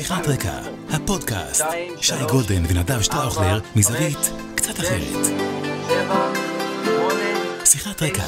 שיחת 0.00 0.26
רקע, 0.26 0.58
הפודקאסט, 0.90 1.64
שי 2.00 2.14
גולדן 2.30 2.62
ונדב 2.68 3.00
שטראוכלר 3.00 3.60
מזווית 3.76 4.32
קצת 4.54 4.80
אחרת. 4.80 5.26
שיחת 7.64 8.02
רקע, 8.02 8.24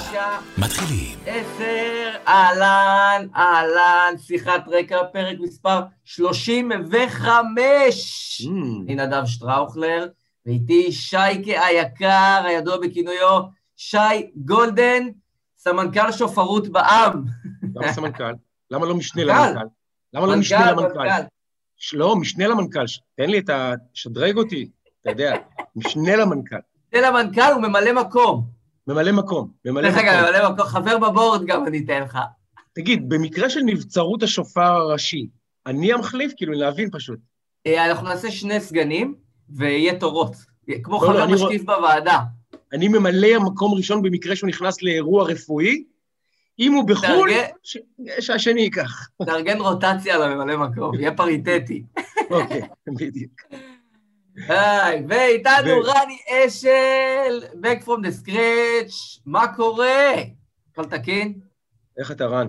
מתחילים. 0.59 1.19
עשר, 1.27 2.11
אהלן, 2.29 3.27
אהלן, 3.37 4.15
שיחת 4.19 4.65
רקע, 4.67 4.99
פרק 5.13 5.37
מספר 5.41 5.81
35. 6.05 8.43
אני 8.85 8.95
נדב 8.95 9.27
שטראוכלר, 9.27 10.07
ואיתי 10.47 10.93
שייקה 10.93 11.67
היקר, 11.67 12.43
הידוע 12.45 12.77
בכינויו 12.77 13.41
שי 13.77 14.31
גולדן, 14.37 15.03
סמנכ"ל 15.59 16.13
שופרות 16.13 16.69
בעם. 16.69 17.25
למה 17.75 17.93
סמנכ"ל? 17.93 18.35
למה 18.71 18.87
לא 18.87 18.95
משנה 18.95 19.25
למנכ"ל? 19.25 19.67
למה 20.15 20.27
לא 20.27 20.37
משנה 20.37 20.73
למנכ"ל? 20.73 21.23
לא, 21.95 22.17
משנה 22.17 22.47
למנכ"ל. 22.49 22.85
תן 23.17 23.31
לי 23.31 23.39
את 23.39 23.51
ה... 23.51 23.73
שדרג 23.95 24.37
אותי, 24.37 24.69
אתה 25.03 25.11
יודע, 25.11 25.35
משנה 25.77 26.17
למנכ"ל. 26.17 26.57
משנה 26.95 27.11
למנכ"ל 27.11 27.53
הוא 27.55 27.63
ממלא 27.63 27.93
מקום. 27.93 28.45
ממלא 28.87 29.13
מקום, 29.13 29.51
ממלא 29.65 29.89
דרך 29.89 29.99
מקום. 29.99 30.09
אגב, 30.09 30.27
ממלא 30.29 30.51
מקום, 30.53 30.67
חבר 30.67 30.99
בבורד 30.99 31.45
גם 31.47 31.67
אני 31.67 31.83
אתן 31.85 32.03
לך. 32.03 32.19
תגיד, 32.75 33.09
במקרה 33.09 33.51
של 33.51 33.61
נבצרות 33.61 34.23
השופר 34.23 34.61
הראשי, 34.73 35.27
אני 35.67 35.93
המחליף? 35.93 36.33
כאילו, 36.37 36.53
להבין 36.53 36.89
פשוט. 36.93 37.19
אה, 37.67 37.91
אנחנו 37.91 38.09
נעשה 38.09 38.31
שני 38.31 38.61
סגנים, 38.61 39.15
ויהיה 39.57 39.99
תורות. 40.01 40.33
כמו 40.83 41.03
לא, 41.03 41.09
לא, 41.09 41.13
חבר 41.13 41.25
רוא- 41.25 41.35
משקיף 41.35 41.63
בוועדה. 41.63 42.19
אני 42.73 42.89
ממלא 42.89 43.39
מקום 43.39 43.75
ראשון 43.75 44.03
במקרה 44.03 44.37
שהוא 44.37 44.49
נכנס 44.49 44.83
לאירוע 44.83 45.25
רפואי, 45.25 45.85
אם 46.59 46.73
הוא 46.73 46.89
בחו"ל, 46.89 47.31
שהשני 48.21 48.61
ייקח. 48.61 49.09
תארגן 49.27 49.61
רוטציה 49.61 50.19
לממלא 50.19 50.57
מקום, 50.57 50.95
יהיה 50.95 51.15
פריטטי. 51.17 51.83
אוקיי, 52.31 52.63
בדיוק. 52.87 53.41
היי, 54.49 55.03
ואיתנו 55.09 55.81
רני 55.85 56.19
אשל, 56.31 57.47
back 57.63 57.85
from 57.85 58.01
the 58.07 58.27
scratch, 58.27 59.21
מה 59.27 59.57
קורה? 59.57 60.13
הכל 60.73 60.85
תקין? 60.85 61.41
איך 61.99 62.11
אתה, 62.11 62.27
רן? 62.27 62.49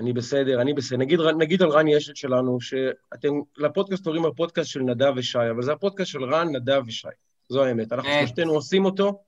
אני 0.00 0.12
בסדר, 0.12 0.60
אני 0.60 0.72
בסדר. 0.74 0.98
נגיד, 0.98 1.20
נגיד 1.38 1.62
על 1.62 1.68
רני 1.68 1.96
אשת 1.96 2.16
שלנו, 2.16 2.60
שאתם 2.60 3.28
לפודקאסט 3.56 4.04
קוראים 4.04 4.24
הפודקאסט 4.24 4.70
של 4.70 4.80
נדב 4.80 5.12
ושי, 5.16 5.38
אבל 5.50 5.62
זה 5.62 5.72
הפודקאסט 5.72 6.10
של 6.10 6.24
רן, 6.24 6.56
נדב 6.56 6.82
ושי. 6.86 7.08
זו 7.48 7.64
האמת. 7.64 7.92
אנחנו 7.92 8.10
אמת. 8.10 8.18
שלושתנו 8.18 8.52
עושים 8.52 8.84
אותו, 8.84 9.22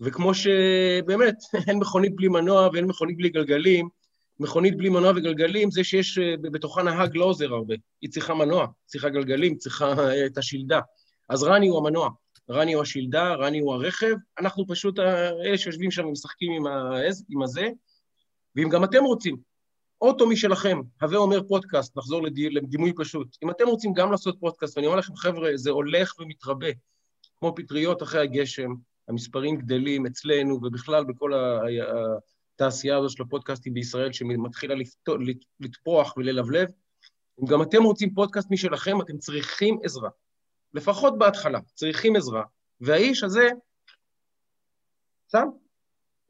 וכמו 0.00 0.34
שבאמת, 0.34 1.34
אין 1.68 1.78
מכונית 1.78 2.16
בלי 2.16 2.28
מנוע 2.28 2.68
ואין 2.72 2.84
מכונית 2.84 3.16
בלי 3.16 3.28
גלגלים, 3.28 3.88
מכונית 4.40 4.76
בלי 4.76 4.88
מנוע 4.88 5.10
וגלגלים, 5.10 5.70
זה 5.70 5.84
שיש 5.84 6.18
אה, 6.18 6.36
בתוכה 6.36 6.82
נהג 6.82 7.16
לא 7.16 7.24
עוזר 7.24 7.54
הרבה. 7.54 7.74
היא 8.02 8.10
צריכה 8.10 8.34
מנוע, 8.34 8.66
צריכה 8.86 9.08
גלגלים, 9.08 9.56
צריכה 9.56 9.94
אה, 9.98 10.26
את 10.26 10.38
השלדה. 10.38 10.80
אז 11.28 11.42
רני 11.42 11.68
הוא 11.68 11.78
המנוע, 11.78 12.10
רני 12.50 12.72
הוא 12.72 12.82
השלדה, 12.82 13.34
רני 13.34 13.58
הוא 13.58 13.74
הרכב, 13.74 14.14
אנחנו 14.38 14.66
פשוט 14.68 14.98
אה, 14.98 15.28
אלה 15.28 15.58
שיושבים 15.58 15.90
שם 15.90 16.06
ומשחקים 16.06 16.52
עם, 16.52 16.72
עם 17.30 17.42
הזה, 17.42 17.68
ואם 18.56 18.68
גם 18.68 18.84
אתם 18.84 19.04
רוצים, 19.04 19.36
אוטו 20.00 20.26
משלכם, 20.26 20.80
הווה 21.02 21.18
אומר 21.18 21.42
פודקאסט, 21.48 21.96
נחזור 21.96 22.22
לדי, 22.22 22.50
לדימוי 22.50 22.92
פשוט. 22.96 23.36
אם 23.44 23.50
אתם 23.50 23.66
רוצים 23.66 23.92
גם 23.92 24.10
לעשות 24.10 24.36
פודקאסט, 24.40 24.76
ואני 24.76 24.86
אומר 24.86 24.98
לכם, 24.98 25.16
חבר'ה, 25.16 25.50
זה 25.54 25.70
הולך 25.70 26.14
ומתרבה, 26.18 26.68
כמו 27.38 27.54
פטריות 27.56 28.02
אחרי 28.02 28.20
הגשם, 28.20 28.74
המספרים 29.08 29.56
גדלים 29.56 30.06
אצלנו 30.06 30.54
ובכלל 30.54 31.04
בכל 31.04 31.32
התעשייה 32.54 32.98
הזו 32.98 33.08
של 33.08 33.22
הפודקאסטים 33.22 33.74
בישראל, 33.74 34.12
שמתחילה 34.12 34.74
לטפוח 35.60 36.16
וללבלב. 36.16 36.68
אם 37.42 37.46
גם 37.46 37.62
אתם 37.62 37.82
רוצים 37.82 38.14
פודקאסט 38.14 38.50
משלכם, 38.50 39.00
אתם 39.00 39.18
צריכים 39.18 39.78
עזרה. 39.82 40.10
לפחות 40.74 41.18
בהתחלה, 41.18 41.58
צריכים 41.74 42.16
עזרה. 42.16 42.42
והאיש 42.80 43.24
הזה, 43.24 43.48
שם, 45.32 45.48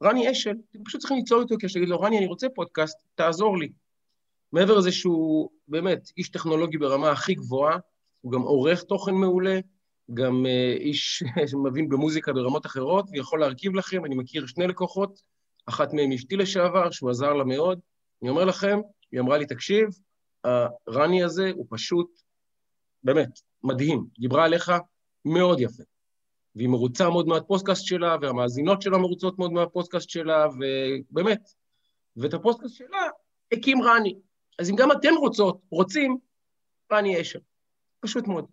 רני 0.03 0.31
אשל, 0.31 0.55
אתם 0.71 0.83
פשוט 0.83 1.01
צריכים 1.01 1.17
ליצור 1.17 1.41
איתו 1.41 1.55
קשר, 1.59 1.79
להגיד 1.79 1.89
לו, 1.89 1.99
רני, 1.99 2.17
אני 2.17 2.25
רוצה 2.25 2.47
פודקאסט, 2.55 2.97
תעזור 3.15 3.57
לי. 3.57 3.71
מעבר 4.51 4.77
לזה 4.77 4.91
שהוא 4.91 5.49
באמת 5.67 6.11
איש 6.17 6.29
טכנולוגי 6.29 6.77
ברמה 6.77 7.11
הכי 7.11 7.33
גבוהה, 7.33 7.77
הוא 8.21 8.31
גם 8.31 8.41
עורך 8.41 8.83
תוכן 8.83 9.13
מעולה, 9.13 9.59
גם 10.13 10.45
uh, 10.45 10.79
איש 10.79 11.23
שמבין 11.51 11.89
במוזיקה 11.89 12.33
ברמות 12.33 12.65
אחרות, 12.65 13.05
ויכול 13.11 13.39
להרכיב 13.39 13.75
לכם, 13.75 14.05
אני 14.05 14.15
מכיר 14.15 14.45
שני 14.45 14.67
לקוחות, 14.67 15.21
אחת 15.65 15.93
מהם 15.93 16.11
אשתי 16.11 16.35
לשעבר, 16.35 16.91
שהוא 16.91 17.09
עזר 17.09 17.33
לה 17.33 17.43
מאוד. 17.43 17.79
אני 18.21 18.29
אומר 18.29 18.45
לכם, 18.45 18.79
היא 19.11 19.19
אמרה 19.19 19.37
לי, 19.37 19.45
תקשיב, 19.45 19.87
הרני 20.43 21.23
הזה 21.23 21.51
הוא 21.55 21.65
פשוט, 21.69 22.21
באמת, 23.03 23.29
מדהים. 23.63 24.05
דיברה 24.19 24.45
עליך 24.45 24.71
מאוד 25.25 25.59
יפה. 25.59 25.83
והיא 26.55 26.69
מרוצה 26.69 27.09
מאוד 27.09 27.27
מהפודקאסט 27.27 27.85
שלה, 27.85 28.15
והמאזינות 28.21 28.81
שלה 28.81 28.97
מרוצות 28.97 29.39
מאוד 29.39 29.51
מהפודקאסט 29.51 30.09
שלה, 30.09 30.47
ובאמת. 30.47 31.49
ואת 32.17 32.33
הפודקאסט 32.33 32.75
שלה 32.75 33.07
הקים 33.51 33.81
רני. 33.83 34.15
אז 34.59 34.69
אם 34.69 34.75
גם 34.75 34.91
אתם 34.91 35.13
רוצות, 35.19 35.61
רוצים, 35.69 36.17
רני 36.91 37.21
אשל. 37.21 37.39
פשוט 37.99 38.27
מאוד. 38.27 38.45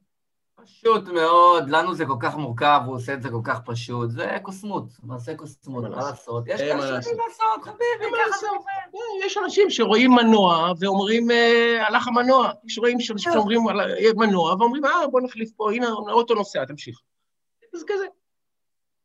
פשוט 0.65 1.09
מאוד, 1.09 1.69
לנו 1.71 1.95
זה 1.95 2.06
כל 2.06 2.17
כך 2.21 2.37
מורכב, 2.37 2.81
הוא 2.87 2.95
עושה 2.95 3.15
את 3.15 3.23
זה 3.23 3.31
כל 3.31 3.41
כך 3.45 3.61
פשוט, 3.65 4.11
זה 4.11 4.37
קוסמות, 4.43 4.84
מעשה 5.03 5.34
קוסמות, 5.37 5.84
מה 5.84 5.89
לעשות? 5.97 6.45
יש 6.47 6.61
כאלה. 6.61 6.83
שיודעים 6.83 7.17
לעשות, 7.28 7.62
חביבי, 7.62 7.83
ככה. 8.28 8.39
זה 8.41 8.47
עובד. 8.49 8.69
אה, 8.95 9.27
יש 9.27 9.39
אנשים 9.45 9.71
שרואים 9.71 10.11
מנוע 10.15 10.73
ואומרים, 10.81 11.31
אה, 11.31 11.87
הלך 11.89 12.09
המנוע. 12.09 12.50
יש 12.65 12.78
רואים 12.78 13.00
שאנשים 13.00 13.33
שאומרים, 13.33 13.69
"על- 13.69 13.81
אה, 13.81 14.11
מנוע, 14.17 14.55
ואומרים, 14.55 14.84
אה, 14.84 15.06
בוא 15.11 15.21
נחליף 15.21 15.50
פה, 15.56 15.73
הנה, 15.73 15.87
האוטו 15.89 16.34
נוסע, 16.34 16.65
תמשיך. 16.65 16.99
אז 17.75 17.84
כזה. 17.87 18.05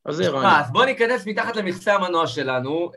אז 0.05 0.15
זה. 0.15 0.31
מה, 0.31 0.61
אז 0.61 0.71
בואו 0.71 0.85
ניכנס 0.85 1.27
מתחת 1.27 1.55
למכסה 1.55 1.93
המנוע 1.95 2.27
שלנו. 2.27 2.91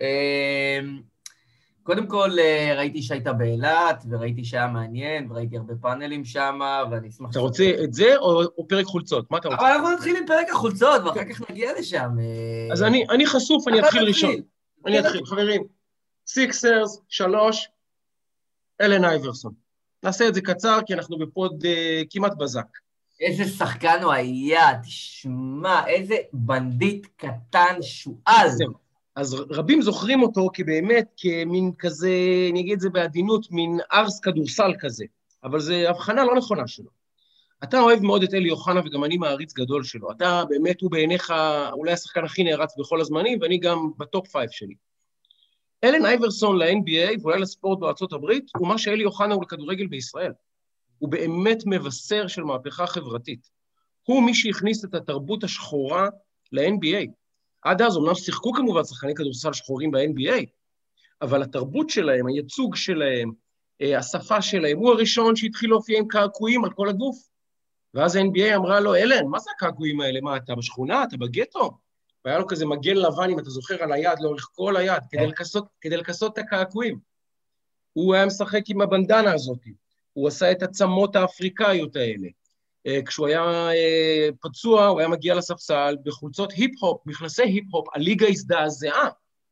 קודם 1.82 2.06
כל, 2.06 2.30
אה, 2.38 2.74
ראיתי 2.76 3.02
שהיית 3.02 3.26
באילת, 3.26 4.04
וראיתי 4.10 4.44
שהיה 4.44 4.66
מעניין, 4.66 5.30
וראיתי 5.30 5.56
הרבה 5.56 5.74
פאנלים 5.80 6.24
שם, 6.24 6.60
ואני 6.90 7.08
אשמח... 7.08 7.30
אתה 7.30 7.38
רוצה 7.38 7.72
את 7.84 7.94
זה 7.94 8.16
או 8.16 8.42
או 8.42 8.68
פרק 8.68 8.86
חולצות? 8.86 9.30
מה 9.30 9.38
אתה 9.38 9.48
רוצה? 9.48 9.60
אבל 9.60 9.70
אנחנו 9.70 9.90
נתחיל 9.90 10.16
עם 10.16 10.26
פרק 10.26 10.50
החולצות, 10.50 11.02
ואחר 11.04 11.24
כך 11.24 11.50
נגיע 11.50 11.72
לשם. 11.78 12.10
אה, 12.18 12.72
אז 12.72 12.82
אני 12.82 13.04
אני 13.10 13.26
חשוף, 13.26 13.68
אני 13.68 13.80
אתחיל. 13.80 14.02
ראשון. 14.02 14.34
אני 14.86 15.00
אתחיל, 15.00 15.24
חברים. 15.24 15.62
Sixers, 16.26 17.00
שלוש, 17.08 17.68
אלן 18.80 19.04
אייברסון. 19.04 19.52
נעשה 20.02 20.28
את 20.28 20.34
זה 20.34 20.40
קצר, 20.40 20.78
כי 20.86 20.94
אנחנו 20.94 21.18
בפוד 21.18 21.64
אה, 21.64 22.02
כמעט 22.10 22.32
בזק. 22.36 22.66
איזה 23.20 23.44
שחקן 23.44 24.02
הוא 24.02 24.12
היה, 24.12 24.78
תשמע, 24.82 25.86
איזה 25.86 26.16
בנדיט 26.32 27.06
קטן 27.16 27.76
שועל. 27.80 28.48
אז 29.16 29.34
רבים 29.34 29.82
זוכרים 29.82 30.22
אותו 30.22 30.48
כבאמת, 30.52 31.06
כמין 31.16 31.72
כזה, 31.78 32.10
אני 32.50 32.60
אגיד 32.60 32.72
את 32.72 32.80
זה 32.80 32.90
בעדינות, 32.90 33.50
מין 33.50 33.78
ארס 33.92 34.20
כדורסל 34.20 34.72
כזה. 34.78 35.04
אבל 35.44 35.60
זו 35.60 35.74
הבחנה 35.74 36.24
לא 36.24 36.34
נכונה 36.34 36.66
שלו. 36.66 36.90
אתה 37.64 37.80
אוהב 37.80 38.00
מאוד 38.02 38.22
את 38.22 38.34
אלי 38.34 38.50
אוחנה, 38.50 38.80
וגם 38.80 39.04
אני 39.04 39.16
מעריץ 39.16 39.52
גדול 39.52 39.84
שלו. 39.84 40.10
אתה 40.10 40.42
באמת, 40.48 40.80
הוא 40.80 40.90
בעיניך 40.90 41.32
אולי 41.72 41.92
השחקן 41.92 42.24
הכי 42.24 42.44
נערץ 42.44 42.78
בכל 42.78 43.00
הזמנים, 43.00 43.38
ואני 43.42 43.58
גם 43.58 43.90
ב 43.98 44.06
top 44.06 44.28
five 44.28 44.50
שלי. 44.50 44.74
אלן 45.84 46.06
אייברסון 46.06 46.58
ל-NBA 46.58 47.20
ואולי 47.22 47.40
לספורט 47.40 47.78
בארצות 47.78 48.12
הברית, 48.12 48.50
הוא 48.56 48.68
מה 48.68 48.78
שאלי 48.78 49.04
אוחנה 49.04 49.34
הוא 49.34 49.42
לכדורגל 49.42 49.86
בישראל. 49.86 50.32
הוא 50.98 51.08
באמת 51.08 51.62
מבשר 51.66 52.26
של 52.26 52.42
מהפכה 52.42 52.86
חברתית. 52.86 53.50
הוא 54.02 54.22
מי 54.22 54.34
שהכניס 54.34 54.84
את 54.84 54.94
התרבות 54.94 55.44
השחורה 55.44 56.08
ל-NBA. 56.52 57.19
עד 57.62 57.82
אז 57.82 57.96
אמנם 57.96 58.14
שיחקו 58.14 58.52
כמובן 58.52 58.84
שחקני 58.84 59.14
כדורסל 59.14 59.52
שחורים 59.52 59.90
ב-NBA, 59.90 60.44
אבל 61.22 61.42
התרבות 61.42 61.90
שלהם, 61.90 62.26
הייצוג 62.26 62.76
שלהם, 62.76 63.32
אה, 63.82 63.98
השפה 63.98 64.42
שלהם, 64.42 64.78
הוא 64.78 64.92
הראשון 64.92 65.36
שהתחיל 65.36 65.70
להופיע 65.70 65.98
עם 65.98 66.08
קעקועים 66.08 66.64
על 66.64 66.70
כל 66.70 66.88
הגוף. 66.88 67.30
ואז 67.94 68.16
ה-NBA 68.16 68.56
אמרה 68.56 68.80
לו, 68.80 68.94
אלן, 68.94 69.26
מה 69.26 69.38
זה 69.38 69.50
הקעקועים 69.56 70.00
האלה? 70.00 70.20
מה, 70.20 70.36
אתה 70.36 70.54
בשכונה? 70.54 71.04
אתה 71.04 71.16
בגטו? 71.16 71.70
והיה 72.24 72.38
לו 72.38 72.46
כזה 72.46 72.66
מגן 72.66 72.96
לבן, 72.96 73.30
אם 73.30 73.38
אתה 73.38 73.50
זוכר, 73.50 73.82
על 73.82 73.92
היד, 73.92 74.18
לאורך 74.20 74.48
כל 74.54 74.76
היד, 74.76 75.02
כדי 75.10 75.26
לכסות, 75.26 75.64
כדי 75.80 75.96
לכסות 75.96 76.32
את 76.32 76.44
הקעקועים. 76.44 76.98
הוא 77.92 78.14
היה 78.14 78.26
משחק 78.26 78.62
עם 78.68 78.80
הבנדנה 78.80 79.32
הזאת, 79.32 79.58
הוא 80.12 80.28
עשה 80.28 80.52
את 80.52 80.62
הצמות 80.62 81.16
האפריקאיות 81.16 81.96
האלה. 81.96 82.28
אה, 82.86 83.00
כשהוא 83.06 83.26
היה 83.26 83.70
אה, 83.70 84.28
פצוע, 84.40 84.86
הוא 84.86 84.98
היה 84.98 85.08
מגיע 85.08 85.34
לספסל 85.34 85.96
בחולצות 86.04 86.52
היפ-הופ, 86.52 87.06
מכנסי 87.06 87.42
היפ-הופ, 87.42 87.86
הליגה 87.94 88.28
הזדעזעה. 88.28 89.08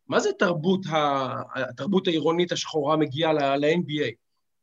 מה 0.08 0.20
זה 0.20 0.30
תרבות, 0.38 0.86
ה... 0.86 1.28
התרבות 1.54 2.06
העירונית 2.06 2.52
השחורה 2.52 2.96
מגיעה 2.96 3.32
ל-NBA? 3.32 4.12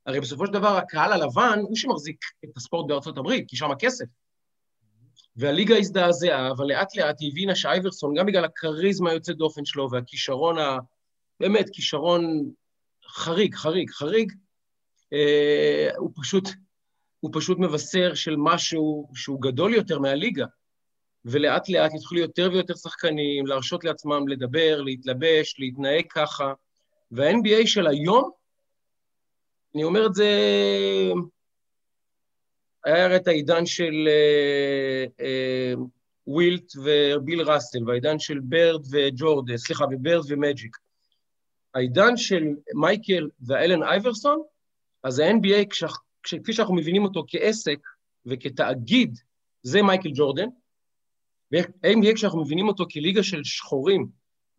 הרי 0.06 0.20
בסופו 0.20 0.46
של 0.46 0.54
דבר 0.54 0.78
הקהל 0.78 1.14
הלבן 1.14 1.60
הוא 1.62 1.76
שמחזיק 1.76 2.18
את 2.46 2.58
הספורט 2.58 2.88
בארצות 2.88 3.18
הברית, 3.18 3.46
כי 3.48 3.58
שם 3.58 3.72
הכסף. 3.72 4.06
והליגה 5.36 5.78
הזדעזעה, 5.78 6.52
אבל 6.52 6.66
לאט 6.66 6.96
לאט 6.96 7.22
היא 7.22 7.32
הבינה 7.32 7.56
שאייברסון, 7.56 8.14
גם 8.16 8.26
בגלל 8.26 8.46
הכריזמה 8.46 9.10
היוצאת 9.10 9.38
דופן 9.38 9.66
שלו 9.66 9.92
והכישרון 9.92 10.58
ה... 10.58 10.78
באמת, 11.40 11.70
כישרון 11.74 12.52
חריג, 13.08 13.56
חריג, 13.56 13.90
חריג, 13.90 14.34
אה, 15.14 15.90
הוא 15.98 16.12
פשוט, 16.22 16.50
הוא 17.26 17.32
פשוט 17.34 17.58
מבשר 17.60 18.14
של 18.14 18.36
משהו 18.38 19.08
שהוא 19.16 19.42
גדול 19.42 19.74
יותר 19.74 20.00
מהליגה. 20.00 20.46
ולאט 21.26 21.70
לאט 21.70 21.94
יתחילו 21.94 22.22
יותר 22.22 22.50
ויותר 22.54 22.76
שחקנים 22.76 23.48
להרשות 23.48 23.84
לעצמם 23.84 24.28
לדבר, 24.28 24.82
להתלבש, 24.82 25.56
להתנהג 25.60 26.06
ככה. 26.10 26.54
וה-NBA 27.12 27.68
של 27.68 27.88
היום, 27.88 28.32
אני 29.76 29.84
אומר 29.84 30.06
את 30.06 30.14
זה, 30.14 30.30
היה 32.86 33.06
הרי 33.06 33.16
את 33.16 33.28
העידן 33.28 33.66
של 33.66 34.08
אה, 34.08 35.06
אה, 35.26 35.74
ווילט 36.28 36.72
וביל 36.84 37.42
ראסל, 37.42 37.80
והעידן 37.88 38.20
של 38.20 38.40
בירד 38.44 38.82
וג'ורד, 38.92 39.56
סליחה, 39.56 39.86
ובירד 39.92 40.24
ומג'יק. 40.28 40.78
העידן 41.76 42.18
של 42.18 42.44
מייקל 42.74 43.30
ואלן 43.48 43.84
אייברסון, 43.84 44.42
אז 45.04 45.20
ה-NBA, 45.20 45.66
כפי 46.26 46.54
שאנחנו 46.54 46.76
מבינים 46.76 47.04
אותו 47.04 47.24
כעסק 47.28 47.80
וכתאגיד, 48.26 49.20
זה 49.64 49.82
מייקל 49.82 50.10
ג'ורדן, 50.14 50.48
ו-NBA 51.54 52.16
כשאנחנו 52.16 52.42
מבינים 52.42 52.68
אותו 52.68 52.86
כליגה 52.94 53.24
של 53.24 53.44
שחורים, 53.44 54.08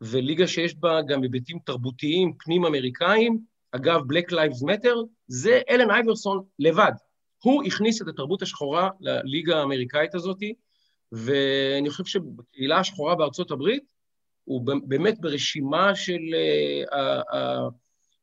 וליגה 0.00 0.46
שיש 0.46 0.74
בה 0.74 1.02
גם 1.08 1.22
היבטים 1.22 1.58
תרבותיים 1.64 2.32
פנים-אמריקאים, 2.38 3.38
אגב, 3.72 4.00
Black 4.00 4.32
Lives 4.32 4.62
Matter, 4.62 4.96
זה 5.26 5.60
אלן 5.70 5.90
אייברסון 5.90 6.44
לבד. 6.58 6.92
הוא 7.42 7.64
הכניס 7.64 8.02
את 8.02 8.08
התרבות 8.08 8.42
השחורה 8.42 8.88
לליגה 9.00 9.58
האמריקאית 9.60 10.14
הזאת, 10.14 10.38
ואני 11.12 11.90
חושב 11.90 12.04
שבקהילה 12.04 12.78
השחורה 12.78 13.14
בארצות 13.14 13.50
הברית, 13.50 13.84
הוא 14.44 14.66
באמת 14.86 15.20
ברשימה 15.20 15.94
של 15.94 16.20
uh, 16.90 16.94
uh, 16.94 17.70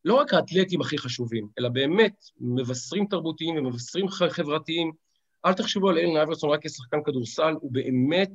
לא 0.05 0.13
רק 0.13 0.33
האתלטים 0.33 0.81
הכי 0.81 0.97
חשובים, 0.97 1.47
אלא 1.59 1.69
באמת 1.69 2.25
מבשרים 2.39 3.05
תרבותיים 3.05 3.55
ומבשרים 3.55 4.07
חברתיים. 4.09 4.91
אל 5.45 5.53
תחשבו 5.53 5.89
על 5.89 5.97
אלן 5.97 6.17
אייברסון 6.17 6.50
רק 6.50 6.59
כשחקן 6.63 7.03
כדורסל, 7.05 7.53
הוא 7.61 7.71
באמת 7.73 8.31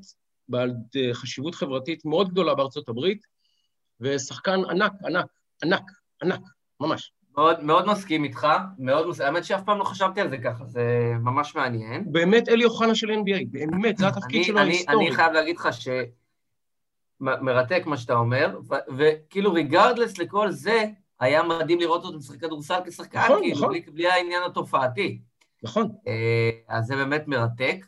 בעל 0.48 0.74
אה, 0.96 1.14
חשיבות 1.14 1.54
חברתית 1.54 2.04
מאוד 2.04 2.28
גדולה 2.28 2.54
בארצות 2.54 2.88
הברית, 2.88 3.26
ושחקן 4.00 4.60
ענק, 4.70 4.92
ענק, 5.04 5.26
ענק, 5.62 5.82
ענק, 6.22 6.40
ממש. 6.80 7.12
מאוד, 7.36 7.64
מאוד 7.64 7.86
מסכים 7.86 8.24
איתך, 8.24 8.46
מאוד 8.78 9.08
מסכים, 9.08 9.26
האמת 9.26 9.44
שאף 9.44 9.64
פעם 9.64 9.78
לא 9.78 9.84
חשבתי 9.84 10.20
על 10.20 10.30
זה 10.30 10.38
ככה, 10.38 10.64
זה 10.64 11.12
ממש 11.20 11.54
מעניין. 11.54 12.12
באמת 12.12 12.48
אלי 12.48 12.64
אוחנה 12.64 12.94
של 12.94 13.10
NBA, 13.10 13.44
באמת, 13.50 13.96
זה 13.96 14.08
התפקיד 14.08 14.44
שלו 14.44 14.58
ההיסטורי. 14.58 15.06
אני 15.06 15.14
חייב 15.14 15.32
להגיד 15.32 15.56
לך 15.56 15.68
שמרתק 17.20 17.82
מה 17.86 17.96
שאתה 17.96 18.14
אומר, 18.14 18.58
וכאילו 18.98 19.52
ריגרדלס 19.52 20.18
לכל 20.18 20.50
זה, 20.50 20.84
היה 21.20 21.42
מדהים 21.42 21.80
לראות 21.80 22.04
אותו 22.04 22.18
משחק 22.18 22.40
כדורסל 22.40 22.78
כשחקן, 22.86 23.18
נכון, 23.18 23.40
כאילו, 23.40 23.56
נכון. 23.56 23.68
בלי, 23.68 23.80
בלי 23.80 24.08
העניין 24.08 24.42
התופעתי. 24.42 25.20
נכון. 25.62 25.88
אה, 26.06 26.50
אז 26.68 26.86
זה 26.86 26.96
באמת 26.96 27.24
מרתק. 27.26 27.86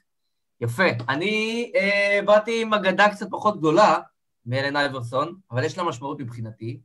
יפה. 0.60 0.88
אני 1.08 1.72
אה, 1.74 2.20
באתי 2.24 2.62
עם 2.62 2.74
אגדה 2.74 3.08
קצת 3.08 3.26
פחות 3.30 3.58
גדולה 3.58 3.98
מאלן 4.46 4.76
אייברסון, 4.76 5.34
אבל 5.50 5.64
יש 5.64 5.78
לה 5.78 5.84
משמעות 5.84 6.20
מבחינתי, 6.20 6.80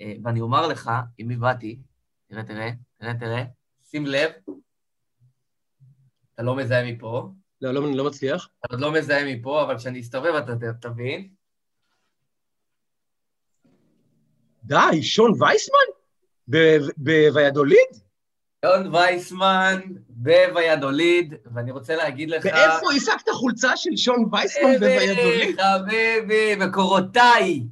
אה, 0.00 0.14
ואני 0.24 0.40
אומר 0.40 0.66
לך, 0.66 0.90
עם 1.18 1.28
מי 1.28 1.36
באתי, 1.36 1.78
תראה, 2.28 2.42
תראה, 2.42 2.70
תראה, 2.98 3.14
תראה, 3.14 3.44
שים 3.90 4.06
לב, 4.06 4.30
אתה 6.34 6.42
לא 6.42 6.56
מזהה 6.56 6.92
מפה. 6.92 7.30
לא, 7.60 7.74
לא, 7.74 7.94
לא 7.94 8.06
מצליח. 8.06 8.48
אתה 8.60 8.74
עוד 8.74 8.80
לא 8.80 8.92
מזהה 8.92 9.34
מפה, 9.34 9.62
אבל 9.62 9.78
כשאני 9.78 10.00
אסתובב 10.00 10.34
אתה 10.34 10.72
תבין. 10.80 11.28
די, 14.64 15.02
שון 15.02 15.32
וייסמן? 15.42 15.78
בוויאדוליד? 16.96 18.02
שון 18.66 18.94
וייסמן 18.94 19.80
בוויאדוליד, 20.08 21.34
ואני 21.54 21.70
רוצה 21.70 21.96
להגיד 21.96 22.30
לך... 22.30 22.44
ואיפה 22.44 22.92
השגת 22.96 23.28
חולצה 23.32 23.76
של 23.76 23.96
שון 23.96 24.28
וייסמן 24.32 24.74
בוויאדוליד? 24.80 25.60
חביבי, 25.60 26.54
מקורותיי. 26.56 27.62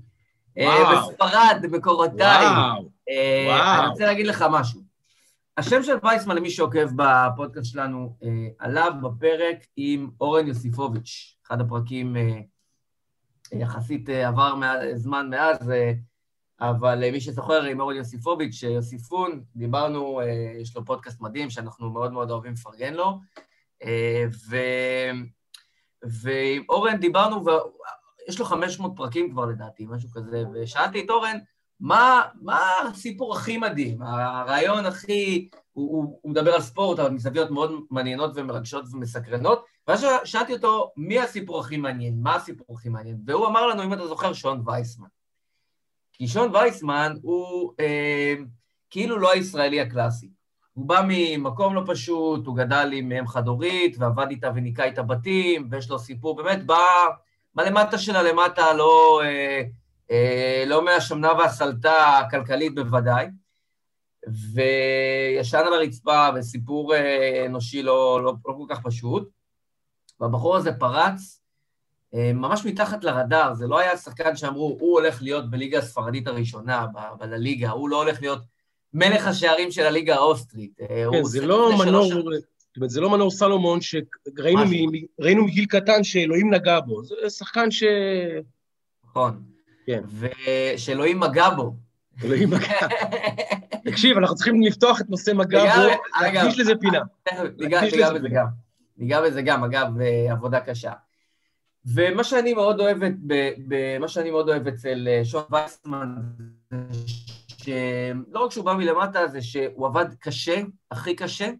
אה, 0.58 1.02
בספרד, 1.02 1.64
מקורותיי. 1.70 2.46
וואו, 2.46 2.88
אה, 3.08 3.44
וואו. 3.46 3.80
אני 3.80 3.88
רוצה 3.90 4.06
להגיד 4.06 4.26
לך 4.26 4.44
משהו. 4.50 4.80
השם 5.56 5.82
של 5.82 5.96
וייסמן, 6.02 6.36
למי 6.36 6.50
שעוקב 6.50 6.86
בפודקאסט 6.96 7.72
שלנו, 7.72 8.16
אה, 8.22 8.28
עליו 8.58 8.92
בפרק 9.02 9.66
עם 9.76 10.10
אורן 10.20 10.46
יוסיפוביץ', 10.46 11.36
אחד 11.46 11.60
הפרקים 11.60 12.16
יחסית 13.52 14.08
עבר 14.08 14.54
זמן 14.94 15.30
מאז, 15.30 15.72
אבל 16.60 17.04
אה, 17.04 17.10
מי 17.10 17.20
שזוכר, 17.20 17.62
עם 17.62 17.80
אורן 17.80 17.96
יוסיפוביץ', 17.96 18.62
יוסיפון, 18.62 19.42
דיברנו, 19.56 20.20
אה, 20.20 20.52
יש 20.60 20.76
לו 20.76 20.84
פודקאסט 20.84 21.20
מדהים 21.20 21.50
שאנחנו 21.50 21.90
מאוד 21.90 22.12
מאוד 22.12 22.30
אוהבים 22.30 22.52
לפרגן 22.52 22.94
לו, 22.94 23.18
אה, 23.84 24.24
ו... 24.48 24.56
ועם 26.02 26.62
אורן 26.68 26.96
דיברנו, 26.96 27.44
ויש 27.44 28.38
לו 28.38 28.44
500 28.44 28.92
פרקים 28.96 29.30
כבר 29.30 29.46
לדעתי, 29.46 29.86
משהו 29.90 30.08
כזה, 30.10 30.44
ושאלתי 30.54 31.04
את 31.04 31.10
אורן, 31.10 31.38
מה, 31.80 32.22
מה 32.40 32.60
הסיפור 32.90 33.36
הכי 33.36 33.58
מדהים, 33.58 34.02
הרעיון 34.02 34.86
הכי... 34.86 35.48
הוא, 35.72 35.96
הוא, 35.96 36.18
הוא 36.22 36.30
מדבר 36.30 36.54
על 36.54 36.60
ספורט, 36.60 36.98
אבל 36.98 37.10
מזוויות 37.10 37.50
מאוד 37.50 37.72
מעניינות 37.90 38.30
ומרגשות 38.34 38.84
ומסקרנות, 38.92 39.64
ואז 39.88 40.06
שאלתי 40.24 40.52
אותו, 40.52 40.92
מי 40.96 41.20
הסיפור 41.20 41.60
הכי 41.60 41.76
מעניין? 41.76 42.14
מה 42.22 42.34
הסיפור 42.34 42.76
הכי 42.76 42.88
מעניין? 42.88 43.16
והוא 43.26 43.46
אמר 43.46 43.66
לנו, 43.66 43.82
אם 43.82 43.92
אתה 43.92 44.06
זוכר, 44.06 44.32
שון 44.32 44.62
וייסמן. 44.66 45.08
כי 46.20 46.28
שון 46.28 46.54
וייסמן 46.54 47.16
הוא 47.22 47.72
אה, 47.80 48.34
כאילו 48.90 49.18
לא 49.18 49.32
הישראלי 49.32 49.80
הקלאסי. 49.80 50.30
הוא 50.72 50.86
בא 50.86 51.02
ממקום 51.08 51.74
לא 51.74 51.82
פשוט, 51.86 52.46
הוא 52.46 52.56
גדל 52.56 52.90
עם 52.92 53.12
אם 53.12 53.26
חד-הורית, 53.26 53.96
ועבד 53.98 54.26
איתה 54.30 54.50
וניקה 54.54 54.84
איתה 54.84 55.02
בתים, 55.02 55.68
ויש 55.70 55.90
לו 55.90 55.98
סיפור, 55.98 56.36
באמת 56.36 56.66
בא, 56.66 56.84
בא 57.54 57.62
למטה 57.62 57.98
של 57.98 58.16
הלמטה, 58.16 58.72
לא, 58.72 59.20
אה, 59.24 59.62
אה, 60.10 60.64
לא 60.66 60.84
מהשמנה 60.84 61.32
והסלטה 61.32 62.18
הכלכלית 62.18 62.74
בוודאי, 62.74 63.26
וישן 64.54 65.62
על 65.66 65.74
הרצפה, 65.74 66.28
וסיפור 66.34 66.94
אה, 66.94 67.46
אנושי 67.46 67.82
לא, 67.82 68.20
לא, 68.24 68.32
לא 68.46 68.54
כל 68.58 68.74
כך 68.74 68.82
פשוט. 68.82 69.28
והבחור 70.20 70.56
הזה 70.56 70.72
פרץ 70.72 71.39
ממש 72.12 72.66
מתחת 72.66 73.04
לרדאר, 73.04 73.54
זה 73.54 73.66
לא 73.66 73.78
היה 73.78 73.96
שחקן 73.96 74.36
שאמרו, 74.36 74.76
הוא 74.80 75.00
הולך 75.00 75.22
להיות 75.22 75.50
בליגה 75.50 75.78
הספרדית 75.78 76.26
הראשונה, 76.26 76.86
בליגה, 77.18 77.70
הוא 77.70 77.88
לא 77.88 78.02
הולך 78.02 78.20
להיות 78.20 78.42
מלך 78.94 79.26
השערים 79.26 79.70
של 79.70 79.82
הליגה 79.82 80.14
האוסטרית. 80.14 80.80
אה, 80.80 81.04
כן, 81.12 81.24
זה 81.24 81.46
לא 81.46 81.78
מנור, 81.78 82.04
זאת 82.04 82.76
אומרת, 82.76 82.90
זה 82.90 83.00
לא 83.00 83.10
מנור 83.10 83.30
סלומון 83.30 83.78
שראינו 83.80 85.44
מגיל 85.44 85.66
קטן 85.66 86.04
שאלוהים 86.04 86.54
נגע 86.54 86.80
בו, 86.80 87.04
זה 87.04 87.30
שחקן 87.30 87.70
ש... 87.70 87.84
נכון. 89.04 89.42
כן. 89.86 90.02
ושאלוהים 90.20 91.20
מגע 91.20 91.50
בו. 91.50 91.74
אלוהים 92.24 92.50
מגע. 92.50 92.88
תקשיב, 93.84 94.16
אנחנו 94.16 94.36
צריכים 94.36 94.62
לפתוח 94.62 95.00
את 95.00 95.10
נושא 95.10 95.30
מגע 95.30 95.76
בו, 95.76 95.82
להקדיש 96.20 96.58
לזה 96.58 96.72
פינה. 96.80 97.00
ניגע 97.58 97.80
בזה 98.14 98.28
גם. 98.28 98.46
ניגע 98.96 99.20
בזה 99.22 99.42
גם, 99.42 99.64
אגב, 99.64 100.00
אה, 100.00 100.32
עבודה 100.32 100.60
קשה. 100.60 100.92
ומה 101.84 102.24
שאני 102.24 102.54
מאוד 102.54 102.80
אוהבת, 102.80 103.12
מה 104.00 104.08
שאני 104.08 104.30
מאוד 104.30 104.48
אוהב 104.48 104.68
אצל 104.68 105.08
אה, 105.10 105.24
שון 105.24 105.42
וייסמן, 105.50 106.14
שלא 107.46 108.44
רק 108.44 108.50
שהוא 108.50 108.64
בא 108.64 108.74
מלמטה, 108.74 109.28
זה 109.28 109.42
שהוא 109.42 109.86
עבד 109.86 110.06
קשה, 110.20 110.60
הכי 110.90 111.16
קשה, 111.16 111.50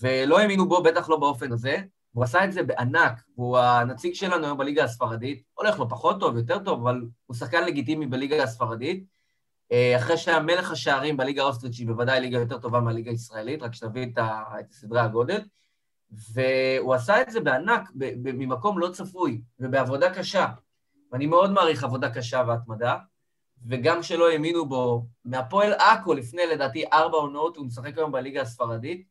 ולא 0.00 0.38
האמינו 0.38 0.68
בו, 0.68 0.82
בטח 0.82 1.08
לא 1.08 1.16
באופן 1.16 1.52
הזה. 1.52 1.76
הוא 2.12 2.24
עשה 2.24 2.44
את 2.44 2.52
זה 2.52 2.62
בענק, 2.62 3.22
והוא 3.38 3.58
הנציג 3.58 4.14
שלנו 4.14 4.44
היום 4.44 4.58
בליגה 4.58 4.84
הספרדית, 4.84 5.42
הולך 5.54 5.78
לו 5.78 5.88
פחות 5.88 6.20
טוב, 6.20 6.36
יותר 6.36 6.58
טוב, 6.58 6.80
אבל 6.80 7.02
הוא 7.26 7.36
שחקן 7.36 7.64
לגיטימי 7.64 8.06
בליגה 8.06 8.42
הספרדית. 8.42 9.04
אה, 9.72 9.96
אחרי 9.96 10.16
שהיה 10.16 10.40
מלך 10.40 10.70
השערים 10.70 11.16
בליגה 11.16 11.42
האוסטרית, 11.42 11.74
שהיא 11.74 11.86
בוודאי 11.86 12.20
ליגה 12.20 12.38
יותר 12.38 12.58
טובה 12.58 12.80
מהליגה 12.80 13.10
הישראלית, 13.10 13.62
רק 13.62 13.74
שתבין 13.74 14.12
את 14.18 14.72
סדרי 14.72 15.00
הגודל. 15.00 15.40
והוא 16.34 16.94
עשה 16.94 17.22
את 17.22 17.30
זה 17.30 17.40
בענק, 17.40 17.90
ממקום 18.14 18.78
לא 18.78 18.88
צפוי, 18.88 19.42
ובעבודה 19.60 20.14
קשה. 20.14 20.46
ואני 21.12 21.26
מאוד 21.26 21.50
מעריך 21.50 21.84
עבודה 21.84 22.10
קשה 22.10 22.42
והתמדה, 22.48 22.96
וגם 23.66 24.00
כשלא 24.00 24.30
האמינו 24.30 24.66
בו, 24.68 25.06
מהפועל 25.24 25.72
עכו 25.72 26.14
לפני, 26.14 26.42
לדעתי, 26.46 26.84
ארבע 26.92 27.16
עונות, 27.16 27.56
הוא 27.56 27.66
משחק 27.66 27.98
היום 27.98 28.12
בליגה 28.12 28.42
הספרדית, 28.42 29.06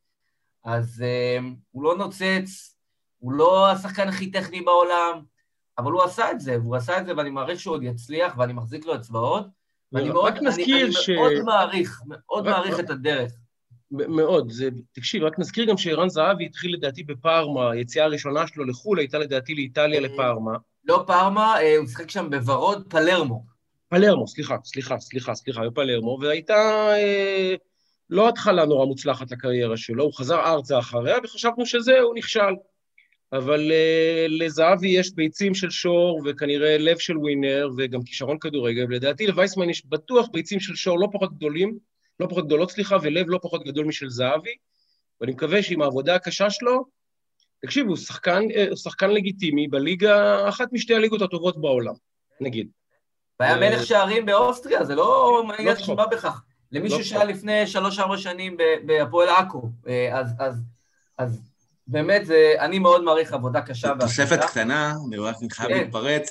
אז 0.64 1.04
uh, 1.04 1.44
הוא 1.70 1.82
לא 1.82 1.96
נוצץ, 1.96 2.76
הוא 3.18 3.32
לא 3.32 3.70
השחקן 3.70 4.08
הכי 4.08 4.30
טכני 4.30 4.60
בעולם, 4.60 5.22
אבל 5.78 5.92
הוא 5.92 6.02
עשה 6.02 6.30
את 6.30 6.40
זה, 6.40 6.58
והוא 6.60 6.76
עשה 6.76 6.98
את 6.98 7.06
זה, 7.06 7.12
ואני 7.16 7.30
מעריך 7.30 7.60
שהוא 7.60 7.74
עוד 7.74 7.82
יצליח, 7.82 8.34
ואני 8.38 8.52
מחזיק 8.52 8.86
לו 8.86 8.94
אצבעות, 8.94 9.46
ואני 9.92 10.08
מאוד, 10.10 10.36
אני, 10.36 10.48
אני 10.48 10.92
ש... 10.92 11.08
מאוד 11.08 11.32
מעריך, 11.44 12.02
מאוד 12.06 12.46
רק, 12.46 12.54
מעריך 12.54 12.74
רק, 12.74 12.80
את 12.80 12.90
הדרך. 12.90 13.32
מאוד. 14.08 14.50
זה, 14.50 14.68
תקשיב, 14.92 15.22
רק 15.22 15.38
נזכיר 15.38 15.64
גם 15.64 15.76
שערן 15.76 16.08
זהבי 16.08 16.46
התחיל 16.46 16.74
לדעתי 16.74 17.02
בפארמה, 17.02 17.70
היציאה 17.70 18.04
הראשונה 18.04 18.46
שלו 18.46 18.64
לחו"ל 18.64 18.98
הייתה 18.98 19.18
לדעתי 19.18 19.54
לאיטליה 19.54 20.00
אה, 20.00 20.04
לפארמה. 20.04 20.52
לא 20.84 21.04
פארמה, 21.06 21.60
אה, 21.60 21.76
הוא 21.76 21.86
שיחק 21.86 22.10
שם 22.10 22.30
בוורוד, 22.30 22.84
פלרמו. 22.88 23.44
פלרמו, 23.88 24.28
סליחה, 24.28 24.56
סליחה, 24.64 24.98
סליחה, 24.98 25.34
סליחה, 25.34 25.62
בפלרמו, 25.66 26.18
והייתה... 26.20 26.54
אה, 26.96 27.54
לא 28.10 28.28
התחלה 28.28 28.64
נורא 28.64 28.86
מוצלחת 28.86 29.30
לקריירה 29.30 29.76
שלו, 29.76 30.04
הוא 30.04 30.12
חזר 30.14 30.40
ארצה 30.40 30.78
אחריה, 30.78 31.16
וחשבנו 31.24 31.66
שזהו, 31.66 32.06
הוא 32.06 32.14
נכשל. 32.14 32.54
אבל 33.32 33.70
לזהבי 34.28 34.88
יש 34.88 35.14
ביצים 35.14 35.54
של 35.54 35.70
שור, 35.70 36.22
וכנראה 36.24 36.78
לב 36.78 36.98
של 36.98 37.18
ווינר, 37.18 37.68
וגם 37.76 38.02
כישרון 38.02 38.38
כדורגל, 38.38 38.84
ולדעתי 38.84 39.26
לווייסמן 39.26 39.70
יש 39.70 39.86
בטוח 39.86 40.28
ביצים 40.32 40.60
של 40.60 40.74
שור 40.74 40.98
לא 40.98 41.08
פחות 41.12 41.36
גדולים, 41.36 41.78
לא 42.20 42.26
פחות 42.26 42.46
גדולות, 42.46 42.70
סליחה, 42.70 42.96
ולב 43.02 43.26
לא 43.28 43.38
פחות 43.42 43.64
גדול 43.64 43.86
משל 43.86 44.08
זהבי, 44.08 44.54
ואני 45.20 45.32
מקווה 45.32 45.62
שעם 45.62 45.82
העבודה 45.82 46.14
הקשה 46.14 46.50
שלו, 46.50 46.84
תקשיבו, 47.62 47.88
הוא 47.88 47.96
שחקן, 47.96 48.42
אה, 48.54 48.76
שחקן 48.76 49.10
לגיטימי 49.10 49.68
בליגה, 49.68 50.48
אחת 50.48 50.72
משתי 50.72 50.94
הליגות 50.94 51.22
הטובות 51.22 51.60
בעולם, 51.60 51.94
נגיד. 52.40 52.68
והיה 53.40 53.56
מלך 53.56 53.86
שערים 53.86 54.26
באוסטריה, 54.26 54.84
זה 54.84 54.94
לא 54.94 55.42
מעניין 55.46 55.76
לא 55.76 55.82
שבא 55.82 56.06
בכך. 56.06 56.42
למישהו 56.72 56.98
לא 56.98 57.04
שהיה 57.04 57.24
לפני 57.24 57.66
שלוש-ארבע 57.66 58.18
שנים 58.18 58.56
בהפועל 58.86 59.28
עכו, 59.28 59.70
אה, 59.88 60.18
אז, 60.18 60.34
אז, 60.38 60.62
אז 61.18 61.40
באמת, 61.86 62.26
זה, 62.26 62.54
אני 62.58 62.78
מאוד 62.78 63.04
מעריך 63.04 63.32
עבודה 63.32 63.60
קשה. 63.60 63.92
תוספת 64.00 64.40
קטנה, 64.40 64.94
אני 65.08 65.16
רק 65.16 65.36
חייב 65.52 65.68
כן. 65.68 65.78
להתפרץ, 65.78 66.30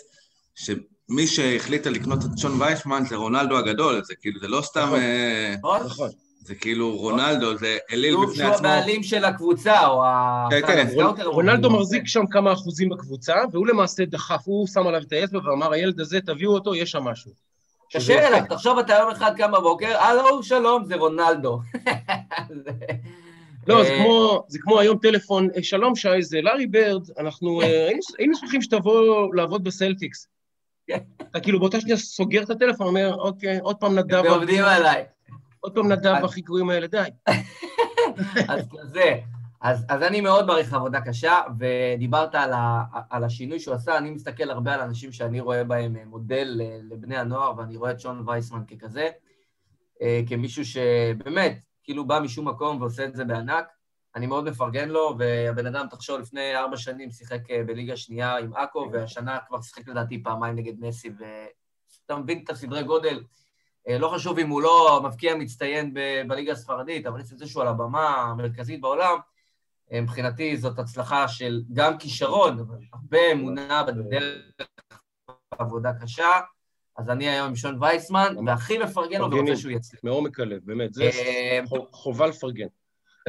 שמי 1.14 1.28
שהחליטה 1.28 1.90
לקנות 1.90 2.20
את 2.26 2.38
שון 2.38 2.62
וייסמן 2.62 3.04
זה 3.10 3.16
רונלדו 3.16 3.58
הגדול, 3.58 4.04
זה 4.04 4.16
כאילו, 4.16 4.40
זה 4.40 4.48
לא 4.48 4.62
סתם... 4.62 4.88
נכון. 4.88 5.00
אה, 5.00 5.56
נכון. 5.86 6.10
זה 6.40 6.56
כאילו 6.56 6.98
רונלדו, 6.98 7.58
זה 7.58 7.78
אליל 7.92 8.16
בפני 8.16 8.28
עצמו. 8.28 8.38
שהוא 8.38 8.68
הבעלים 8.68 9.04
של 9.04 9.26
הקבוצה, 9.26 9.88
או 9.88 10.04
ה... 10.04 10.48
כן, 10.50 10.62
כן. 10.68 10.88
רונלדו 11.26 11.70
מחזיק 11.70 12.08
שם 12.08 12.28
כמה 12.28 12.54
אחוזים 12.54 12.90
בקבוצה, 12.90 13.34
והוא 13.52 13.68
למעשה 13.68 14.06
דחף, 14.06 14.42
הוא 14.46 14.68
שם 14.68 14.88
עליו 14.88 15.02
את 15.02 15.12
האצבע 15.12 15.50
ואמר, 15.50 15.74
הילד 15.74 16.00
הזה, 16.00 16.22
תביאו 16.22 16.54
אותו, 16.54 16.76
יש 16.76 16.92
שם 16.92 17.04
משהו. 17.04 17.32
תתקשר 17.90 18.28
אליו, 18.28 18.42
תחשוב 18.50 18.80
אתה 18.80 18.94
יום 18.94 19.12
אחד 19.12 19.32
קם 19.38 19.52
בבוקר, 19.52 19.98
הלו, 19.98 20.44
שלום, 20.44 20.86
זה 20.86 20.96
רונלדו. 20.96 21.60
לא, 23.68 23.84
זה 23.84 23.96
כמו, 23.98 24.44
זה 24.48 24.60
כמו 24.62 24.80
היום 24.80 24.98
טלפון, 24.98 25.48
אה, 25.56 25.64
שלום 25.64 25.96
שי, 25.96 26.22
זה 26.22 26.42
לארי 26.42 26.68
ברד, 26.68 27.10
אנחנו 27.20 27.62
אה, 27.62 27.90
היינו 28.18 28.36
שמחים 28.36 28.62
שתבוא 28.62 29.36
לעבוד 29.36 29.64
בסלטיקס. 29.64 30.28
אתה 30.92 31.40
כאילו 31.40 31.60
באותה 31.60 31.82
שנייה 31.82 31.98
סוגר 31.98 32.44
את 32.44 32.50
הטלפון, 32.50 32.88
אומר, 32.88 33.16
אוקיי, 33.16 33.60
עוד 33.60 33.76
פעם 33.76 34.00
נדב. 34.00 34.22
ועובדים 34.26 34.64
עליי. 34.64 35.04
עוד 35.60 35.76
פעם 35.76 35.92
נדב 35.92 36.16
בחיקויים 36.24 36.70
האלה, 36.70 36.88
די. 36.88 37.10
אז 38.50 38.68
כזה. 38.72 39.16
אז, 39.62 39.86
אז 39.90 40.04
אני 40.04 40.22
מאוד 40.22 40.46
מעריך 40.46 40.74
עבודה 40.74 41.02
קשה, 41.02 41.42
ודיברת 41.60 42.36
על, 42.36 42.54
ה, 42.54 42.84
על 43.10 43.24
השינוי 43.24 43.60
שהוא 43.60 43.76
עשה, 43.76 43.98
אני 43.98 44.12
מסתכל 44.12 44.50
הרבה 44.50 44.74
על 44.74 44.80
אנשים 44.80 45.12
שאני 45.12 45.40
רואה 45.40 45.64
בהם 45.64 45.96
מודל 46.06 46.62
לבני 46.92 47.18
הנוער, 47.18 47.54
ואני 47.58 47.78
רואה 47.78 47.92
את 47.92 48.00
שון 48.00 48.24
וייסמן 48.28 48.64
ככזה, 48.66 49.10
אה, 50.02 50.22
כמישהו 50.28 50.66
שבאמת, 50.66 51.64
כאילו 51.84 52.06
בא 52.06 52.20
משום 52.20 52.48
מקום 52.48 52.82
ועושה 52.82 53.06
את 53.06 53.16
זה 53.16 53.26
בענק. 53.26 53.66
אני 54.16 54.28
מאוד 54.28 54.44
מפרגן 54.44 54.90
לו, 54.90 55.16
והבן 55.20 55.66
אדם, 55.66 55.88
תחשוב, 55.90 56.20
לפני 56.20 56.56
ארבע 56.56 56.78
שנים 56.78 57.12
שיחק 57.12 57.52
אה, 57.52 57.64
בליגה 57.64 57.98
שנייה 57.98 58.38
עם 58.38 58.56
עכו, 58.56 58.90
והשנה 58.92 59.38
כבר 59.48 59.62
שיחק 59.62 59.88
לדעתי 59.88 60.24
פעמיים 60.24 60.56
נגד 60.56 60.74
מסי, 60.80 61.10
ואתה 61.10 62.16
מבין 62.16 62.42
את 62.44 62.50
הסדרי 62.50 62.84
גודל. 62.84 63.24
אה, 63.88 63.98
לא 63.98 64.08
חשוב 64.08 64.40
אם 64.40 64.50
הוא 64.50 64.62
לא 64.62 65.02
מבקיע 65.04 65.36
מצטיין 65.36 65.94
ב- 65.94 66.22
בליגה 66.28 66.52
הספרדית, 66.52 67.06
אבל 67.06 67.20
עצם 67.20 67.38
זה 67.38 67.48
שהוא 67.48 67.62
על 67.62 67.68
הבמה 67.68 68.08
המרכזית 68.10 68.82
בעולם, 68.82 69.18
אה, 69.92 70.02
מבחינתי 70.02 70.58
זאת 70.58 70.80
הצלחה 70.80 71.28
של 71.28 71.62
גם 71.74 71.98
כישרון, 71.98 72.60
אבל 72.60 72.78
הרבה 72.94 73.32
אמונה 73.32 73.84
בדרך 73.84 74.42
עבודה 75.52 75.92
קשה. 76.02 76.40
אז 76.98 77.10
אני 77.10 77.30
היום 77.30 77.48
עם 77.48 77.56
שון 77.56 77.84
וייסמן, 77.84 78.36
והכי 78.48 78.78
מפרגן 78.78 79.20
לו 79.20 79.32
ורוצה 79.32 79.56
שהוא 79.56 79.72
יצליח. 79.72 80.04
מעומק 80.04 80.40
הלב, 80.40 80.62
באמת, 80.66 80.94
זה 80.94 81.10
חובה 81.92 82.28
לפרגן. 82.28 82.68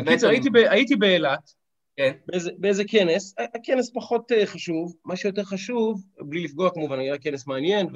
בקיצור, 0.01 0.31
הייתי 0.71 0.97
באילת, 0.97 1.51
כן. 1.97 2.13
באיזה 2.59 2.83
כנס, 2.89 3.35
הכנס 3.55 3.91
פחות 3.95 4.33
חשוב, 4.45 4.95
מה 5.05 5.17
שיותר 5.17 5.45
חשוב, 5.45 6.05
בלי 6.19 6.45
לפגוע 6.45 6.71
כמובן, 6.71 6.99
היה 6.99 7.19
כנס 7.19 7.47
מעניין 7.47 7.87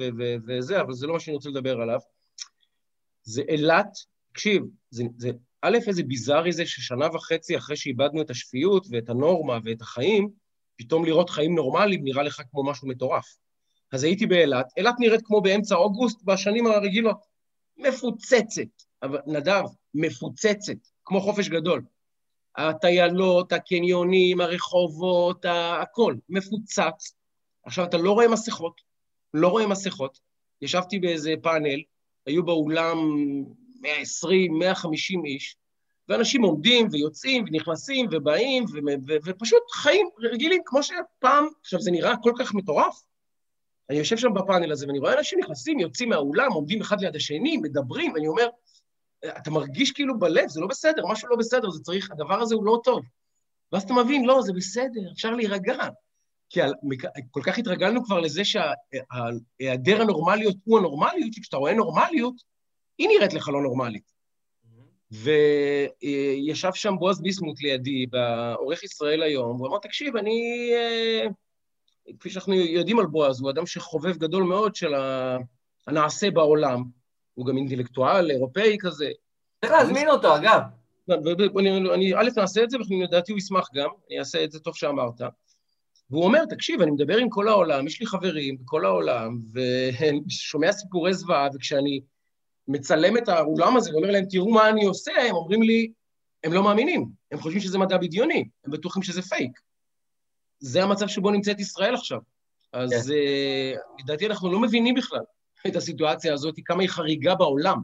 וזה, 0.47 0.81
אבל 0.81 0.93
זה 0.93 1.07
לא 1.07 1.13
מה 1.13 1.19
שאני 1.19 1.35
רוצה 1.35 1.49
לדבר 1.49 1.81
עליו. 1.81 1.99
זה 3.23 3.41
אילת, 3.47 3.89
תקשיב, 4.31 4.63
זה, 4.89 5.03
זה 5.17 5.31
א', 5.61 5.77
איזה 5.87 6.03
ביזארי 6.03 6.51
זה 6.51 6.65
ששנה 6.65 7.07
וחצי 7.13 7.57
אחרי 7.57 7.75
שאיבדנו 7.75 8.21
את 8.21 8.29
השפיות 8.29 8.87
ואת 8.91 9.09
הנורמה 9.09 9.57
ואת 9.63 9.81
החיים, 9.81 10.29
פתאום 10.75 11.05
לראות 11.05 11.29
חיים 11.29 11.55
נורמליים 11.55 12.03
נראה 12.03 12.23
לך 12.23 12.41
כמו 12.51 12.63
משהו 12.63 12.87
מטורף. 12.87 13.25
אז 13.91 14.03
הייתי 14.03 14.25
באילת, 14.25 14.65
אילת 14.77 14.95
נראית 14.99 15.21
כמו 15.23 15.41
באמצע 15.41 15.75
אוגוסט 15.75 16.23
בשנים 16.23 16.67
הרגילות. 16.67 17.17
מפוצצת, 17.77 18.61
אבל 19.03 19.19
נדב, 19.27 19.63
מפוצצת, 19.93 20.73
כמו 21.09 21.21
חופש 21.21 21.49
גדול. 21.49 21.81
הטיילות, 22.57 23.53
הקניונים, 23.53 24.41
הרחובות, 24.41 25.45
הכל, 25.81 26.15
מפוצץ. 26.29 27.13
עכשיו, 27.65 27.85
אתה 27.85 27.97
לא 27.97 28.11
רואה 28.11 28.27
מסכות, 28.27 28.81
לא 29.33 29.47
רואה 29.47 29.67
מסכות. 29.67 30.19
ישבתי 30.61 30.99
באיזה 30.99 31.33
פאנל, 31.41 31.79
היו 32.25 32.45
באולם 32.45 32.97
120, 33.81 34.59
150 34.59 35.25
איש, 35.25 35.55
ואנשים 36.09 36.43
עומדים 36.43 36.87
ויוצאים 36.91 37.45
ונכנסים 37.47 38.05
ובאים, 38.11 38.63
ו- 38.63 39.07
ו- 39.07 39.17
ופשוט 39.25 39.63
חיים 39.71 40.09
רגילים, 40.19 40.61
כמו 40.65 40.83
שפעם, 40.83 41.47
עכשיו 41.61 41.81
זה 41.81 41.91
נראה 41.91 42.13
כל 42.23 42.31
כך 42.39 42.53
מטורף. 42.53 43.03
אני 43.89 43.97
יושב 43.97 44.17
שם 44.17 44.33
בפאנל 44.33 44.71
הזה 44.71 44.87
ואני 44.87 44.99
רואה 44.99 45.17
אנשים 45.17 45.39
נכנסים, 45.39 45.79
יוצאים 45.79 46.09
מהאולם, 46.09 46.51
עומדים 46.51 46.81
אחד 46.81 47.01
ליד 47.01 47.15
השני, 47.15 47.57
מדברים, 47.57 48.13
ואני 48.13 48.27
אומר, 48.27 48.47
אתה 49.27 49.51
מרגיש 49.51 49.91
כאילו 49.91 50.19
בלב, 50.19 50.47
זה 50.47 50.61
לא 50.61 50.67
בסדר, 50.67 51.03
משהו 51.07 51.29
לא 51.29 51.35
בסדר, 51.35 51.69
זה 51.69 51.83
צריך, 51.83 52.11
הדבר 52.11 52.41
הזה 52.41 52.55
הוא 52.55 52.65
לא 52.65 52.79
טוב. 52.83 53.01
ואז 53.71 53.83
אתה 53.83 53.93
מבין, 53.93 54.25
לא, 54.25 54.41
זה 54.41 54.53
בסדר, 54.53 55.11
אפשר 55.11 55.31
להירגע. 55.31 55.77
כי 56.49 56.61
על, 56.61 56.73
כל 57.31 57.41
כך 57.43 57.57
התרגלנו 57.57 58.03
כבר 58.03 58.19
לזה 58.19 58.41
שהיעדר 58.45 60.01
הנורמליות 60.01 60.55
הוא 60.63 60.79
הנורמליות, 60.79 61.33
שכשאתה 61.33 61.57
רואה 61.57 61.73
נורמליות, 61.73 62.35
היא 62.97 63.07
נראית 63.07 63.33
לך 63.33 63.49
לא 63.49 63.61
נורמלית. 63.61 64.19
וישב 65.11 66.73
שם 66.73 66.93
בועז 66.99 67.21
ביסמוט 67.21 67.61
לידי, 67.61 68.05
בעורך 68.05 68.83
ישראל 68.83 69.23
היום, 69.23 69.55
והוא 69.55 69.67
אמר, 69.67 69.77
תקשיב, 69.77 70.15
אני... 70.15 70.69
אה, 70.73 71.27
כפי 72.19 72.29
שאנחנו 72.29 72.53
יודעים 72.53 72.99
על 72.99 73.05
בועז, 73.05 73.41
הוא 73.41 73.49
אדם 73.49 73.65
שחובב 73.65 74.17
גדול 74.17 74.43
מאוד 74.43 74.75
של 74.75 74.93
הנעשה 75.87 76.31
בעולם. 76.31 76.83
הוא 77.39 77.45
גם 77.45 77.57
אינטלקטואל 77.57 78.31
אירופאי 78.31 78.77
כזה. 78.79 79.09
צריך 79.61 79.73
להזמין 79.73 80.09
אותו, 80.09 80.35
אגב. 80.35 80.61
אני, 81.93 82.15
א', 82.15 82.29
נעשה 82.37 82.63
את 82.63 82.69
זה, 82.69 82.77
ולדעתי 82.89 83.31
הוא 83.31 83.39
ישמח 83.39 83.69
גם, 83.73 83.89
אני 84.09 84.19
אעשה 84.19 84.43
את 84.43 84.51
זה 84.51 84.59
טוב 84.59 84.75
שאמרת. 84.75 85.21
והוא 86.09 86.23
אומר, 86.23 86.45
תקשיב, 86.45 86.81
אני 86.81 86.91
מדבר 86.91 87.17
עם 87.17 87.29
כל 87.29 87.47
העולם, 87.47 87.87
יש 87.87 87.99
לי 87.99 88.05
חברים 88.05 88.57
בכל 88.57 88.85
העולם, 88.85 89.39
ואני 89.51 90.21
שומע 90.29 90.71
סיפורי 90.71 91.13
זוועה, 91.13 91.47
וכשאני 91.53 92.01
מצלם 92.67 93.17
את 93.17 93.29
האולם 93.29 93.77
הזה 93.77 93.91
ואומר 93.91 94.11
להם, 94.11 94.25
תראו 94.29 94.51
מה 94.51 94.69
אני 94.69 94.85
עושה, 94.85 95.11
הם 95.29 95.35
אומרים 95.35 95.63
לי, 95.63 95.91
הם 96.43 96.53
לא 96.53 96.63
מאמינים, 96.63 97.09
הם 97.31 97.39
חושבים 97.39 97.61
שזה 97.61 97.77
מדע 97.77 97.97
בדיוני, 97.97 98.45
הם 98.65 98.71
בטוחים 98.71 99.03
שזה 99.03 99.21
פייק. 99.21 99.59
זה 100.59 100.83
המצב 100.83 101.07
שבו 101.07 101.31
נמצאת 101.31 101.59
ישראל 101.59 101.95
עכשיו. 101.95 102.19
אז 102.73 102.91
כן. 102.91 103.13
uh, 103.13 104.01
לדעתי 104.03 104.25
אנחנו 104.27 104.51
לא 104.51 104.59
מבינים 104.59 104.95
בכלל 104.95 105.19
את 105.67 105.75
הסיטואציה 105.75 106.33
הזאת, 106.33 106.55
כמה 106.65 106.81
היא 106.81 106.89
חריגה 106.89 107.35
בעולם. 107.35 107.83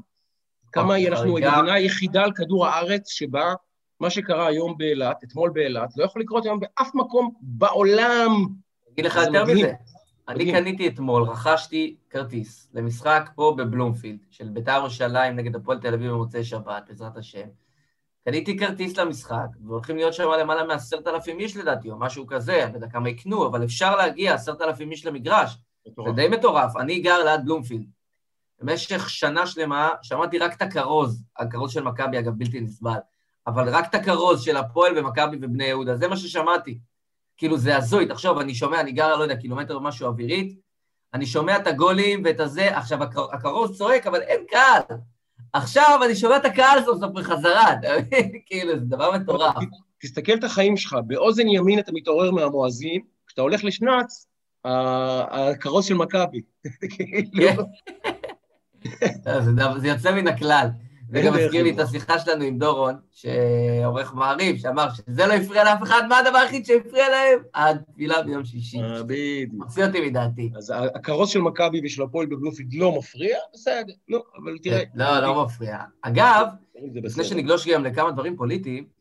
כמה 0.71 0.97
אנחנו 1.07 1.37
המדינה 1.37 1.73
היחידה 1.73 2.23
על 2.23 2.31
כדור 2.31 2.67
הארץ 2.67 3.09
שבה 3.09 3.53
מה 3.99 4.09
שקרה 4.09 4.47
היום 4.47 4.77
באילת, 4.77 5.23
אתמול 5.23 5.49
באילת, 5.49 5.89
לא 5.97 6.03
יכול 6.03 6.21
לקרות 6.21 6.45
היום 6.45 6.59
באף 6.59 6.95
מקום 6.95 7.33
בעולם. 7.41 8.31
אגיד 8.93 9.05
לך 9.05 9.15
יותר 9.15 9.45
מזה, 9.45 9.73
אני 10.27 10.51
קניתי 10.51 10.87
אתמול, 10.87 11.23
רכשתי 11.23 11.95
כרטיס 12.09 12.69
למשחק 12.73 13.29
פה 13.35 13.55
בבלומפילד, 13.57 14.19
של 14.31 14.49
בית"ר 14.49 14.71
ירושלים 14.71 15.35
נגד 15.35 15.55
הפועל 15.55 15.79
תל 15.79 15.93
אביב 15.93 16.11
במוצאי 16.11 16.43
שבת, 16.43 16.83
בעזרת 16.87 17.17
השם. 17.17 17.47
קניתי 18.25 18.57
כרטיס 18.57 18.97
למשחק, 18.97 19.47
והולכים 19.65 19.95
להיות 19.95 20.13
שם 20.13 20.23
למעלה 20.39 20.63
מעשרת 20.63 21.07
אלפים 21.07 21.39
איש 21.39 21.57
לדעתי, 21.57 21.91
או 21.91 21.99
משהו 21.99 22.27
כזה, 22.27 22.63
אני 22.63 22.71
לא 22.71 22.77
יודע 22.77 22.89
כמה 22.89 23.09
יקנו, 23.09 23.47
אבל 23.47 23.63
אפשר 23.63 23.95
להגיע 23.95 24.33
עשרת 24.33 24.61
אלפים 24.61 24.91
איש 24.91 25.05
למגרש. 25.05 25.57
מטורף. 25.87 26.07
זה 26.07 26.13
די 26.15 26.27
מטורף. 26.27 26.77
אני 26.77 26.99
גר 26.99 27.23
ליד 27.23 27.45
בלומפילד. 27.45 27.85
במשך 28.59 29.09
שנה 29.09 29.47
שלמה 29.47 29.89
שמעתי 30.01 30.37
רק 30.37 30.53
את 30.53 30.61
הכרוז, 30.61 31.23
הכרוז 31.37 31.71
של 31.71 31.83
מכבי, 31.83 32.19
אגב, 32.19 32.33
בלתי 32.37 32.61
נסבל. 32.61 32.97
אבל 33.47 33.69
רק 33.69 33.89
את 33.89 33.95
הכרוז 33.95 34.41
של 34.41 34.57
הפועל 34.57 34.97
ומכבי 34.97 35.37
ובני 35.41 35.63
יהודה, 35.63 35.95
זה 35.95 36.07
מה 36.07 36.17
ששמעתי. 36.17 36.79
כאילו, 37.37 37.57
זה 37.57 37.77
הזוי, 37.77 38.05
תחשוב, 38.05 38.37
אני 38.37 38.55
שומע, 38.55 38.79
אני 38.79 38.91
גר, 38.91 39.15
לא 39.15 39.23
יודע, 39.23 39.35
קילומטר 39.35 39.77
ומשהו 39.77 40.07
אווירית, 40.07 40.59
אני 41.13 41.25
שומע 41.25 41.57
את 41.57 41.67
הגולים 41.67 42.21
ואת 42.25 42.39
הזה, 42.39 42.77
עכשיו, 42.77 42.99
הכרוז 43.33 43.77
צועק, 43.77 44.07
אבל 44.07 44.21
אין 44.21 44.45
קהל. 44.49 44.81
עכשיו 45.53 45.99
אני 46.05 46.15
שומע 46.15 46.37
את 46.37 46.45
הקהל 46.45 46.83
סוף 46.85 46.99
סוף 46.99 47.11
בחזרה, 47.11 47.73
אתה 47.73 47.87
מבין? 47.97 48.31
כאילו, 48.45 48.79
זה 48.79 48.85
דבר 48.85 49.11
מטורף. 49.11 49.55
תסתכל 50.01 50.33
את 50.33 50.43
החיים 50.43 50.77
שלך, 50.77 50.95
באוזן 51.07 51.47
ימין 51.47 51.79
אתה 51.79 51.91
מתעורר 51.91 52.31
מהמואזין, 52.31 53.01
כשאתה 53.27 53.41
הולך 53.41 53.63
לשנץ, 53.63 54.27
הכרוז 54.65 55.85
של 55.85 55.93
מכבי. 55.93 56.41
כן. 57.37 57.55
זה 59.77 59.87
יוצא 59.87 60.11
מן 60.11 60.27
הכלל. 60.27 60.67
זה 61.09 61.21
גם 61.21 61.33
מזכיר 61.33 61.63
לי 61.63 61.71
את 61.71 61.79
השיחה 61.79 62.19
שלנו 62.19 62.43
עם 62.43 62.57
דורון, 62.57 62.95
שעורך 63.11 64.13
מעריב, 64.13 64.57
שאמר 64.57 64.87
שזה 64.93 65.25
לא 65.25 65.33
הפריע 65.33 65.63
לאף 65.63 65.83
אחד, 65.83 66.01
מה 66.09 66.17
הדבר 66.17 66.37
היחיד 66.37 66.65
שהפריע 66.65 67.09
להם? 67.09 67.39
התפילה 67.55 68.21
ביום 68.21 68.45
שישי. 68.45 68.81
אה, 68.81 69.03
בדיוק. 69.03 69.53
מוציא 69.53 69.85
אותי 69.85 70.09
מדעתי. 70.09 70.51
אז 70.57 70.73
הכרוז 70.95 71.29
של 71.29 71.39
מכבי 71.39 71.81
ושל 71.83 72.03
הפועל 72.03 72.25
בבלומפילד 72.25 72.73
לא 72.73 72.97
מפריע? 72.97 73.37
בסדר, 73.53 73.93
לא, 74.09 74.23
אבל 74.43 74.57
תראה... 74.63 74.83
לא, 74.95 75.19
לא 75.19 75.45
מפריע. 75.45 75.77
אגב, 76.01 76.47
לפני 76.93 77.23
שנגלוש 77.23 77.67
גם 77.67 77.85
לכמה 77.85 78.11
דברים 78.11 78.35
פוליטיים, 78.35 78.94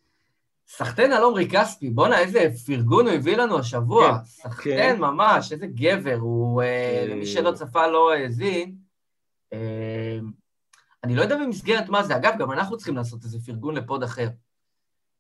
סחטיין 0.66 1.12
על 1.12 1.22
עומרי 1.22 1.48
כספי, 1.50 1.90
בואנה, 1.90 2.18
איזה 2.18 2.48
פרגון 2.66 3.06
הוא 3.06 3.14
הביא 3.14 3.36
לנו 3.36 3.58
השבוע. 3.58 4.18
כן, 4.18 4.24
סחטיין 4.24 4.96
כן. 4.96 5.00
ממש, 5.00 5.52
איזה 5.52 5.66
גבר. 5.66 6.16
הוא, 6.20 6.62
אה, 6.62 7.06
למי 7.08 7.26
שלא 7.26 7.52
צפה, 7.52 7.86
לא 7.86 8.12
האזין. 8.12 8.74
אני 11.04 11.14
לא 11.14 11.22
יודע 11.22 11.36
במסגרת 11.36 11.88
מה 11.88 12.02
זה. 12.02 12.16
אגב, 12.16 12.32
גם 12.38 12.52
אנחנו 12.52 12.76
צריכים 12.76 12.96
לעשות 12.96 13.24
איזה 13.24 13.38
פרגון 13.46 13.74
לפוד 13.74 14.02
אחר. 14.02 14.28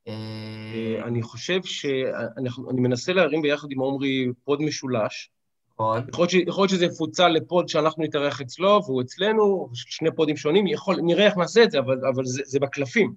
אה, 0.08 1.02
אני 1.04 1.22
חושב 1.22 1.62
שאני 1.62 2.80
מנסה 2.80 3.12
להרים 3.12 3.42
ביחד 3.42 3.68
עם 3.70 3.78
עומרי 3.78 4.26
פוד 4.44 4.62
משולש. 4.62 5.30
נכון. 5.72 6.02
יכול 6.08 6.62
להיות 6.62 6.70
שזה 6.70 6.84
יפוצל 6.84 7.28
לפוד 7.28 7.68
שאנחנו 7.68 8.04
נתארח 8.04 8.40
אצלו 8.40 8.80
והוא 8.84 9.02
אצלנו, 9.02 9.68
שני 9.74 10.08
פודים 10.16 10.36
שונים, 10.36 10.66
יכול, 10.66 10.96
נראה 11.02 11.26
איך 11.26 11.36
נעשה 11.36 11.62
את 11.62 11.70
זה, 11.70 11.78
אבל, 11.78 12.00
אבל 12.14 12.24
זה, 12.24 12.42
זה 12.44 12.58
בקלפים. 12.60 13.14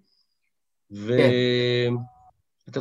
ואתה 0.91 1.17
כן. 1.17 1.93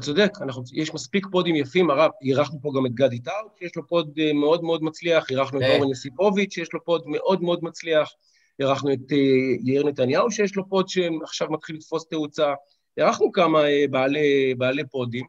צודק, 0.00 0.32
אנחנו, 0.40 0.62
יש 0.72 0.94
מספיק 0.94 1.26
פודים 1.30 1.56
יפים, 1.56 1.90
הרב, 1.90 2.10
אירחנו 2.22 2.58
פה 2.62 2.72
גם 2.76 2.86
את 2.86 2.94
גדי 2.94 3.18
טאוב, 3.18 3.56
שיש 3.58 3.76
לו 3.76 3.86
פוד 3.86 4.18
אה, 4.18 4.32
מאוד 4.32 4.64
מאוד 4.64 4.82
מצליח, 4.82 5.30
אירחנו 5.30 5.58
את 5.58 5.64
כן. 5.64 5.76
אורן 5.78 5.90
יסיפוביץ', 5.90 6.54
שיש 6.54 6.72
לו 6.72 6.84
פוד 6.84 7.02
מאוד 7.06 7.42
מאוד 7.42 7.64
מצליח. 7.64 8.10
אירחנו 8.58 8.92
את 8.92 9.12
אה, 9.12 9.16
יאיר 9.64 9.86
נתניהו, 9.86 10.30
שיש 10.30 10.56
לו 10.56 10.68
פוד 10.68 10.88
שעכשיו 10.88 11.50
מתחיל 11.50 11.76
לתפוס 11.76 12.08
תאוצה, 12.08 12.54
אירחנו 12.96 13.32
כמה 13.32 13.64
אה, 13.64 13.84
בעלי, 13.90 14.54
בעלי 14.58 14.82
פודים, 14.90 15.26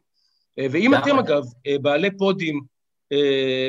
אה, 0.58 0.66
ואם 0.70 0.94
אתם 0.94 1.18
אגב 1.18 1.42
בעלי 1.82 2.16
פודים 2.16 2.60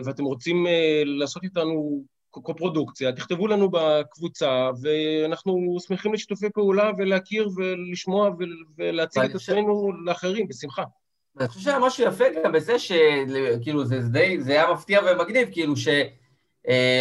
ואתם 0.06 0.24
רוצים 0.24 0.66
לעשות 1.06 1.44
איתנו 1.44 2.04
קופרודוקציה, 2.32 3.12
תכתבו 3.12 3.48
לנו 3.48 3.70
בקבוצה, 3.72 4.70
ואנחנו 4.82 5.78
שמחים 5.88 6.14
לשיתופי 6.14 6.50
פעולה 6.50 6.92
ולהכיר 6.98 7.50
ולשמוע 7.56 8.30
ולהציג 8.78 9.24
את 9.24 9.36
עצמנו 9.36 9.92
לאחרים, 10.06 10.48
בשמחה. 10.48 10.84
אני 11.40 11.48
חושב 11.48 11.62
שהיה 11.62 11.80
משהו 11.80 12.08
יפה 12.08 12.24
גם 12.44 12.52
בזה 12.52 12.80
שכאילו 12.80 13.86
זה 13.86 14.00
די, 14.00 14.42
זה 14.42 14.52
היה 14.52 14.74
מפתיע 14.74 15.02
ומגניב, 15.04 15.50
כאילו 15.52 15.76
ש... 15.78 15.88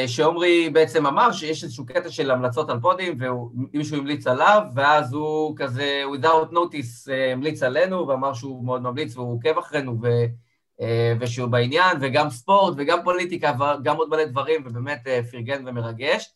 שעומרי 0.06 0.70
בעצם 0.70 1.06
אמר 1.06 1.32
שיש 1.32 1.64
איזשהו 1.64 1.86
קטע 1.86 2.10
של 2.10 2.30
המלצות 2.30 2.70
על 2.70 2.80
פודים, 2.80 3.18
ומישהו 3.20 3.96
המליץ 3.96 4.26
עליו, 4.26 4.62
ואז 4.74 5.12
הוא 5.12 5.56
כזה, 5.56 6.02
without 6.14 6.52
notice, 6.52 7.12
המליץ 7.32 7.62
עלינו, 7.62 8.08
ואמר 8.08 8.34
שהוא 8.34 8.64
מאוד 8.64 8.82
ממליץ 8.82 9.16
והוא 9.16 9.34
עוקב 9.34 9.58
אחרינו, 9.58 9.98
ו, 10.02 10.06
ושהוא 11.20 11.48
בעניין, 11.48 11.96
וגם 12.00 12.30
ספורט, 12.30 12.74
וגם 12.76 12.98
פוליטיקה, 13.04 13.52
וגם 13.58 13.96
עוד 13.96 14.08
מלא 14.08 14.24
דברים, 14.24 14.62
ובאמת 14.64 15.06
פרגן 15.30 15.68
ומרגש. 15.68 16.34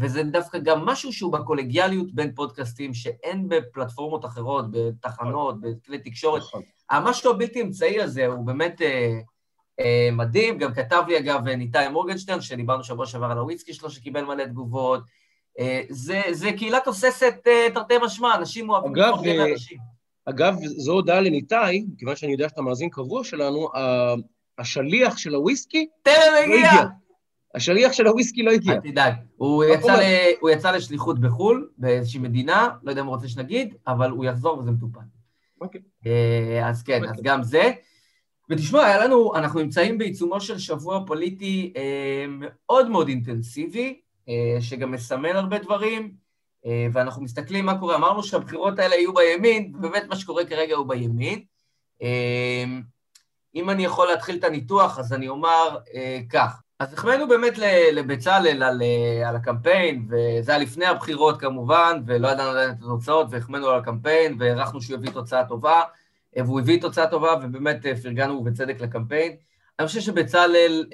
וזה 0.00 0.22
דווקא 0.22 0.58
גם 0.58 0.84
משהו 0.84 1.12
שהוא 1.12 1.32
בקולגיאליות 1.32 2.14
בין 2.14 2.34
פודקאסטים, 2.34 2.94
שאין 2.94 3.48
בפלטפורמות 3.48 4.24
אחרות, 4.24 4.64
בתחנות, 4.70 5.60
בכלי 5.60 5.98
תקשורת. 5.98 6.42
נכון. 6.42 6.62
המשהו 6.90 7.30
הבלתי 7.30 7.62
אמצעי 7.62 8.00
הזה 8.00 8.26
הוא 8.26 8.46
באמת... 8.46 8.80
אה, 9.80 10.08
מדהים, 10.12 10.58
גם 10.58 10.74
כתב 10.74 11.02
לי 11.08 11.18
אגב 11.18 11.48
ניתאי 11.48 11.88
מורגנשטרן, 11.88 12.40
שדיברנו 12.40 12.84
שבוע 12.84 13.06
שעבר 13.06 13.26
על 13.26 13.38
הוויסקי 13.38 13.74
שלו, 13.74 13.90
שקיבל 13.90 14.24
מלא 14.24 14.44
תגובות. 14.44 15.00
אה, 15.58 15.82
זה, 15.88 16.22
זה 16.30 16.52
קהילה 16.52 16.78
תוססת 16.84 17.34
אה, 17.46 17.66
תרתי 17.74 17.94
משמע, 18.02 18.34
אנשים 18.34 18.70
אוהבים 18.70 18.94
לפרגן 18.94 19.36
לאנשים. 19.36 19.78
אגב, 20.26 20.56
זו 20.76 20.92
הודעה 20.92 21.20
לניתאי, 21.20 21.84
מכיוון 21.92 22.16
שאני 22.16 22.32
יודע 22.32 22.48
שאתה 22.48 22.62
מאזין 22.62 22.88
קבוע 22.90 23.24
שלנו, 23.24 23.68
השליח 24.58 25.16
של 25.16 25.34
הוויסקי 25.34 25.86
לא 26.06 26.12
הגיע. 26.44 26.70
השליח 27.54 27.92
של 27.92 28.06
הוויסקי 28.06 28.42
לא 28.42 28.50
הגיע. 28.50 28.72
אל 28.72 28.80
תדאג, 28.80 29.14
הוא 29.36 29.64
יצא, 29.64 29.96
ל... 29.96 30.02
הוא 30.40 30.50
יצא 30.50 30.70
לשליחות 30.70 31.20
בחו"ל, 31.20 31.68
באיזושהי 31.78 32.20
מדינה, 32.20 32.68
לא 32.82 32.90
יודע 32.90 33.02
אם 33.02 33.06
הוא 33.06 33.14
רוצה 33.14 33.28
שנגיד, 33.28 33.74
אבל 33.86 34.10
הוא 34.10 34.24
יחזור 34.24 34.58
וזה 34.58 34.70
מטופל. 34.70 35.00
אוקיי. 35.60 35.80
אז 36.64 36.82
כן, 36.82 37.04
אוקיי. 37.04 37.10
אז 37.10 37.22
גם 37.22 37.42
זה. 37.42 37.72
ותשמע, 38.50 38.84
היה 38.84 39.04
לנו, 39.04 39.36
אנחנו 39.36 39.60
נמצאים 39.60 39.98
בעיצומו 39.98 40.40
של 40.40 40.58
שבוע 40.58 41.04
פוליטי 41.06 41.72
אה, 41.76 42.24
מאוד 42.28 42.90
מאוד 42.90 43.08
אינטנסיבי, 43.08 44.00
אה, 44.28 44.56
שגם 44.60 44.90
מסמל 44.90 45.36
הרבה 45.36 45.58
דברים, 45.58 46.02
אה, 46.02 46.08
ואנחנו 46.92 47.22
מסתכלים 47.22 47.66
מה 47.66 47.78
קורה. 47.78 47.96
אמרנו 47.96 48.22
שהבחירות 48.22 48.78
האלה 48.78 48.94
יהיו 48.94 49.14
בימין, 49.14 49.72
ובאמת 49.74 50.04
מה 50.08 50.16
שקורה 50.16 50.44
כרגע 50.44 50.76
הוא 50.76 50.88
בימין. 50.88 51.40
אה, 52.02 52.64
אם 53.54 53.70
אני 53.70 53.84
יכול 53.84 54.08
להתחיל 54.08 54.36
את 54.38 54.44
הניתוח, 54.44 54.98
אז 54.98 55.12
אני 55.12 55.28
אומר 55.28 55.78
אה, 55.94 56.20
כך. 56.30 56.62
אז 56.78 56.92
החמאנו 56.92 57.28
באמת 57.28 57.58
לבצלאל 57.92 58.62
על, 58.62 58.82
אה, 58.82 59.28
על 59.28 59.36
הקמפיין, 59.36 60.06
וזה 60.08 60.52
היה 60.52 60.60
לפני 60.60 60.86
הבחירות 60.86 61.40
כמובן, 61.40 62.02
ולא 62.06 62.28
ידענו 62.28 62.50
עדיין 62.50 62.70
את 62.70 62.76
התוצאות, 62.78 63.26
והחמאנו 63.30 63.68
על 63.68 63.78
הקמפיין, 63.78 64.36
והערכנו 64.38 64.80
שהוא 64.82 64.96
יביא 64.96 65.10
תוצאה 65.10 65.44
טובה. 65.44 65.82
והוא 66.36 66.60
הביא 66.60 66.80
תוצאה 66.80 67.06
טובה, 67.06 67.34
ובאמת 67.42 67.86
אה, 67.86 67.96
פרגנו 67.96 68.44
בצדק 68.44 68.80
לקמפיין. 68.80 69.36
אני 69.78 69.86
חושב 69.86 70.00
שבצלאל, 70.00 70.84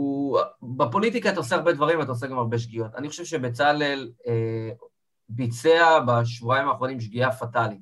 הוא... 0.00 0.38
בפוליטיקה 0.62 1.30
אתה 1.30 1.38
עושה 1.38 1.56
הרבה 1.56 1.72
דברים 1.72 1.98
ואתה 1.98 2.10
עושה 2.10 2.26
גם 2.26 2.38
הרבה 2.38 2.58
שגיאות. 2.58 2.94
אני 2.94 3.08
חושב 3.08 3.24
שבצלאל 3.24 4.10
אה, 4.26 4.70
ביצע 5.28 5.98
בשבועיים 6.06 6.68
האחרונים 6.68 7.00
שגיאה 7.00 7.32
פטאלית. 7.32 7.80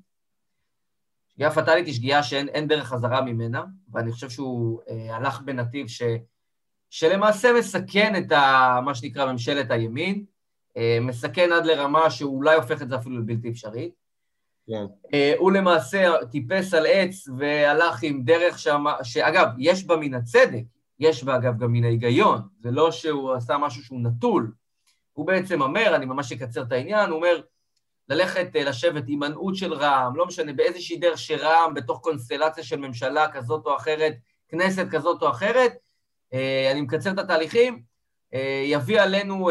שגיאה 1.29 1.51
פטאלית 1.51 1.87
היא 1.87 1.95
שגיאה 1.95 2.23
שאין 2.23 2.69
דרך 2.69 2.89
חזרה 2.89 3.23
ממנה, 3.23 3.65
ואני 3.93 4.13
חושב 4.13 4.31
שהוא 4.31 4.81
אה, 4.89 5.17
הלך 5.17 5.41
בנתיב 5.41 5.87
ש, 5.87 6.03
שלמעשה 6.91 7.53
מסכן 7.59 8.23
את 8.23 8.33
ה, 8.33 8.79
מה 8.85 8.95
שנקרא 8.95 9.33
ממשלת 9.33 9.71
הימין, 9.71 10.25
אה, 10.77 10.99
מסכן 11.01 11.53
עד 11.53 11.67
לרמה 11.67 12.11
שאולי 12.11 12.57
הופך 12.57 12.83
את 12.83 12.89
זה 12.89 12.97
אפילו 12.97 13.19
לבלתי 13.19 13.51
אפשרית. 13.51 13.95
כן. 14.67 14.85
אה, 15.15 15.33
הוא 15.39 15.53
למעשה 15.53 16.13
טיפס 16.31 16.75
על 16.75 16.87
עץ 16.89 17.29
והלך 17.39 18.03
עם 18.03 18.23
דרך 18.25 18.59
שם, 18.59 18.85
שאגב, 19.03 19.49
יש 19.59 19.85
בה 19.85 19.97
מן 19.97 20.15
הצדק, 20.15 20.65
יש 21.01 21.25
בה 21.25 21.37
אגב 21.37 21.59
גם 21.59 21.73
מן 21.73 21.85
ההיגיון, 21.85 22.41
זה 22.61 22.71
לא 22.71 22.91
שהוא 22.91 23.33
עשה 23.33 23.59
משהו 23.59 23.85
שהוא 23.85 24.01
נטול. 24.01 24.53
הוא 25.13 25.27
בעצם 25.27 25.63
אומר, 25.63 25.97
אני 25.97 26.07
ממש 26.07 26.33
אקצר 26.33 26.63
את 26.63 26.73
העניין, 26.73 27.11
הוא 27.11 27.17
אומר, 27.17 27.41
ללכת 28.09 28.57
אה, 28.57 28.65
לשבת 28.65 29.07
הימנעות 29.07 29.57
של 29.57 29.73
רע"מ, 29.75 30.17
לא 30.17 30.27
משנה, 30.27 30.53
באיזושהי 30.53 30.99
דרך 30.99 31.19
שרע"מ, 31.19 31.75
בתוך 31.75 32.01
קונסטלציה 32.01 32.65
של 32.65 32.77
ממשלה 32.77 33.33
כזאת 33.33 33.67
או 33.67 33.77
אחרת, 33.77 34.15
כנסת 34.49 34.87
כזאת 34.91 35.23
או 35.23 35.31
אחרת, 35.31 35.73
אה, 36.33 36.69
אני 36.73 36.81
מקצר 36.81 37.11
את 37.11 37.19
התהליכים, 37.19 37.83
יביא 38.65 39.01
עלינו 39.01 39.51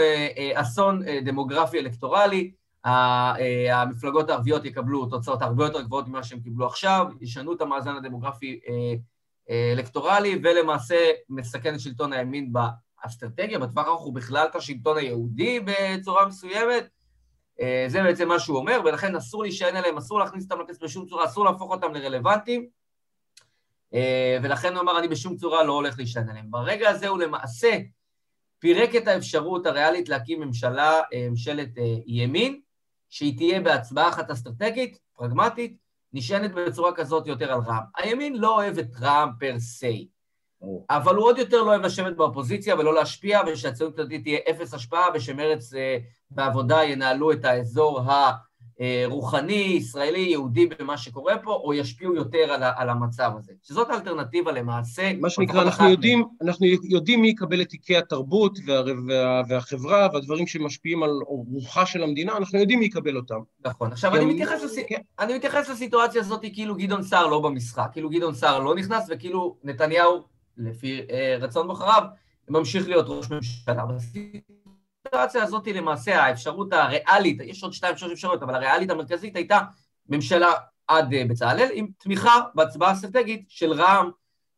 אסון 0.56 1.02
דמוגרפי 1.24 1.80
אלקטורלי, 1.80 2.52
אה, 2.88 3.82
המפלגות 3.82 4.30
הערביות 4.30 4.66
יקבלו 4.66 5.06
תוצאות 5.06 5.42
הרבה 5.42 5.66
יותר 5.66 5.82
גבוהות 5.82 6.08
ממה 6.08 6.24
שהם 6.24 6.40
קיבלו 6.40 6.66
עכשיו, 6.66 7.08
ישנו 7.22 7.54
את 7.54 7.62
המאזן 7.62 7.96
הדמוגרפי 7.96 8.60
אה, 8.68 8.74
אה, 8.74 8.94
אלקטורלי, 9.50 10.40
ולמעשה 10.44 11.12
מסכן 11.30 11.76
את 11.76 11.80
שלטון 11.80 12.14
הימין 12.14 12.54
באסטרטגיה, 12.54 13.60
בטווח 13.60 13.86
הארוך 13.86 14.04
הוא 14.04 14.14
בכלל 14.14 14.48
את 14.52 14.56
השלטון 14.56 14.98
היהודי 14.98 15.60
בצורה 15.66 16.26
מסוימת. 16.26 16.90
זה 17.88 18.04
בעצם 18.04 18.28
מה 18.28 18.40
שהוא 18.40 18.58
אומר, 18.58 18.82
ולכן 18.86 19.16
אסור 19.16 19.44
להישען 19.44 19.76
עליהם, 19.76 19.98
אסור 19.98 20.20
להכניס 20.20 20.44
אותם 20.44 20.62
לכנסת 20.62 20.84
בשום 20.84 21.06
צורה, 21.06 21.26
אסור 21.26 21.46
להפוך 21.46 21.72
אותם 21.72 21.94
לרלוונטיים, 21.94 22.68
ולכן 24.44 24.74
הוא 24.74 24.82
אמר, 24.82 25.00
אני 25.00 25.08
בשום 25.08 25.38
צורה 25.38 25.64
לא 25.64 25.74
הולך 25.74 25.98
להישען 25.98 26.30
עליהם. 26.30 26.52
ברגע 26.52 26.90
הזה 26.90 27.08
הוא 27.08 27.20
למעשה 27.20 27.78
פירק 28.60 28.96
את 28.96 29.08
האפשרות 29.08 29.66
הריאלית 29.66 30.10
להקים 30.10 30.40
ממשלה, 30.40 31.02
ממשלת 31.30 31.70
ימין, 32.06 32.62
שהיא 33.10 33.38
תהיה 33.38 33.62
בהצבעה 33.62 34.10
אחת 34.10 34.32
אסטרטגית, 34.32 35.00
פרגמטית, 35.16 35.78
נשענת 36.14 36.52
בצורה 36.54 36.94
כזאת 36.94 37.28
יותר 37.28 37.52
על 37.52 37.60
רע"מ. 37.60 37.84
הימין 37.98 38.36
לא 38.36 38.56
אוהב 38.56 38.78
את 38.78 38.88
רע"מ 39.02 39.30
פר 39.40 39.60
סי, 39.60 40.08
אבל 40.90 41.16
הוא 41.16 41.26
עוד 41.26 41.38
יותר 41.38 41.64
לא 41.64 41.70
אוהב 41.70 41.82
לשבת 41.82 42.16
באופוזיציה 42.16 42.76
ולא 42.76 42.94
להשפיע, 42.94 43.42
ושהציונות 43.48 44.00
הדתית 44.00 44.24
תהיה 44.24 44.40
אפס 44.50 44.74
השפעה, 44.74 45.08
ושמרץ 45.14 45.74
אה, 45.74 45.98
בעבודה 46.32 46.84
ינהלו 46.84 47.32
את 47.32 47.46
האזור 47.46 48.00
ה... 48.00 48.47
אה, 48.82 49.04
רוחני, 49.06 49.76
ישראלי, 49.78 50.20
יהודי 50.20 50.66
במה 50.66 50.98
שקורה 50.98 51.38
פה, 51.38 51.54
או 51.54 51.74
ישפיעו 51.74 52.16
יותר 52.16 52.38
על, 52.38 52.64
על 52.76 52.90
המצב 52.90 53.32
הזה. 53.38 53.54
שזאת 53.64 53.90
האלטרנטיבה 53.90 54.52
למעשה. 54.52 55.12
מה 55.20 55.30
שנקרא, 55.30 55.62
אנחנו 55.62 55.90
יודעים, 55.90 56.26
אנחנו 56.42 56.66
יודעים 56.84 57.22
מי 57.22 57.28
יקבל 57.28 57.62
את 57.62 57.70
תיקי 57.70 57.98
התרבות 57.98 58.60
וה, 58.66 58.82
וה, 59.08 59.42
והחברה 59.50 60.08
והדברים 60.14 60.48
שמשפיעים 60.48 61.04
על 61.04 61.12
רוחה 61.28 61.86
של 61.86 62.04
המדינה, 62.04 62.38
אנחנו 62.38 62.60
יודעים 62.60 62.80
מי 62.80 62.86
יקבל 62.86 63.18
אותם. 63.18 63.40
נכון. 63.66 63.92
עכשיו, 63.92 64.16
אני 64.16 64.26
מתייחס, 64.26 64.64
לס... 64.64 64.76
כן. 64.88 65.02
אני 65.20 65.36
מתייחס 65.36 65.70
לסיטואציה 65.70 66.22
הזאת 66.22 66.42
כאילו 66.54 66.76
גדעון 66.76 67.04
סער 67.04 67.28
לא 67.28 67.40
במשחק, 67.40 67.90
כאילו 67.92 68.10
גדעון 68.10 68.36
סער 68.36 68.60
לא 68.60 68.76
נכנס, 68.76 69.08
וכאילו 69.10 69.56
נתניהו, 69.64 70.24
לפי 70.58 71.02
אה, 71.12 71.38
רצון 71.40 71.68
בוחריו, 71.68 72.04
ממשיך 72.50 72.88
להיות 72.88 73.06
ראש 73.10 73.32
ממשלה. 73.32 73.74
בסיטואציה 75.08 75.44
הזאת 75.44 75.68
למעשה 75.68 76.24
האפשרות 76.24 76.74
הריאלית, 76.74 77.38
יש 77.44 77.64
עוד 77.64 77.74
שתיים, 77.74 77.98
שלוש 77.98 78.12
אפשרויות, 78.12 78.44
אבל 78.44 78.56
הריאלית 78.56 78.90
המרכזית 78.90 79.36
הייתה 79.36 79.60
ממשלה 80.10 80.54
עד 80.88 81.14
אה, 81.14 81.24
בצלאל, 81.30 81.70
עם 81.74 81.88
תמיכה 81.98 82.42
בהצבעה 82.56 82.92
אסטרטגית 82.92 83.46
של 83.50 83.74
רע"מ, 83.74 84.12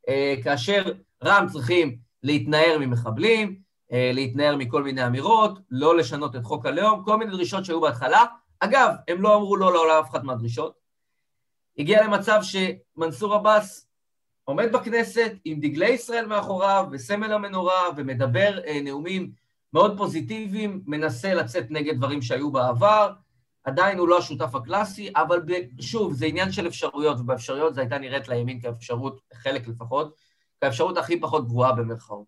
אה, 0.09 0.35
כאשר 0.43 0.91
רע"מ 1.23 1.47
צריכים 1.47 1.97
להתנער 2.23 2.77
ממחבלים, 2.79 3.59
אה, 3.91 4.11
להתנער 4.13 4.55
מכל 4.55 4.83
מיני 4.83 5.05
אמירות, 5.05 5.59
לא 5.71 5.97
לשנות 5.97 6.35
את 6.35 6.43
חוק 6.43 6.65
הלאום, 6.65 7.03
כל 7.05 7.17
מיני 7.17 7.31
דרישות 7.31 7.65
שהיו 7.65 7.81
בהתחלה. 7.81 8.25
אגב, 8.59 8.93
הם 9.07 9.21
לא 9.21 9.35
אמרו 9.35 9.55
לא 9.55 9.73
לעולם 9.73 10.03
אף 10.03 10.09
אחת 10.09 10.23
מהדרישות. 10.23 10.73
הגיע 11.77 12.03
למצב 12.03 12.39
שמנסור 12.41 13.35
עבאס 13.35 13.87
עומד 14.43 14.71
בכנסת 14.71 15.31
עם 15.45 15.59
דגלי 15.59 15.89
ישראל 15.89 16.25
מאחוריו 16.25 16.85
וסמל 16.91 17.33
המנורה 17.33 17.81
ומדבר 17.97 18.59
נאומים 18.83 19.31
מאוד 19.73 19.97
פוזיטיביים, 19.97 20.81
מנסה 20.85 21.33
לצאת 21.33 21.65
נגד 21.69 21.97
דברים 21.97 22.21
שהיו 22.21 22.51
בעבר, 22.51 23.13
עדיין 23.63 23.97
הוא 23.97 24.07
לא 24.07 24.17
השותף 24.17 24.55
הקלאסי, 24.55 25.11
אבל 25.15 25.41
שוב, 25.79 26.13
זה 26.13 26.25
עניין 26.25 26.51
של 26.51 26.67
אפשרויות, 26.67 27.19
ובאפשרויות 27.19 27.75
זו 27.75 27.81
הייתה 27.81 27.97
נראית 27.97 28.27
לימין 28.27 28.61
כאפשרות, 28.61 29.21
חלק 29.33 29.67
לפחות, 29.67 30.15
כאפשרות 30.61 30.97
הכי 30.97 31.19
פחות 31.19 31.47
גבוהה 31.47 31.71
במרכאות. 31.71 32.25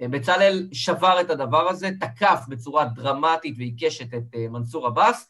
אה, 0.00 0.08
בצלאל 0.08 0.68
שבר 0.72 1.20
את 1.20 1.30
הדבר 1.30 1.68
הזה, 1.68 1.90
תקף 2.00 2.44
בצורה 2.48 2.84
דרמטית 2.84 3.54
ועיקשת 3.58 4.14
את 4.14 4.34
אה, 4.34 4.48
מנסור 4.48 4.86
עבאס, 4.86 5.28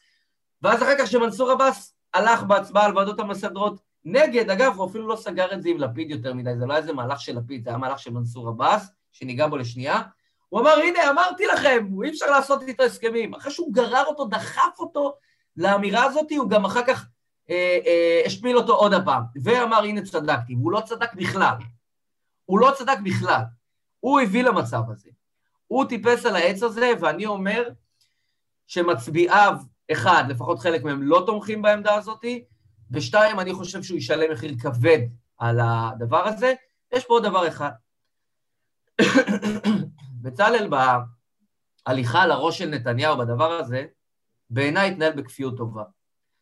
ואז 0.61 0.83
אחר 0.83 0.93
כך 0.99 1.07
שמנסור 1.07 1.51
עבאס 1.51 1.95
הלך 2.13 2.43
בהצבעה 2.43 2.85
על 2.85 2.97
ועדות 2.97 3.19
המסדרות 3.19 3.81
נגד, 4.05 4.49
אגב, 4.49 4.73
הוא 4.77 4.89
אפילו 4.89 5.07
לא 5.07 5.15
סגר 5.15 5.53
את 5.53 5.61
זה 5.61 5.69
עם 5.69 5.77
לפיד 5.77 6.11
יותר 6.11 6.33
מדי, 6.33 6.57
זה 6.57 6.65
לא 6.65 6.73
היה 6.73 6.81
איזה 6.81 6.93
מהלך 6.93 7.21
של 7.21 7.37
לפיד, 7.37 7.63
זה 7.63 7.69
היה 7.69 7.77
מהלך 7.77 7.99
של 7.99 8.11
מנסור 8.11 8.49
עבאס, 8.49 8.91
שניגע 9.11 9.47
בו 9.47 9.57
לשנייה. 9.57 10.01
הוא 10.53 10.61
אמר, 10.61 10.71
הנה, 10.71 11.09
אמרתי 11.09 11.45
לכם, 11.45 11.87
אי 12.03 12.09
אפשר 12.09 12.25
לעשות 12.25 12.61
איתו 12.61 12.83
הסכמים. 12.83 13.33
אחרי 13.33 13.51
שהוא 13.51 13.73
גרר 13.73 14.05
אותו, 14.05 14.25
דחף 14.25 14.79
אותו 14.79 15.15
לאמירה 15.57 16.03
הזאת, 16.03 16.31
הוא 16.37 16.49
גם 16.49 16.65
אחר 16.65 16.81
כך 16.87 17.05
אה, 17.49 17.79
אה, 17.85 18.21
השפיל 18.25 18.57
אותו 18.57 18.75
עוד 18.75 18.93
הפעם, 18.93 19.23
ואמר, 19.43 19.83
הנה, 19.83 20.01
צדקתי. 20.01 20.55
והוא 20.55 20.71
לא 20.71 20.81
צדק 20.85 21.13
בכלל. 21.13 21.55
הוא 22.45 22.59
לא 22.59 22.71
צדק 22.77 22.97
בכלל. 23.03 23.41
הוא 23.99 24.21
הביא 24.21 24.43
למצב 24.43 24.81
הזה. 24.89 25.09
הוא 25.67 25.85
טיפס 25.85 26.25
על 26.25 26.35
העץ 26.35 26.63
הזה, 26.63 26.91
ואני 27.01 27.25
אומר 27.25 27.69
שמצביעיו, 28.67 29.57
אחד, 29.91 30.23
לפחות 30.29 30.59
חלק 30.59 30.83
מהם 30.83 31.03
לא 31.03 31.23
תומכים 31.25 31.61
בעמדה 31.61 31.95
הזאתי, 31.95 32.43
ושתיים, 32.91 33.39
אני 33.39 33.53
חושב 33.53 33.83
שהוא 33.83 33.97
ישלם 33.97 34.31
מחיר 34.31 34.55
כבד 34.61 34.99
על 35.37 35.59
הדבר 35.63 36.27
הזה. 36.27 36.53
יש 36.91 37.05
פה 37.05 37.13
עוד 37.13 37.23
דבר 37.23 37.47
אחד. 37.47 37.71
בצלאל 40.23 40.69
בהליכה 41.85 42.25
לראש 42.25 42.57
של 42.57 42.69
נתניהו 42.69 43.17
בדבר 43.17 43.51
הזה, 43.51 43.85
בעיניי 44.49 44.91
התנהל 44.91 45.13
בכפיות 45.13 45.57
טובה. 45.57 45.83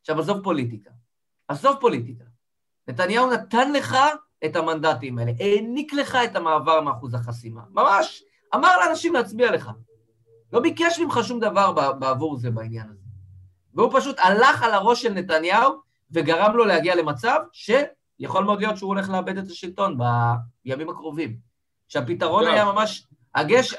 עכשיו, 0.02 0.20
עזוב 0.20 0.44
פוליטיקה. 0.44 0.90
עזוב 1.48 1.78
פוליטיקה. 1.80 2.24
נתניהו 2.88 3.32
נתן 3.32 3.74
לך 3.74 3.98
את 4.46 4.56
המנדטים 4.56 5.20
האלה, 5.20 5.32
העניק 5.40 5.94
לך 5.94 6.18
את 6.24 6.36
המעבר 6.36 6.82
מאחוז 6.82 7.14
החסימה. 7.14 7.62
ממש, 7.70 8.24
אמר 8.56 8.78
לאנשים 8.80 9.14
להצביע 9.14 9.52
לך. 9.52 9.72
לא 10.54 10.60
ביקש 10.60 11.00
ממך 11.00 11.20
שום 11.24 11.40
דבר 11.40 11.94
בעבור 11.94 12.38
זה 12.38 12.52
בעניין 12.52 12.90
הזה. 12.90 13.06
והוא 13.74 14.00
פשוט 14.00 14.20
הלך 14.20 14.64
על 14.64 14.74
הראש 14.74 15.02
של 15.02 15.14
נתניהו 15.14 15.74
וגרם 16.12 16.56
לו 16.56 16.66
להגיע 16.66 16.96
למצב 16.96 17.40
שיכול 17.52 18.44
מאוד 18.44 18.60
להיות 18.60 18.78
שהוא 18.78 18.88
הולך 18.88 19.10
לאבד 19.10 19.38
את 19.38 19.48
השלטון 19.48 19.98
בימים 20.66 20.90
הקרובים. 20.90 21.38
שהפתרון 21.88 22.48
היה 22.48 22.66
ממש, 22.66 23.08
הגש, 23.36 23.76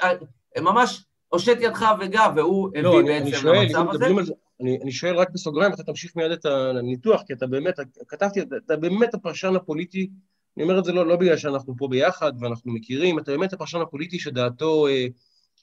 ממש 0.61 1.03
הושט 1.27 1.57
ידך 1.61 1.85
וגע, 2.01 2.27
והוא 2.35 2.69
הביא 2.69 2.81
לא, 2.81 3.01
בעצם 3.05 3.31
שואל, 3.31 3.63
למצב 3.63 3.89
הזה. 3.89 4.05
זה, 4.23 4.33
אני, 4.61 4.79
אני 4.81 4.91
שואל 4.91 5.15
רק 5.15 5.29
בסוגריים, 5.29 5.73
אתה 5.73 5.83
תמשיך 5.83 6.15
מיד 6.15 6.31
את 6.31 6.45
הניתוח, 6.45 7.21
כי 7.27 7.33
אתה 7.33 7.47
באמת, 7.47 7.73
כתבתי, 8.07 8.41
אתה 8.65 8.77
באמת 8.77 9.13
הפרשן 9.13 9.55
הפוליטי, 9.55 10.09
אני 10.57 10.63
אומר 10.63 10.79
את 10.79 10.85
זה 10.85 10.91
לא, 10.91 11.07
לא 11.07 11.15
בגלל 11.15 11.37
שאנחנו 11.37 11.77
פה 11.77 11.87
ביחד 11.87 12.31
ואנחנו 12.39 12.73
מכירים, 12.73 13.19
אתה 13.19 13.31
באמת 13.31 13.53
הפרשן 13.53 13.81
הפוליטי 13.81 14.19
שדעתו 14.19 14.87
אה, 14.87 15.07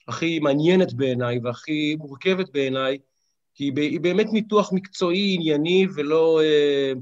הכי 0.07 0.39
מעניינת 0.39 0.93
בעיניי 0.93 1.39
והכי 1.43 1.95
מורכבת 1.99 2.49
בעיניי, 2.53 2.97
כי 3.53 3.63
היא 3.75 3.99
באמת 3.99 4.27
ניתוח 4.33 4.73
מקצועי, 4.73 5.35
ענייני, 5.35 5.87
ולא... 5.95 6.41
אה, 6.43 6.45
אה, 6.45 6.93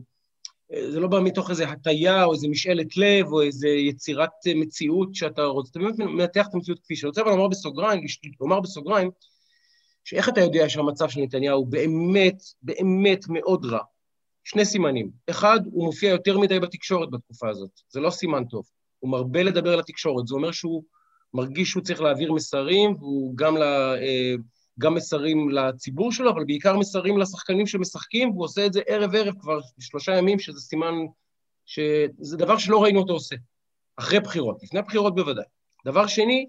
זה 0.90 1.00
לא 1.00 1.08
בא 1.08 1.20
מתוך 1.20 1.50
איזו 1.50 1.64
הטיה 1.64 2.24
או 2.24 2.34
איזו 2.34 2.50
משאלת 2.50 2.98
לב 2.98 3.28
או 3.32 3.42
איזו 3.42 3.68
יצירת 3.68 4.30
אה, 4.48 4.54
מציאות 4.56 5.16
שאתה 5.16 5.44
רוצה, 5.44 5.70
אתה 5.72 5.80
באמת 5.80 6.00
מנתח 6.00 6.48
את 6.50 6.54
המציאות 6.54 6.80
כפי 6.80 6.96
שאני 6.96 7.08
רוצה 7.08 7.22
אבל 7.22 7.32
לומר 7.32 7.48
בסוגריים, 7.48 8.02
לומר 8.42 8.60
בסוגריים, 8.60 9.12
שאיך 10.04 10.30
אתה 10.30 10.42
יודע 10.42 10.70
שהמצב 10.70 11.10
של 11.10 11.22
נתניהו 11.22 11.66
באמת, 11.66 12.44
באמת 12.62 13.20
מאוד 13.30 13.66
רע? 13.66 13.84
שני 14.44 14.66
סימנים. 14.66 15.12
אחד, 15.30 15.60
הוא 15.72 15.86
מופיע 15.86 16.10
יותר 16.10 16.40
מדי 16.40 16.60
בתקשורת 16.60 17.10
בתקופה 17.12 17.50
הזאת, 17.50 17.70
זה 17.90 18.00
לא 18.00 18.10
סימן 18.10 18.46
טוב. 18.46 18.66
הוא 19.00 19.12
מרבה 19.12 19.44
לדבר 19.44 19.76
לתקשורת, 19.76 20.28
זה 20.28 20.36
אומר 20.36 20.52
שהוא 20.52 20.84
מרגיש 21.34 21.70
שהוא 21.70 21.84
צריך 21.84 22.02
להעביר 22.02 22.34
מסרים, 22.34 22.96
והוא 23.00 23.38
גם 23.38 23.58
ל... 23.58 23.64
גם 24.80 24.94
מסרים 24.94 25.50
לציבור 25.50 26.12
שלו, 26.12 26.30
אבל 26.32 26.44
בעיקר 26.46 26.78
מסרים 26.78 27.18
לשחקנים 27.18 27.68
שמשחקים, 27.68 28.32
והוא 28.32 28.44
עושה 28.44 28.66
את 28.66 28.74
זה 28.74 28.82
ערב-ערב 28.88 29.34
כבר 29.40 29.60
שלושה 29.80 30.18
ימים, 30.18 30.40
שזה 30.40 30.60
סימן, 30.60 30.94
שזה 31.66 32.38
דבר 32.38 32.58
שלא 32.58 32.84
ראינו 32.84 33.00
אותו 33.00 33.14
עושה. 33.14 33.36
אחרי 33.96 34.20
בחירות, 34.20 34.64
לפני 34.64 34.82
בחירות 34.82 35.16
בוודאי. 35.16 35.46
דבר 35.86 36.08
שני, 36.08 36.48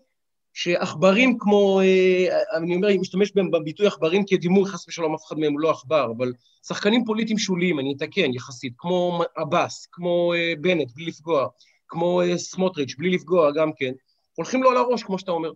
שעכברים 0.52 1.38
כמו, 1.38 1.80
אה, 1.80 2.56
אני 2.56 2.74
אומר, 2.74 2.88
אני 2.88 2.98
משתמש 2.98 3.32
בביטוי 3.32 3.86
עכברים 3.86 4.24
כדימוי, 4.26 4.66
חס 4.66 4.88
ושלום, 4.88 5.14
אף 5.14 5.20
אחד 5.26 5.38
מהם 5.38 5.52
הוא 5.52 5.60
לא 5.60 5.70
עכבר, 5.70 6.12
אבל 6.16 6.32
שחקנים 6.66 7.04
פוליטיים 7.04 7.38
שוליים, 7.38 7.78
אני 7.78 7.94
אתקן 7.96 8.34
יחסית, 8.34 8.72
כמו 8.78 9.22
עבאס, 9.36 9.88
כמו 9.92 10.34
אה, 10.34 10.52
בנט, 10.60 10.92
בלי 10.94 11.06
לפגוע, 11.06 11.48
כמו 11.88 12.22
אה, 12.22 12.38
סמוטריץ', 12.38 12.94
בלי 12.98 13.10
לפגוע 13.10 13.50
גם 13.52 13.70
כן, 13.76 13.92
הולכים 14.36 14.62
לו 14.62 14.70
על 14.70 14.76
הראש, 14.76 15.02
כמו 15.02 15.18
שאתה 15.18 15.30
אומר. 15.30 15.50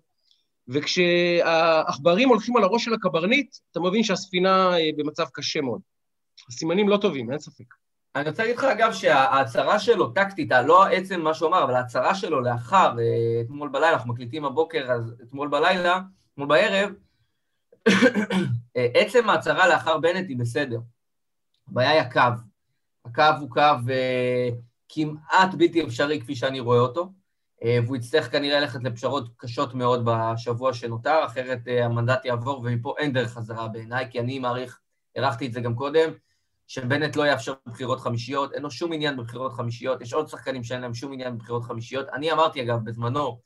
וכשהעכברים 0.68 2.28
הולכים 2.28 2.56
על 2.56 2.64
הראש 2.64 2.84
של 2.84 2.94
הקברניט, 2.94 3.56
אתה 3.70 3.80
מבין 3.80 4.02
שהספינה 4.02 4.78
אה, 4.78 4.90
במצב 4.96 5.24
קשה 5.32 5.60
מאוד. 5.60 5.80
הסימנים 6.48 6.88
לא 6.88 6.96
טובים, 6.96 7.30
אין 7.30 7.38
ספק. 7.38 7.64
אני 8.14 8.28
רוצה 8.28 8.42
להגיד 8.42 8.56
לך, 8.58 8.64
אגב, 8.64 8.92
שההצהרה 8.92 9.78
שלו, 9.78 10.10
טקטית, 10.10 10.50
לא 10.66 10.86
עצם 10.86 11.20
מה 11.20 11.34
שהוא 11.34 11.48
אמר, 11.48 11.64
אבל 11.64 11.74
ההצהרה 11.74 12.14
שלו 12.14 12.40
לאחר, 12.40 12.98
אה, 12.98 13.40
אתמול 13.40 13.68
בלילה, 13.68 13.92
אנחנו 13.92 14.12
מקליטים 14.12 14.44
הבוקר, 14.44 14.92
אז 14.92 15.14
אתמול 15.22 15.48
בלילה, 15.48 16.00
אתמול 16.32 16.48
בערב, 16.48 16.90
אה, 18.76 18.86
עצם 18.94 19.30
ההצהרה 19.30 19.68
לאחר 19.68 19.98
בנט 19.98 20.28
היא 20.28 20.36
בסדר. 20.38 20.78
הבעיה 21.68 21.90
היא 21.90 22.00
הקו. 22.00 22.20
הקו 23.04 23.22
הוא 23.40 23.50
קו 23.50 23.92
כמעט 24.88 25.54
בלתי 25.54 25.84
אפשרי 25.84 26.20
כפי 26.20 26.36
שאני 26.36 26.60
רואה 26.60 26.78
אותו. 26.78 27.12
אה, 27.64 27.78
והוא 27.84 27.96
יצטרך 27.96 28.32
כנראה 28.32 28.60
ללכת 28.60 28.84
לפשרות 28.84 29.28
קשות 29.36 29.74
מאוד 29.74 30.04
בשבוע 30.04 30.74
שנותר, 30.74 31.20
אחרת 31.26 31.68
אה, 31.68 31.84
המנדט 31.84 32.24
יעבור 32.24 32.60
ומפה 32.60 32.94
אין 32.98 33.12
דרך 33.12 33.32
חזרה 33.32 33.68
בעיניי, 33.68 34.06
כי 34.10 34.20
אני 34.20 34.38
מעריך, 34.38 34.80
הערכתי 35.16 35.46
את 35.46 35.52
זה 35.52 35.60
גם 35.60 35.74
קודם, 35.74 36.10
שבנט 36.66 37.16
לא 37.16 37.26
יאפשר 37.26 37.54
בחירות 37.66 38.00
חמישיות, 38.00 38.52
אין 38.52 38.62
לו 38.62 38.70
שום 38.70 38.92
עניין 38.92 39.16
בבחירות 39.16 39.52
חמישיות, 39.52 40.00
יש 40.00 40.12
עוד 40.12 40.28
שחקנים 40.28 40.64
שאין 40.64 40.80
להם 40.80 40.94
שום 40.94 41.12
עניין 41.12 41.38
בבחירות 41.38 41.64
חמישיות. 41.64 42.08
אני 42.08 42.32
אמרתי 42.32 42.62
אגב 42.62 42.78
בזמנו, 42.84 43.40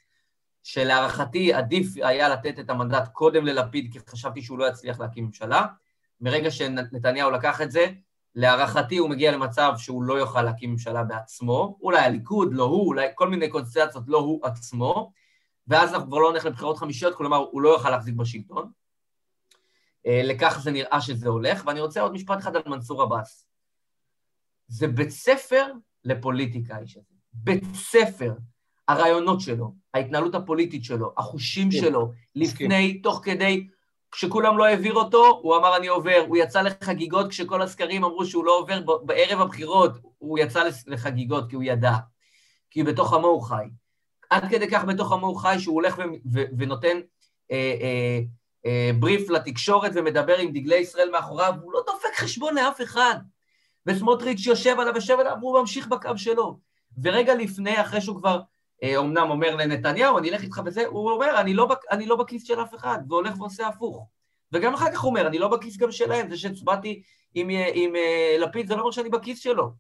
שלהערכתי 0.63 1.53
עדיף 1.53 1.87
היה 1.97 2.29
לתת 2.29 2.59
את 2.59 2.71
המנדט 2.71 3.09
קודם 3.13 3.47
ללפיד, 3.47 3.93
כי 3.93 3.99
חשבתי 4.09 4.43
שהוא 4.43 4.59
לא 4.59 4.69
יצליח 4.69 5.01
להקים 5.01 5.25
ממשלה. 5.25 5.67
מרגע 6.21 6.51
שנתניהו 6.51 7.31
לקח 7.31 7.61
את 7.61 7.71
זה, 7.71 7.87
להערכתי 8.39 8.97
הוא 8.97 9.11
מגיע 9.11 9.33
למצב 9.33 9.73
שהוא 9.77 10.03
לא 10.03 10.15
יוכל 10.15 10.43
להקים 10.43 10.71
ממשלה 10.71 11.05
בעצמו, 11.05 11.79
אולי 11.81 11.99
הליכוד, 11.99 12.55
לא 12.55 12.65
הוא, 12.65 12.87
אולי 12.87 13.07
כל 13.15 13.29
מיני 13.29 13.49
קונסטרציות, 13.49 14.05
לא 14.07 14.19
הוא 14.19 14.47
עצמו, 14.47 15.13
ואז 15.67 15.95
אנחנו 15.95 16.07
כבר 16.07 16.19
לא 16.19 16.33
נלך 16.33 16.45
לבחירות 16.45 16.79
חמישיות, 16.79 17.15
כלומר 17.15 17.37
הוא 17.37 17.63
לא 17.63 17.69
יוכל 17.69 17.91
להחזיק 17.91 18.15
בשלטון. 18.15 18.71
אה, 20.07 20.21
לכך 20.25 20.61
זה 20.63 20.71
נראה 20.71 21.01
שזה 21.01 21.29
הולך, 21.29 21.63
ואני 21.67 21.81
רוצה 21.81 22.01
עוד 22.01 22.13
משפט 22.13 22.39
אחד 22.39 22.57
על 22.57 22.63
מנסור 22.67 23.03
עבאס. 23.03 23.47
זה 24.69 24.89
בית 24.89 25.11
ספר 25.11 25.67
לפוליטיקה, 26.05 26.77
האיש 26.77 26.97
הזה. 26.97 27.15
בית 27.33 27.65
ספר. 27.75 28.33
הרעיונות 28.89 29.41
שלו, 29.41 29.75
ההתנהלות 29.95 30.35
הפוליטית 30.35 30.85
שלו, 30.85 31.13
החושים. 31.17 31.71
שלו, 31.71 32.13
לפני, 32.35 33.01
תוך 33.03 33.21
כדי, 33.25 33.69
כשכולם 34.13 34.59
לא 34.59 34.65
העביר 34.65 34.95
אותו, 34.95 35.41
הוא 35.43 35.57
אמר 35.57 35.77
אני 35.77 35.87
עובר. 35.87 36.25
הוא 36.29 36.37
יצא 36.37 36.63
לחגיגות 36.63 37.31
כשכל 37.31 37.63
הסקרים 37.63 38.05
אמרו 38.05 38.27
שהוא 38.27 38.45
לא 38.45 38.59
עובר. 38.59 38.81
בערב 39.03 39.41
הבחירות 39.41 39.93
הוא 40.19 40.39
יצא 40.39 40.63
לחגיגות 40.87 41.51
כי 41.51 41.57
הוא 41.57 41.63
ידע. 41.63 41.93
כי 42.71 42.83
בתוך 42.83 43.13
עמו 43.13 43.27
הוא 43.27 43.43
חי. 43.43 43.65
עד 44.31 44.51
כדי 44.51 44.71
כך 44.71 44.85
בתוך 44.85 45.13
עמו 45.13 45.27
הוא 45.27 45.37
חי 45.37 45.57
שהוא 45.59 45.75
הולך 45.75 45.99
ונותן 46.59 47.01
אה, 47.51 47.75
אה, 47.81 48.21
אה, 48.67 48.91
בריף 48.99 49.31
לתקשורת 49.31 49.93
ומדבר 49.95 50.39
עם 50.39 50.53
דגלי 50.53 50.77
ישראל 50.77 51.11
מאחוריו, 51.11 51.55
והוא 51.61 51.73
לא 51.73 51.81
דופק 51.87 52.17
חשבון 52.17 52.55
לאף 52.55 52.81
אחד. 52.81 53.17
וסמוטריץ' 53.87 54.47
יושב 54.47 54.77
עליו, 54.81 54.95
יושב 54.95 55.17
עליו, 55.21 55.37
והוא 55.41 55.61
ממשיך 55.61 55.87
בקו 55.87 56.17
שלו. 56.17 56.59
ורגע 57.03 57.35
לפני, 57.35 57.81
אחרי 57.81 58.01
שהוא 58.01 58.17
כבר 58.17 58.41
אומנם 58.97 59.31
אומר 59.31 59.57
לנתניהו, 59.57 60.19
אני 60.19 60.31
אלך 60.31 60.43
איתך 60.43 60.59
בזה, 60.59 60.87
הוא 60.87 61.11
אומר, 61.11 61.41
אני 61.41 61.55
לא, 61.55 61.69
אני 61.91 62.07
לא 62.07 62.17
בכיס 62.17 62.45
של 62.45 62.63
אף 62.63 62.75
אחד, 62.75 62.99
והולך 63.09 63.41
ועושה 63.41 63.67
הפוך. 63.67 64.07
וגם 64.53 64.75
אחר 64.75 64.93
כך 64.93 65.01
הוא 65.01 65.09
אומר, 65.09 65.27
אני 65.27 65.39
לא 65.39 65.49
בכיס 65.49 65.77
גם 65.77 65.93
שלהם, 65.93 66.29
זה 66.29 66.37
שהצבעתי 66.37 67.03
עם, 67.35 67.49
עם 67.75 67.93
לפיד, 68.39 68.69
זה 68.69 68.75
לא 68.77 68.81
אומר 68.81 68.91
שאני 68.91 69.09
בכיס 69.09 69.41
שלו. 69.41 69.73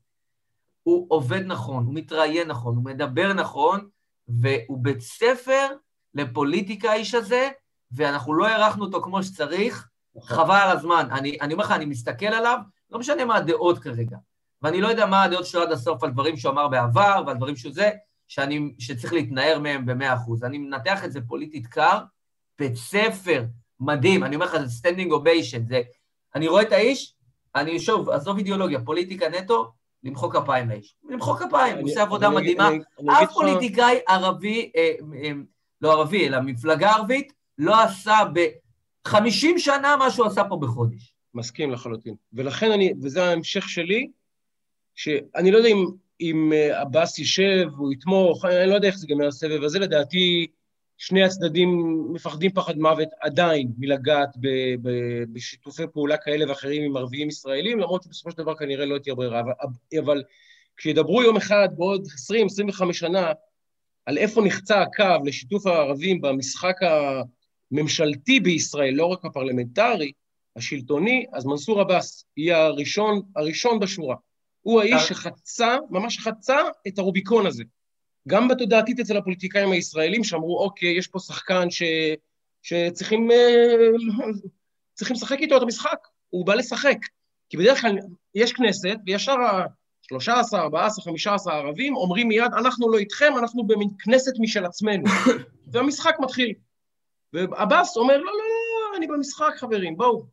הוא 0.83 1.07
עובד 1.09 1.43
נכון, 1.47 1.85
הוא 1.85 1.95
מתראיין 1.95 2.49
נכון, 2.49 2.77
הוא 2.77 2.85
מדבר 2.85 3.33
נכון, 3.33 3.89
והוא 4.29 4.79
בית 4.81 5.01
ספר 5.01 5.67
לפוליטיקה 6.15 6.91
האיש 6.91 7.15
הזה, 7.15 7.49
ואנחנו 7.93 8.35
לא 8.35 8.47
הערכנו 8.47 8.85
אותו 8.85 9.03
כמו 9.03 9.23
שצריך, 9.23 9.89
נכון. 10.15 10.37
חבל 10.37 10.57
על 10.57 10.77
הזמן. 10.77 11.09
אני, 11.11 11.39
אני 11.41 11.53
אומר 11.53 11.65
לך, 11.65 11.71
אני 11.71 11.85
מסתכל 11.85 12.27
עליו, 12.27 12.59
לא 12.91 12.99
משנה 12.99 13.25
מה 13.25 13.37
הדעות 13.37 13.79
כרגע, 13.79 14.17
ואני 14.63 14.81
לא 14.81 14.89
יודע 14.89 15.07
מה 15.07 15.23
הדעות 15.23 15.47
שלו 15.47 15.63
עד 15.63 15.73
הסוף 15.73 16.05
על 16.05 16.11
דברים 16.11 16.37
שהוא 16.37 16.53
אמר 16.53 16.69
בעבר 16.69 17.23
ועל 17.27 17.37
דברים 17.37 17.57
שהוא 17.57 17.73
זה, 17.73 17.91
שאני, 18.29 18.75
שצריך 18.79 19.13
להתנער 19.13 19.59
מהם 19.59 19.87
במאה 19.87 20.15
אחוז. 20.15 20.45
אני 20.45 20.59
מנתח 20.59 21.05
את 21.05 21.13
זה 21.13 21.21
פוליטית 21.21 21.67
קר, 21.67 21.99
בית 22.59 22.77
ספר 22.77 23.45
מדהים, 23.81 24.25
אני 24.25 24.35
אומר 24.35 24.47
לך, 24.47 24.59
זה 24.59 24.69
standing 24.69 25.13
ovation, 25.13 25.67
זה... 25.67 25.83
אני 26.35 26.49
רואה 26.49 26.63
את 26.63 26.73
האיש, 26.73 27.15
אני 27.55 27.81
שוב, 27.81 28.11
עזוב 28.11 28.37
אידיאולוגיה, 28.37 28.81
פוליטיקה 28.85 29.29
נטו, 29.29 29.73
למחוא 30.05 30.33
כפיים 30.33 30.69
לאיש. 30.69 30.95
למחוא 31.09 31.37
כפיים, 31.37 31.79
הוא 31.79 31.89
עושה 31.91 32.03
עבודה 32.03 32.31
מדהימה. 32.31 32.71
אף 33.11 33.33
פוליטיקאי 33.33 33.99
ערבי, 34.09 34.71
אה, 34.77 34.93
אה, 35.23 35.31
לא 35.81 35.93
ערבי, 35.93 36.27
אלא 36.27 36.41
מפלגה 36.41 36.91
ערבית, 36.91 37.33
לא 37.59 37.83
עשה 37.83 38.19
ב-50 38.35 39.59
שנה 39.59 39.97
מה 39.97 40.11
שהוא 40.11 40.27
עשה 40.27 40.45
פה 40.45 40.57
בחודש. 40.57 41.15
מסכים 41.35 41.71
לחלוטין. 41.71 42.15
ולכן 42.33 42.73
אני, 42.73 42.93
וזה 43.03 43.25
ההמשך 43.25 43.69
שלי, 43.69 44.11
שאני 44.95 45.51
לא 45.51 45.57
יודע 45.57 45.69
אם, 45.69 45.85
אם 46.21 46.53
אה, 46.53 46.81
עבאס 46.81 47.19
יישב, 47.19 47.69
הוא 47.77 47.93
יתמוך, 47.93 48.45
אני 48.45 48.71
לא 48.71 48.75
יודע 48.75 48.89
איך 48.89 48.99
זה 48.99 49.07
ייגמר 49.09 49.27
הסבב 49.27 49.63
הזה, 49.63 49.79
לדעתי 49.79 50.47
שני 50.97 51.25
הצדדים 51.25 51.99
מפחדים 52.13 52.51
פחד 52.53 52.79
מוות 52.79 53.09
עדיין 53.21 53.73
מלגעת 53.79 54.29
ב, 54.41 54.49
ב, 54.83 54.91
בשיתופי 55.33 55.83
פעולה 55.93 56.17
כאלה 56.17 56.49
ואחרים 56.49 56.83
עם 56.83 56.97
ערביים 56.97 57.29
ישראלים, 57.29 57.79
למרות 57.79 58.03
שבסופו 58.03 58.31
של 58.31 58.37
דבר 58.37 58.55
כנראה 58.55 58.87
לא 58.87 58.99
תהיה 58.99 59.15
ברירה. 59.15 59.41
אבל, 59.41 59.53
אבל 60.05 60.23
כשידברו 60.77 61.23
יום 61.23 61.37
אחד, 61.37 61.69
בעוד 61.77 62.07
20-25 62.89 62.93
שנה, 62.93 63.33
על 64.07 64.19
איפה 64.19 64.43
נחצה 64.43 64.83
הקו 64.83 65.25
לשיתוף 65.25 65.67
הערבים 65.67 66.21
במשחק 66.21 66.77
הממשלתי 67.73 68.41
בישראל, 68.41 68.95
לא 68.95 69.07
רק 69.07 69.25
הפרלמנטרי, 69.25 70.13
השלטוני, 70.57 71.27
אז 71.33 71.47
מנסור 71.47 71.81
עבאס 71.81 72.25
יהיה 72.37 72.65
הראשון, 72.65 73.23
הראשון 73.37 73.81
בשורה. 73.81 74.17
הוא 74.69 74.81
האיש 74.81 75.03
שחצה, 75.03 75.77
ממש 75.91 76.19
חצה 76.19 76.57
את 76.89 76.99
הרוביקון 76.99 77.47
הזה. 77.47 77.65
גם 78.29 78.49
בתודעתית 78.49 79.01
אצל 79.01 79.17
הפוליטיקאים 79.17 79.73
הישראלים, 79.73 80.25
שאמרו, 80.25 80.59
אוקיי, 80.59 80.99
יש 80.99 81.07
פה 81.07 81.19
שחקן 81.19 81.71
ש... 81.71 81.83
שצריכים 82.63 83.31
אה, 83.31 83.77
צריכים 84.95 85.17
לשחק 85.17 85.39
איתו 85.39 85.57
את 85.57 85.63
המשחק, 85.63 85.99
הוא 86.31 86.47
בא 86.47 86.55
לשחק. 86.55 86.99
כי 87.51 87.57
בדרך 87.57 87.81
כלל 87.81 87.99
יש 88.35 88.53
כנסת, 88.53 88.97
וישר 89.07 89.33
ה-13, 89.33 90.55
14, 90.55 91.05
15 91.05 91.55
ערבים 91.55 91.97
אומרים 91.97 92.29
מיד, 92.29 92.53
אנחנו 92.59 92.93
לא 92.93 92.99
איתכם, 92.99 93.33
אנחנו 93.39 93.67
במין 93.67 93.89
כנסת 93.99 94.33
משל 94.39 94.65
עצמנו. 94.65 95.05
והמשחק 95.73 96.17
מתחיל. 96.21 96.53
ועבאס 97.33 97.97
אומר, 97.97 98.17
לא, 98.17 98.33
לא, 98.33 98.33
לא, 98.93 98.97
אני 98.99 99.07
במשחק, 99.07 99.53
חברים, 99.57 99.97
בואו. 99.97 100.25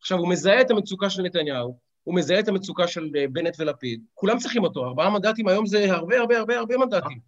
עכשיו, 0.00 0.18
הוא 0.18 0.28
מזהה 0.28 0.60
את 0.60 0.70
המצוקה 0.70 1.10
של 1.10 1.22
נתניהו, 1.22 1.85
הוא 2.06 2.14
מזהה 2.14 2.40
את 2.40 2.48
המצוקה 2.48 2.88
של 2.88 3.10
אה, 3.16 3.24
בנט 3.32 3.56
ולפיד, 3.58 4.04
כולם 4.14 4.38
צריכים 4.38 4.64
אותו, 4.64 4.84
ארבעה 4.84 5.10
מנדטים 5.10 5.48
היום 5.48 5.66
זה 5.66 5.92
הרבה 5.92 6.18
הרבה 6.18 6.38
הרבה 6.38 6.58
הרבה 6.58 6.76
מנדטים. 6.76 7.18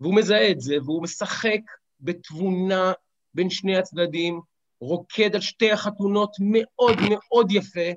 והוא 0.00 0.14
מזהה 0.14 0.50
את 0.50 0.60
זה, 0.60 0.76
והוא 0.84 1.02
משחק 1.02 1.60
בתבונה 2.00 2.92
בין 3.34 3.50
שני 3.50 3.76
הצדדים, 3.76 4.40
רוקד 4.80 5.34
על 5.34 5.40
שתי 5.40 5.72
החתונות 5.72 6.30
מאוד 6.40 6.96
מאוד 7.10 7.52
יפה, 7.52 7.90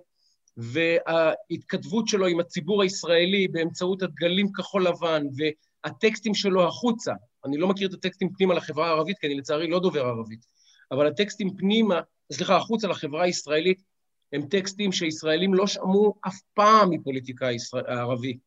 וההתכתבות 0.57 2.07
שלו 2.07 2.27
עם 2.27 2.39
הציבור 2.39 2.81
הישראלי 2.81 3.47
באמצעות 3.47 4.01
הדגלים 4.01 4.51
כחול 4.51 4.87
לבן 4.87 5.23
והטקסטים 5.37 6.33
שלו 6.33 6.67
החוצה, 6.67 7.13
אני 7.45 7.57
לא 7.57 7.67
מכיר 7.67 7.87
את 7.87 7.93
הטקסטים 7.93 8.29
פנימה 8.37 8.53
לחברה 8.53 8.87
הערבית, 8.87 9.17
כי 9.19 9.27
אני 9.27 9.35
לצערי 9.35 9.67
לא 9.67 9.79
דובר 9.79 10.05
ערבית, 10.05 10.45
אבל 10.91 11.07
הטקסטים 11.07 11.55
פנימה, 11.57 12.01
סליחה, 12.31 12.57
החוצה 12.57 12.87
לחברה 12.87 13.23
הישראלית, 13.23 13.88
הם 14.33 14.41
טקסטים 14.41 14.91
שישראלים 14.91 15.53
לא 15.53 15.67
שמעו 15.67 16.13
אף 16.27 16.39
פעם 16.53 16.89
מפוליטיקאי 16.89 17.57
ערבי, 17.87 18.37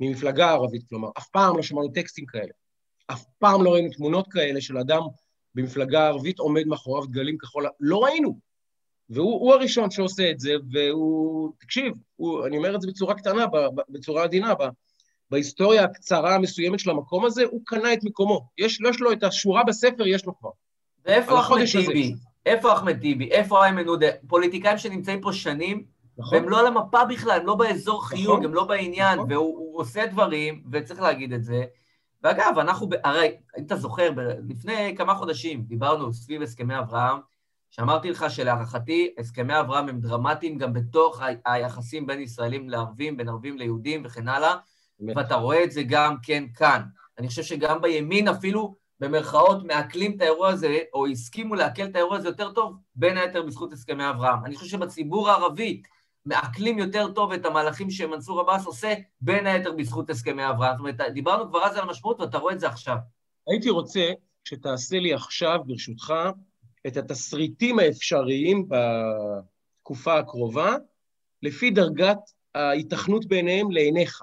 ממפלגה 0.00 0.50
ערבית, 0.50 0.82
כלומר, 0.88 1.08
אף 1.18 1.28
פעם 1.28 1.56
לא 1.56 1.62
שמענו 1.62 1.88
טקסטים 1.88 2.26
כאלה. 2.26 2.52
אף 3.06 3.24
פעם 3.38 3.62
לא 3.64 3.72
ראינו 3.72 3.88
תמונות 3.90 4.28
כאלה 4.30 4.60
של 4.60 4.78
אדם 4.78 5.02
במפלגה 5.54 6.06
ערבית 6.06 6.38
עומד 6.38 6.66
מאחוריו 6.66 7.06
דגלים 7.06 7.38
כחול... 7.38 7.66
לא 7.80 8.04
ראינו. 8.04 8.38
והוא 9.10 9.54
הראשון 9.54 9.90
שעושה 9.90 10.30
את 10.30 10.40
זה, 10.40 10.52
והוא... 10.72 11.52
תקשיב, 11.60 11.92
הוא, 12.16 12.46
אני 12.46 12.56
אומר 12.56 12.76
את 12.76 12.80
זה 12.80 12.88
בצורה 12.88 13.14
קטנה, 13.14 13.46
בצורה 13.88 14.22
עדינה, 14.22 14.54
בהיסטוריה 15.30 15.84
הקצרה 15.84 16.34
המסוימת 16.34 16.80
של 16.80 16.90
המקום 16.90 17.24
הזה, 17.24 17.44
הוא 17.50 17.60
קנה 17.64 17.92
את 17.92 18.04
מקומו. 18.04 18.48
יש, 18.58 18.80
יש 18.90 19.00
לו 19.00 19.12
את 19.12 19.22
השורה 19.22 19.64
בספר, 19.64 20.06
יש 20.06 20.24
לו 20.24 20.38
כבר. 20.38 20.50
ואיפה 21.04 21.40
אחמד 21.40 21.64
טיבי? 21.72 22.14
איפה 22.46 22.72
אחמד 22.72 22.98
טיבי? 23.00 23.30
איפה 23.30 23.64
איימן 23.64 23.86
עודה? 23.86 24.06
פוליטיקאים 24.26 24.78
שנמצאים 24.78 25.20
פה 25.20 25.32
שנים, 25.32 25.84
נכון. 26.18 26.38
והם 26.38 26.48
לא 26.48 26.60
על 26.60 26.66
המפה 26.66 27.04
בכלל, 27.04 27.40
הם 27.40 27.46
לא 27.46 27.54
באזור 27.54 27.98
נכון. 27.98 28.16
חיוג, 28.16 28.44
הם 28.44 28.54
לא 28.54 28.64
בעניין, 28.64 29.18
נכון. 29.18 29.32
והוא 29.32 29.80
עושה 29.80 30.06
דברים, 30.06 30.62
וצריך 30.72 31.00
להגיד 31.00 31.32
את 31.32 31.44
זה. 31.44 31.64
ואגב, 32.22 32.58
אנחנו, 32.58 32.88
הרי, 33.04 33.36
אם 33.58 33.64
אתה 33.66 33.76
זוכר, 33.76 34.10
לפני 34.48 34.94
כמה 34.98 35.14
חודשים 35.14 35.62
דיברנו 35.62 36.12
סביב 36.12 36.42
הסכמי 36.42 36.78
אברהם, 36.78 37.18
שאמרתי 37.70 38.10
לך 38.10 38.26
שלהערכתי, 38.28 39.14
הסכמי 39.18 39.60
אברהם 39.60 39.88
הם 39.88 40.00
דרמטיים 40.00 40.58
גם 40.58 40.72
בתוך 40.72 41.20
היחסים 41.44 42.06
בין 42.06 42.20
ישראלים 42.20 42.68
לערבים, 42.68 43.16
בין 43.16 43.28
ערבים 43.28 43.58
ליהודים 43.58 44.02
וכן 44.04 44.28
הלאה, 44.28 44.54
ואתה 45.16 45.34
רואה 45.34 45.64
את 45.64 45.72
זה 45.72 45.82
גם 45.82 46.16
כן 46.22 46.44
כאן. 46.54 46.82
אני 47.18 47.28
חושב 47.28 47.42
שגם 47.42 47.80
בימין 47.80 48.28
אפילו, 48.28 48.74
במרכאות, 49.02 49.64
מעכלים 49.64 50.16
את 50.16 50.20
האירוע 50.20 50.48
הזה, 50.48 50.78
או 50.94 51.06
הסכימו 51.06 51.54
לעכל 51.54 51.82
את 51.82 51.94
האירוע 51.94 52.16
הזה 52.16 52.28
יותר 52.28 52.52
טוב, 52.52 52.76
בין 52.94 53.18
היתר 53.18 53.42
בזכות 53.42 53.72
הסכמי 53.72 54.10
אברהם. 54.10 54.44
אני 54.44 54.56
חושב 54.56 54.70
שבציבור 54.70 55.30
הערבי, 55.30 55.82
מעכלים 56.26 56.78
יותר 56.78 57.12
טוב 57.12 57.32
את 57.32 57.46
המהלכים 57.46 57.90
שמנסור 57.90 58.40
עבאס 58.40 58.66
עושה, 58.66 58.94
בין 59.20 59.46
היתר 59.46 59.72
בזכות 59.72 60.10
הסכמי 60.10 60.48
אברהם. 60.48 60.72
זאת 60.72 60.80
אומרת, 60.80 61.00
דיברנו 61.14 61.48
כבר 61.48 61.64
אז 61.64 61.76
על 61.76 61.82
המשמעות, 61.82 62.20
ואתה 62.20 62.38
רואה 62.38 62.54
את 62.54 62.60
זה 62.60 62.68
עכשיו. 62.68 62.96
הייתי 63.46 63.70
רוצה 63.70 64.10
שתעשה 64.44 64.98
לי 64.98 65.14
עכשיו, 65.14 65.58
ברשותך, 65.66 66.14
את 66.86 66.96
התסריטים 66.96 67.78
האפשריים 67.78 68.68
בתקופה 68.68 70.18
הקרובה, 70.18 70.76
לפי 71.42 71.70
דרגת 71.70 72.18
ההיתכנות 72.54 73.26
ביניהם 73.26 73.70
לעיניך. 73.70 74.22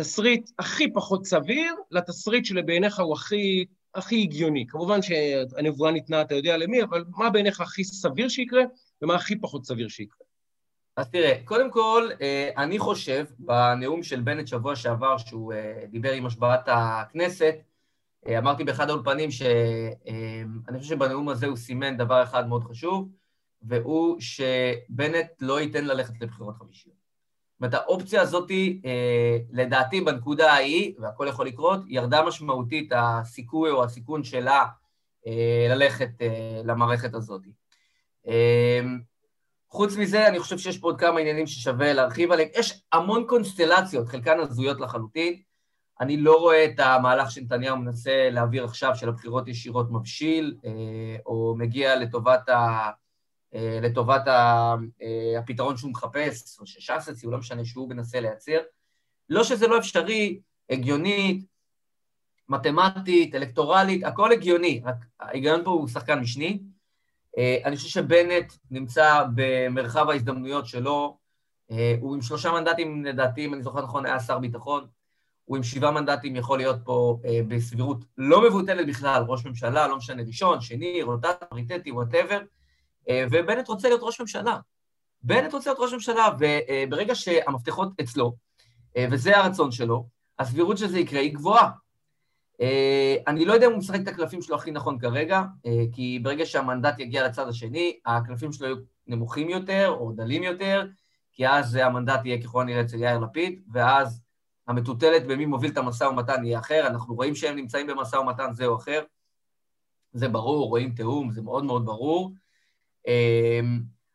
מהתסריט 0.00 0.50
הכי 0.58 0.92
פחות 0.92 1.26
סביר 1.26 1.74
לתסריט 1.90 2.44
שלבעיניך 2.44 3.00
הוא 3.00 3.14
הכי, 3.14 3.64
הכי 3.94 4.22
הגיוני. 4.22 4.66
כמובן 4.68 5.02
שהנבואה 5.02 5.90
ניתנה, 5.92 6.22
אתה 6.22 6.34
יודע 6.34 6.56
למי, 6.56 6.82
אבל 6.82 7.04
מה 7.16 7.30
בעיניך 7.30 7.60
הכי 7.60 7.84
סביר 7.84 8.28
שיקרה 8.28 8.62
ומה 9.02 9.14
הכי 9.14 9.40
פחות 9.40 9.64
סביר 9.64 9.88
שיקרה. 9.88 10.26
אז 10.96 11.10
תראה, 11.10 11.34
קודם 11.44 11.70
כל, 11.70 12.08
אה, 12.20 12.50
אני 12.56 12.78
חושב, 12.78 13.24
בנאום 13.38 14.02
של 14.02 14.20
בנט 14.20 14.46
שבוע 14.46 14.76
שעבר, 14.76 15.18
שהוא 15.18 15.52
אה, 15.52 15.84
דיבר 15.90 16.12
עם 16.12 16.26
השבעת 16.26 16.64
הכנסת, 16.66 17.54
אה, 18.26 18.38
אמרתי 18.38 18.64
באחד 18.64 18.90
האולפנים 18.90 19.30
שאני 19.30 20.78
חושב 20.78 20.88
שבנאום 20.94 21.28
הזה 21.28 21.46
הוא 21.46 21.56
סימן 21.56 21.96
דבר 21.96 22.22
אחד 22.22 22.48
מאוד 22.48 22.64
חשוב, 22.64 23.08
והוא 23.62 24.20
שבנט 24.20 25.26
לא 25.40 25.60
ייתן 25.60 25.84
ללכת 25.84 26.20
לבחירות 26.20 26.56
חמישיות. 26.56 26.99
זאת 27.60 27.74
האופציה 27.74 28.22
הזאת, 28.22 28.50
לדעתי, 29.50 30.00
בנקודה 30.00 30.52
ההיא, 30.52 30.94
והכל 30.98 31.26
יכול 31.28 31.46
לקרות, 31.46 31.80
ירדה 31.88 32.22
משמעותית 32.22 32.92
הסיכוי 32.96 33.70
או 33.70 33.84
הסיכון 33.84 34.24
שלה 34.24 34.66
ללכת 35.68 36.10
למערכת 36.64 37.14
הזאת. 37.14 37.42
חוץ 39.70 39.96
מזה, 39.96 40.28
אני 40.28 40.38
חושב 40.38 40.58
שיש 40.58 40.78
פה 40.78 40.88
עוד 40.88 41.00
כמה 41.00 41.20
עניינים 41.20 41.46
ששווה 41.46 41.92
להרחיב 41.92 42.32
עליהם. 42.32 42.48
יש 42.54 42.82
המון 42.92 43.24
קונסטלציות, 43.28 44.08
חלקן 44.08 44.40
הזויות 44.40 44.80
לחלוטין. 44.80 45.40
אני 46.00 46.16
לא 46.16 46.36
רואה 46.36 46.64
את 46.64 46.80
המהלך 46.80 47.30
שנתניהו 47.30 47.76
מנסה 47.76 48.28
להעביר 48.30 48.64
עכשיו, 48.64 48.96
של 48.96 49.08
הבחירות 49.08 49.48
ישירות 49.48 49.90
מבשיל, 49.90 50.56
אה, 50.64 50.70
או 51.26 51.54
מגיע 51.58 51.96
לטובת, 51.96 52.48
ה, 52.48 52.52
אה, 52.52 52.90
לטובת 53.52 54.28
ה, 54.28 54.74
אה, 55.02 55.38
הפתרון 55.38 55.76
שהוא 55.76 55.90
מחפש, 55.90 56.58
או 56.60 56.66
שש"ס 56.66 57.08
הציעו, 57.08 57.32
לא 57.32 57.38
משנה, 57.38 57.64
שהוא 57.64 57.88
מנסה 57.88 58.20
לייצר. 58.20 58.58
לא 59.28 59.44
שזה 59.44 59.66
לא 59.66 59.78
אפשרי, 59.78 60.40
הגיונית, 60.70 61.44
מתמטית, 62.48 63.34
אלקטורלית, 63.34 64.04
הכל 64.04 64.32
הגיוני, 64.32 64.80
רק 64.84 64.96
ההיגיון 65.20 65.64
פה 65.64 65.70
הוא 65.70 65.88
שחקן 65.88 66.20
משני. 66.20 66.60
אה, 67.38 67.58
אני 67.64 67.76
חושב 67.76 67.88
שבנט 67.88 68.52
נמצא 68.70 69.24
במרחב 69.34 70.10
ההזדמנויות 70.10 70.66
שלו, 70.66 71.18
אה, 71.70 71.94
הוא 72.00 72.14
עם 72.14 72.22
שלושה 72.22 72.52
מנדטים, 72.52 73.04
לדעתי, 73.04 73.44
אם 73.44 73.54
אני 73.54 73.62
זוכר 73.62 73.82
נכון, 73.82 74.06
היה 74.06 74.20
שר 74.20 74.38
ביטחון. 74.38 74.86
הוא 75.44 75.56
עם 75.56 75.62
שבעה 75.62 75.90
מנדטים 75.90 76.36
יכול 76.36 76.58
להיות 76.58 76.76
פה 76.84 77.18
אה, 77.24 77.40
בסבירות 77.48 78.04
לא 78.18 78.48
מבוטלת 78.48 78.86
בכלל, 78.86 79.22
ראש 79.28 79.44
ממשלה, 79.44 79.88
לא 79.88 79.96
משנה, 79.96 80.22
ראשון, 80.22 80.60
שני, 80.60 81.02
רוטטי, 81.02 81.44
פריטטי, 81.50 81.92
whatever, 81.92 82.38
אה, 82.38 82.44
ובנט 83.08 83.68
רוצה 83.68 83.88
להיות 83.88 84.00
ראש 84.02 84.20
ממשלה. 84.20 84.58
בנט 85.22 85.52
רוצה 85.52 85.70
להיות 85.70 85.80
ראש 85.80 85.92
ממשלה, 85.92 86.28
וברגע 86.38 87.14
שהמפתחות 87.14 88.00
אצלו, 88.00 88.36
אה, 88.96 89.06
וזה 89.10 89.38
הרצון 89.38 89.72
שלו, 89.72 90.06
הסבירות 90.38 90.78
שזה 90.78 90.98
יקרה 90.98 91.20
היא 91.20 91.34
גבוהה. 91.34 91.70
אה, 92.60 93.16
אני 93.26 93.44
לא 93.44 93.52
יודע 93.52 93.66
אם 93.66 93.70
הוא 93.70 93.78
משחק 93.78 94.00
את 94.02 94.08
הקלפים 94.08 94.42
שלו 94.42 94.56
הכי 94.56 94.70
נכון 94.70 94.98
כרגע, 94.98 95.42
אה, 95.66 95.84
כי 95.92 96.18
ברגע 96.22 96.46
שהמנדט 96.46 96.98
יגיע 96.98 97.26
לצד 97.26 97.48
השני, 97.48 97.98
הקלפים 98.06 98.52
שלו 98.52 98.66
יהיו 98.66 98.76
נמוכים 99.06 99.50
יותר 99.50 99.96
או 100.00 100.12
דלים 100.12 100.42
יותר, 100.42 100.86
כי 101.32 101.48
אז 101.48 101.74
המנדט 101.74 102.20
יהיה 102.24 102.42
ככל 102.42 102.62
הנראה 102.62 102.80
אצל 102.80 102.96
יאיר 102.96 103.18
לפיד, 103.18 103.62
ואז 103.72 104.22
המטוטלת 104.66 105.26
במי 105.26 105.46
מוביל 105.46 105.70
את 105.70 105.76
המשא 105.76 106.04
ומתן 106.04 106.44
יהיה 106.44 106.58
אחר. 106.58 106.86
אנחנו 106.86 107.14
רואים 107.14 107.34
שהם 107.34 107.56
נמצאים 107.56 107.86
במשא 107.86 108.16
ומתן 108.16 108.52
זה 108.52 108.66
או 108.66 108.76
אחר. 108.76 109.02
זה 110.12 110.28
ברור, 110.28 110.68
רואים 110.68 110.92
תיאום, 110.94 111.30
זה 111.30 111.42
מאוד 111.42 111.64
מאוד 111.64 111.84
ברור. 111.84 112.32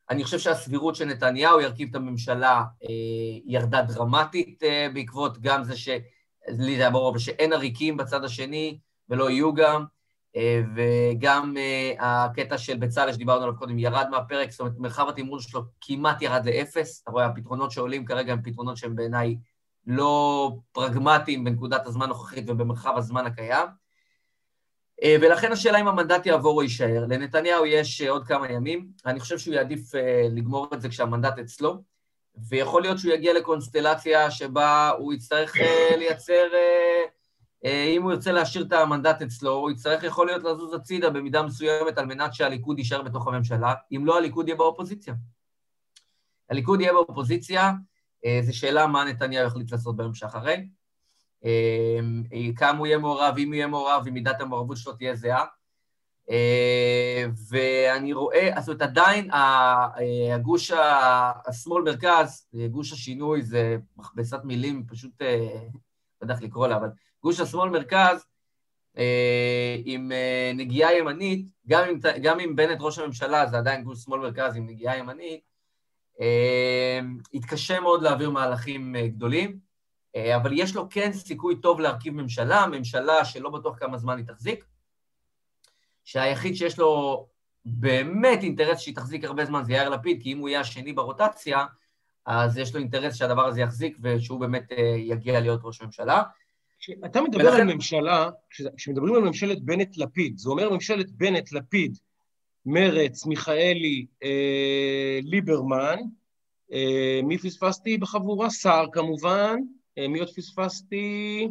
אני 0.09 0.23
חושב 0.23 0.39
שהסבירות 0.39 0.95
שנתניהו 0.95 1.61
ירכיב 1.61 1.89
את 1.89 1.95
הממשלה 1.95 2.63
ירדה 3.45 3.81
דרמטית 3.81 4.63
בעקבות 4.93 5.41
גם 5.41 5.63
זה 5.63 5.77
ש... 5.77 5.89
לי 6.47 6.75
זה 6.75 6.81
היה 6.81 6.89
ברור, 6.89 7.19
שאין 7.19 7.53
עריקים 7.53 7.97
בצד 7.97 8.23
השני, 8.23 8.79
ולא 9.09 9.29
יהיו 9.29 9.53
גם, 9.53 9.85
אה, 10.35 10.61
וגם 10.75 11.53
אה, 11.57 11.93
הקטע 11.99 12.57
של 12.57 12.77
בצלאל 12.77 13.13
שדיברנו 13.13 13.43
עליו 13.43 13.57
קודם 13.57 13.79
ירד 13.79 14.07
מהפרק, 14.11 14.51
זאת 14.51 14.59
אומרת, 14.59 14.73
מרחב 14.77 15.09
התמרון 15.09 15.39
שלו 15.39 15.61
כמעט 15.81 16.21
ירד 16.21 16.45
לאפס. 16.45 17.01
אתה 17.03 17.11
רואה, 17.11 17.25
הפתרונות 17.25 17.71
שעולים 17.71 18.05
כרגע 18.05 18.33
הם 18.33 18.41
פתרונות 18.41 18.77
שהם 18.77 18.95
בעיניי 18.95 19.37
לא 19.87 20.51
פרגמטיים 20.71 21.43
בנקודת 21.43 21.87
הזמן 21.87 22.05
הנוכחית 22.05 22.43
ובמרחב 22.47 22.93
הזמן 22.97 23.25
הקיים. 23.25 23.84
אה, 25.03 25.15
ולכן 25.21 25.51
השאלה 25.51 25.81
אם 25.81 25.87
המנדט 25.87 26.25
יעבור 26.25 26.57
או 26.57 26.63
יישאר. 26.63 27.05
לנתניהו 27.09 27.65
יש 27.65 28.01
עוד 28.01 28.27
כמה 28.27 28.51
ימים, 28.51 28.87
אני 29.05 29.19
חושב 29.19 29.37
שהוא 29.37 29.53
יעדיף 29.53 29.91
לגמור 30.31 30.67
את 30.73 30.81
זה 30.81 30.89
כשהמנדט 30.89 31.39
אצלו. 31.39 31.83
ויכול 32.49 32.81
להיות 32.81 32.99
שהוא 32.99 33.13
יגיע 33.13 33.33
לקונסטלציה 33.33 34.31
שבה 34.31 34.91
הוא 34.97 35.13
יצטרך 35.13 35.53
לייצר, 35.97 36.47
אם 37.65 38.03
הוא 38.03 38.11
ירצה 38.11 38.31
להשאיר 38.31 38.65
את 38.67 38.73
המנדט 38.73 39.21
אצלו, 39.21 39.51
הוא 39.51 39.71
יצטרך 39.71 40.03
יכול 40.03 40.27
להיות 40.27 40.43
לזוז 40.43 40.73
הצידה 40.73 41.09
במידה 41.09 41.43
מסוימת 41.43 41.97
על 41.97 42.05
מנת 42.05 42.33
שהליכוד 42.33 42.79
יישאר 42.79 43.01
בתוך 43.01 43.27
הממשלה, 43.27 43.73
אם 43.91 44.05
לא, 44.05 44.17
הליכוד 44.17 44.47
יהיה 44.47 44.57
באופוזיציה. 44.57 45.13
הליכוד 46.49 46.81
יהיה 46.81 46.93
באופוזיציה, 46.93 47.71
זו 48.41 48.57
שאלה 48.57 48.87
מה 48.87 49.03
נתניהו 49.03 49.47
יחליט 49.47 49.71
לעשות 49.71 49.97
ביום 49.97 50.13
שאחרי. 50.13 50.65
Uh, 51.45 52.55
כמה 52.55 52.77
הוא 52.77 52.87
יהיה 52.87 52.97
מעורב, 52.97 53.35
אם 53.37 53.47
הוא 53.47 53.55
יהיה 53.55 53.67
מעורב, 53.67 54.03
אם 54.07 54.13
מידת 54.13 54.41
המעורבות 54.41 54.77
שלו 54.77 54.93
תהיה 54.93 55.15
זהה. 55.15 55.45
אה, 56.29 57.25
ואני 57.49 58.13
רואה, 58.13 58.49
זאת 58.59 58.67
אומרת, 58.67 58.81
עדיין 58.81 59.31
אה, 59.31 60.35
הגוש 60.35 60.71
השמאל-מרכז, 61.47 62.47
גוש 62.71 62.93
השינוי 62.93 63.41
זה 63.41 63.77
מכבסת 63.97 64.39
מילים, 64.43 64.83
פשוט, 64.87 65.21
אה, 65.21 65.37
לא 65.41 66.21
יודע 66.21 66.33
איך 66.33 66.43
לקרוא 66.43 66.67
לה, 66.67 66.77
אבל 66.77 66.89
גוש 67.23 67.39
השמאל-מרכז, 67.39 68.25
עם 69.85 70.11
נגיעה 70.55 70.97
ימנית, 70.97 71.45
גם 72.21 72.39
אם, 72.39 72.55
בנט 72.55 72.77
ראש 72.81 72.99
הממשלה 72.99 73.47
זה 73.47 73.57
עדיין 73.57 73.83
גוש 73.83 74.03
שמאל-מרכז 74.03 74.55
עם 74.55 74.67
נגיעה 74.67 74.97
ימנית, 74.97 75.41
יתקשה 77.33 77.79
מאוד 77.79 78.01
להעביר 78.01 78.29
מהלכים 78.29 78.95
גדולים, 79.07 79.59
אבל 80.15 80.51
יש 80.53 80.75
לו 80.75 80.89
כן 80.89 81.13
סיכוי 81.13 81.55
טוב 81.61 81.79
להרכיב 81.79 82.13
ממשלה, 82.13 82.67
ממשלה 82.67 83.25
שלא 83.25 83.49
בטוח 83.49 83.79
כמה 83.79 83.97
זמן 83.97 84.17
היא 84.17 84.25
תחזיק, 84.25 84.65
שהיחיד 86.03 86.55
שיש 86.55 86.79
לו 86.79 87.25
באמת 87.65 88.43
אינטרס 88.43 88.79
שהיא 88.79 88.95
תחזיק 88.95 89.23
הרבה 89.23 89.45
זמן 89.45 89.63
זה 89.63 89.73
יאיר 89.73 89.89
לפיד, 89.89 90.23
כי 90.23 90.33
אם 90.33 90.37
הוא 90.37 90.49
יהיה 90.49 90.59
השני 90.59 90.93
ברוטציה, 90.93 91.65
אז 92.25 92.57
יש 92.57 92.73
לו 92.73 92.79
אינטרס 92.79 93.15
שהדבר 93.15 93.45
הזה 93.45 93.61
יחזיק 93.61 93.97
ושהוא 94.01 94.39
באמת 94.39 94.71
אה, 94.71 94.95
יגיע 94.97 95.39
להיות 95.39 95.61
ראש 95.63 95.81
ממשלה. 95.81 96.23
כשאתה 96.79 97.21
מדבר 97.21 97.43
ולכן... 97.43 97.61
על 97.61 97.73
ממשלה, 97.73 98.29
כשמדברים 98.77 99.15
על 99.15 99.21
ממשלת 99.21 99.63
בנט-לפיד, 99.63 100.37
זה 100.37 100.49
אומר 100.49 100.69
ממשלת 100.69 101.11
בנט-לפיד, 101.11 101.97
מרץ, 102.65 103.25
מיכאלי, 103.25 104.05
אה, 104.23 105.19
ליברמן, 105.23 105.97
אה, 106.73 107.19
מי 107.23 107.37
פספסתי 107.37 107.97
בחבורה? 107.97 108.49
סער 108.49 108.85
כמובן, 108.91 109.55
אה, 109.59 109.84
מי 109.97 110.19
עוד 110.19 110.29
פספסתי? 110.29 111.47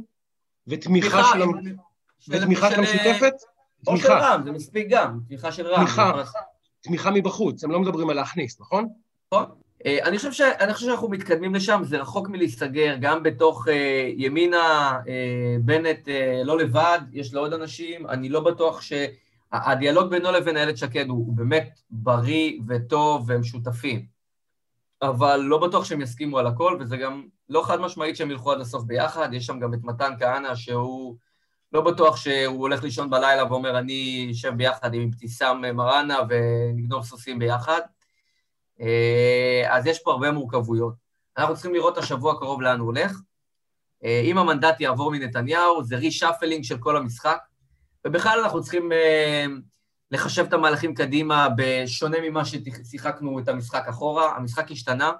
ותמיכה 0.66 1.22
של, 1.32 1.42
ותמיכה 2.28 2.70
של 2.70 2.78
המשותפת? 2.78 3.32
או 3.86 3.96
של 3.96 4.12
רע"מ, 4.12 4.42
זה 4.44 4.52
מספיק 4.52 4.86
גם, 4.90 5.20
תמיכה 5.28 5.52
של 5.52 5.66
רע"מ. 5.66 5.84
תמיכה, 5.84 6.12
תמיכה 6.80 7.10
מבחוץ, 7.10 7.64
הם 7.64 7.70
לא 7.70 7.80
מדברים 7.80 8.10
על 8.10 8.16
להכניס, 8.16 8.60
נכון? 8.60 8.88
נכון. 9.32 9.44
אה, 9.86 9.98
אני 10.02 10.16
חושב, 10.16 10.32
ש... 10.32 10.40
אני 10.40 10.74
חושב 10.74 10.86
שאנחנו 10.86 11.08
מתקדמים 11.08 11.54
לשם, 11.54 11.80
זה 11.84 11.98
רחוק 11.98 12.28
מלהיסגר, 12.28 12.96
גם 13.00 13.22
בתוך 13.22 13.68
uh, 13.68 13.70
ימינה, 14.16 14.98
uh, 15.04 15.08
בנט 15.60 16.08
uh, 16.08 16.44
לא 16.44 16.58
לבד, 16.58 16.98
יש 17.12 17.34
לו 17.34 17.40
עוד 17.40 17.52
אנשים, 17.52 18.06
אני 18.06 18.28
לא 18.28 18.40
בטוח 18.40 18.80
שהדיאלוג 18.80 20.10
בינו 20.10 20.32
לבין 20.32 20.56
איילת 20.56 20.78
שקד 20.78 21.08
הוא, 21.08 21.26
הוא 21.26 21.34
באמת 21.34 21.78
בריא 21.90 22.52
וטוב 22.68 23.24
והם 23.30 23.44
שותפים, 23.44 24.06
אבל 25.02 25.36
לא 25.36 25.58
בטוח 25.58 25.84
שהם 25.84 26.00
יסכימו 26.00 26.38
על 26.38 26.46
הכל, 26.46 26.76
וזה 26.80 26.96
גם 26.96 27.26
לא 27.48 27.62
חד 27.62 27.80
משמעית 27.80 28.16
שהם 28.16 28.30
ילכו 28.30 28.52
עד 28.52 28.60
הסוף 28.60 28.84
ביחד, 28.84 29.34
יש 29.34 29.46
שם 29.46 29.60
גם 29.60 29.74
את 29.74 29.78
מתן 29.82 30.12
כהנא 30.18 30.54
שהוא 30.54 31.16
לא 31.72 31.80
בטוח 31.80 32.16
שהוא 32.16 32.60
הולך 32.60 32.82
לישון 32.82 33.10
בלילה 33.10 33.44
ואומר, 33.44 33.78
אני 33.78 34.28
אשב 34.32 34.52
ביחד 34.56 34.94
עם 34.94 35.02
איבתיסאם 35.02 35.76
מראענה 35.76 36.18
ונגנוב 36.28 37.04
סוסים 37.04 37.38
ביחד. 37.38 37.80
אה, 38.80 39.62
אז 39.68 39.86
יש 39.86 39.98
פה 40.02 40.12
הרבה 40.12 40.32
מורכבויות. 40.32 40.94
אנחנו 41.38 41.54
צריכים 41.54 41.74
לראות 41.74 41.98
השבוע 41.98 42.32
הקרוב 42.32 42.62
לאן 42.62 42.78
הוא 42.78 42.86
הולך. 42.86 43.20
אה, 44.04 44.20
אם 44.24 44.38
המנדט 44.38 44.80
יעבור 44.80 45.10
מנתניהו, 45.10 45.84
זה 45.84 45.96
reshuffling 45.96 46.64
של 46.64 46.78
כל 46.78 46.96
המשחק, 46.96 47.38
ובכלל 48.06 48.40
אנחנו 48.40 48.62
צריכים 48.62 48.92
אה, 48.92 49.46
לחשב 50.14 50.44
את 50.44 50.52
המהלכים 50.52 50.94
קדימה 50.94 51.48
בשונה 51.56 52.16
ממה 52.22 52.42
ששיחקנו 52.44 53.38
את 53.38 53.48
המשחק 53.48 53.84
אחורה. 53.88 54.36
המשחק 54.36 54.70
השתנה. 54.70 55.12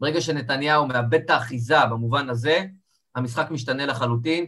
ברגע 0.00 0.20
שנתניהו 0.20 0.86
מאבד 0.86 1.20
את 1.24 1.30
האחיזה 1.30 1.86
במובן 1.90 2.30
הזה, 2.30 2.64
המשחק 3.14 3.50
משתנה 3.50 3.86
לחלוטין. 3.86 4.46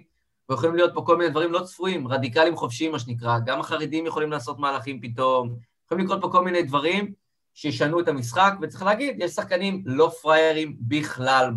ויכולים 0.48 0.74
להיות 0.74 0.94
פה 0.94 1.02
כל 1.06 1.16
מיני 1.16 1.30
דברים 1.30 1.52
לא 1.52 1.60
צפויים, 1.60 2.08
רדיקלים 2.08 2.56
חופשיים, 2.56 2.92
מה 2.92 2.98
שנקרא. 2.98 3.38
גם 3.38 3.60
החרדים 3.60 4.06
יכולים 4.06 4.30
לעשות 4.30 4.58
מהלכים 4.58 5.00
פתאום, 5.00 5.56
יכולים 5.84 6.04
לקרות 6.04 6.20
פה 6.20 6.28
כל 6.32 6.44
מיני 6.44 6.62
דברים 6.62 7.12
שישנו 7.54 8.00
את 8.00 8.08
המשחק, 8.08 8.52
וצריך 8.62 8.82
להגיד, 8.82 9.16
יש 9.18 9.32
שחקנים 9.32 9.82
לא 9.86 10.12
פראיירים 10.22 10.76
בכלל 10.80 11.50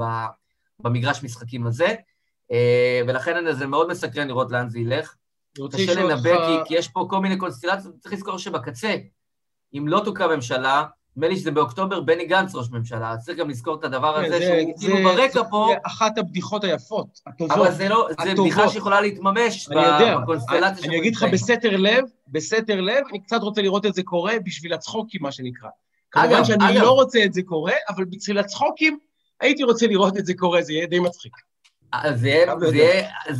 במגרש 0.79 1.23
משחקים 1.23 1.67
הזה, 1.67 1.95
אה, 2.51 3.01
ולכן 3.07 3.53
זה 3.53 3.67
מאוד 3.67 3.89
מסקרן 3.89 4.27
לראות 4.27 4.51
לאן 4.51 4.69
זה 4.69 4.79
ילך. 4.79 5.15
קשה 5.73 5.93
לנבא, 5.93 6.47
כי, 6.47 6.53
כי 6.65 6.75
יש 6.75 6.87
פה 6.87 7.07
כל 7.09 7.19
מיני 7.19 7.37
קונסטילציות, 7.37 7.95
צריך 7.99 8.13
לזכור 8.13 8.37
שבקצה, 8.37 8.95
אם 9.73 9.87
לא 9.87 10.01
תוקם 10.05 10.29
ממשלה, 10.29 10.85
נדמה 11.17 11.27
לי 11.27 11.35
שזה 11.35 11.51
באוקטובר 11.51 11.99
בני 11.99 12.25
גנץ 12.25 12.55
ראש 12.55 12.69
ממשלה, 12.71 13.11
אז 13.11 13.25
צריך 13.25 13.37
גם 13.37 13.49
לזכור 13.49 13.75
את 13.75 13.83
הדבר 13.83 14.15
כן, 14.17 14.25
הזה, 14.25 14.41
שהוא 14.41 14.73
כאילו 14.79 15.09
ברקע 15.09 15.41
פה... 15.49 15.67
זה 15.71 15.77
אחת 15.83 16.17
הבדיחות 16.17 16.63
היפות, 16.63 17.19
הטובות. 17.27 17.57
אבל 17.57 17.71
זה 17.71 17.89
לא, 17.89 18.07
זה 18.23 18.33
בדיחה 18.33 18.69
שיכולה 18.69 19.01
להתממש 19.01 19.69
בקונסטלציה 19.69 20.75
שלנו. 20.77 20.93
אני 20.93 20.99
אגיד 20.99 21.15
לך 21.15 21.25
בסתר 21.31 21.77
לב, 21.77 22.03
בסתר 22.27 22.81
לב, 22.81 23.03
אני 23.09 23.23
קצת 23.23 23.41
רוצה 23.41 23.61
לראות 23.61 23.85
את 23.85 23.93
זה 23.93 24.03
קורה 24.03 24.33
בשביל 24.45 24.73
הצחוקים, 24.73 25.21
מה 25.23 25.31
שנקרא. 25.31 25.69
כמובן 26.11 26.45
שאני 26.45 26.79
לא 26.79 26.91
רוצה 26.91 27.23
את 27.25 27.33
זה 27.33 27.41
קורה, 27.45 27.73
אבל 27.89 28.05
בשביל 28.05 28.37
הצחוקים 28.37 28.97
הייתי 29.41 29.63
רוצה 29.63 29.87
לראות 29.87 30.17
את 30.17 30.25
זה 30.25 30.33
קורה, 30.33 30.61
זה 30.61 30.73
יהיה 30.73 30.87
די 30.87 30.99
מצחיק. 30.99 31.33
זה 32.13 32.27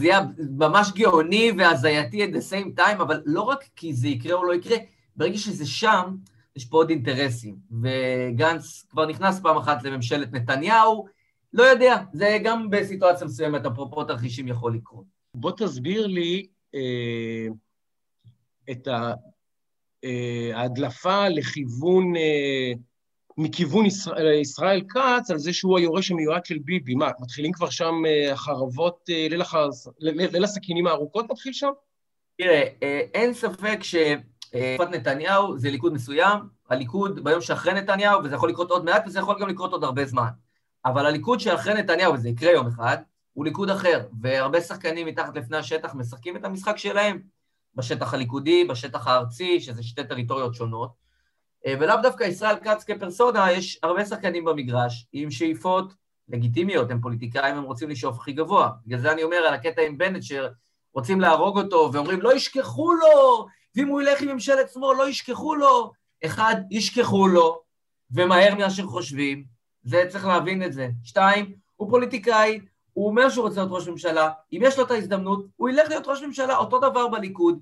יהיה 0.02 0.22
ממש 0.58 0.92
גאוני 0.96 1.52
והזייתי 1.58 2.26
at 2.26 2.30
the 2.30 2.52
same 2.52 2.80
time, 2.80 3.02
אבל 3.02 3.22
לא 3.26 3.42
רק 3.42 3.64
כי 3.76 3.94
זה 3.94 4.08
יקרה 4.08 4.34
או 4.34 4.44
לא 4.44 4.54
יקרה, 4.54 4.78
ברגע 5.16 5.38
שזה 5.38 5.66
שם, 5.66 6.16
יש 6.56 6.66
פה 6.66 6.78
עוד 6.78 6.90
אינטרסים, 6.90 7.56
וגנץ 7.82 8.86
כבר 8.90 9.06
נכנס 9.06 9.40
פעם 9.40 9.58
אחת 9.58 9.84
לממשלת 9.84 10.34
נתניהו, 10.34 11.08
לא 11.54 11.64
יודע, 11.64 11.98
זה 12.14 12.38
גם 12.44 12.70
בסיטואציה 12.70 13.28
מסוימת, 13.28 13.66
אפרופו 13.66 14.04
תרחישים 14.04 14.48
יכול 14.48 14.76
לקרות. 14.76 15.06
בוא 15.34 15.52
תסביר 15.58 16.08
לי 16.08 16.48
אה, 16.76 17.48
את 18.72 18.88
אה, 20.04 20.52
ההדלפה 20.54 21.30
לכיוון, 21.30 22.16
אה, 22.16 22.72
מכיוון 23.38 23.86
ישראל, 23.86 24.42
ישראל 24.42 24.82
כץ, 24.90 25.32
על 25.32 25.38
זה 25.38 25.54
שהוא 25.54 25.78
היורש 25.78 26.12
המיועד 26.12 26.46
של 26.46 26.58
ביבי. 26.60 26.96
מה, 26.96 27.12
מתחילים 27.20 27.52
כבר 27.52 27.70
שם 27.70 27.94
אה, 28.06 28.34
החרבות, 28.34 29.10
אה, 29.10 29.28
ליל, 29.30 29.42
החר... 29.42 29.70
ליל 30.00 30.44
הסכינים 30.44 30.88
הארוכות 30.88 31.32
מתחיל 31.32 31.54
שם? 31.54 31.72
תראה, 32.38 32.64
אה, 32.84 33.02
אין 33.14 33.34
ספק 33.34 33.80
ש... 33.82 33.96
תקופת 34.76 34.90
נתניהו 34.92 35.58
זה 35.58 35.72
ליכוד 35.72 35.94
מסוים, 35.94 36.40
הליכוד 36.70 37.24
ביום 37.24 37.42
שאחרי 37.42 37.74
נתניהו, 37.74 38.24
וזה 38.24 38.36
יכול 38.36 38.50
לקרות 38.50 38.72
עוד 38.72 38.86
מעט, 38.86 39.04
וזה 39.08 39.20
יכול 39.20 39.36
גם 39.42 39.50
לקרות 39.50 39.72
עוד 39.72 39.84
הרבה 39.84 40.06
זמן. 40.06 40.28
אבל 40.86 41.06
הליכוד 41.06 41.40
שאחרי 41.40 41.74
נתניהו, 41.74 42.14
וזה 42.14 42.30
יקרה 42.30 42.52
יום 42.52 42.68
אחד, 42.68 42.98
הוא 43.34 43.46
ליכוד 43.46 43.70
אחר, 43.70 44.06
והרבה 44.22 44.62
שחקנים 44.62 45.08
מתחת 45.08 45.36
לפני 45.36 45.58
השטח 45.58 45.96
משחקים 45.96 46.36
את 46.36 46.46
המשחק 46.46 46.78
שלהם 46.78 47.22
בשטח 47.76 48.14
הליכודי, 48.14 48.66
בשטח 48.66 49.08
הארצי, 49.08 49.60
שזה 49.60 49.84
שתי 49.84 50.04
טריטוריות 50.04 50.56
שונות. 50.56 51.07
אה, 51.68 51.74
ולאו 51.80 51.96
דווקא 52.02 52.24
ישראל 52.24 52.56
כץ 52.56 52.84
כפרסונה, 52.84 53.52
יש 53.52 53.80
הרבה 53.84 54.06
שחקנים 54.06 54.46
במגרש 54.46 55.08
עם 55.14 55.32
שאיפות 55.32 55.94
לגיטימיות, 56.30 56.92
הם 56.92 57.02
פוליטיקאים, 57.02 57.56
הם 57.56 57.64
רוצים 57.64 57.90
לשאוף 57.90 58.20
הכי 58.20 58.32
גבוה. 58.32 58.70
בגלל 58.86 59.00
זה 59.00 59.12
אני 59.12 59.24
אומר 59.24 59.38
על 59.38 59.54
הקטע 59.54 59.82
עם 59.82 59.98
בנט, 59.98 60.24
שרוצים 60.24 61.22
להרוג 61.22 61.58
אותו, 61.58 61.90
ואומרים, 61.94 62.22
לא 62.22 62.36
ישכחו 62.36 62.94
לו, 62.94 63.48
ואם 63.76 63.88
הוא 63.88 64.02
ילך 64.02 64.22
עם 64.22 64.28
ממשלת 64.28 64.70
שמאל, 64.70 64.98
לא 64.98 65.10
ישכחו 65.10 65.56
לו. 65.56 65.92
אחד, 66.26 66.56
ישכחו 66.72 67.28
לו, 67.28 67.62
ומהר 68.12 68.56
מאשר 68.56 68.84
חושבים, 68.84 69.44
זה 69.84 70.04
צריך 70.10 70.26
להבין 70.26 70.64
את 70.64 70.74
זה. 70.74 70.90
שתיים, 71.04 71.54
הוא 71.76 71.90
פוליטיקאי, 71.90 72.60
הוא 72.94 73.08
אומר 73.08 73.30
שהוא 73.30 73.48
רוצה 73.48 73.60
להיות 73.60 73.72
ראש 73.72 73.88
ממשלה, 73.88 74.32
אם 74.54 74.60
יש 74.64 74.78
לו 74.78 74.86
את 74.86 74.92
ההזדמנות, 74.92 75.46
הוא 75.56 75.70
ילך 75.70 75.90
להיות 75.90 76.08
ראש 76.08 76.24
ממשלה, 76.24 76.58
אותו 76.58 76.80
דבר 76.80 77.08
בליכוד. 77.08 77.60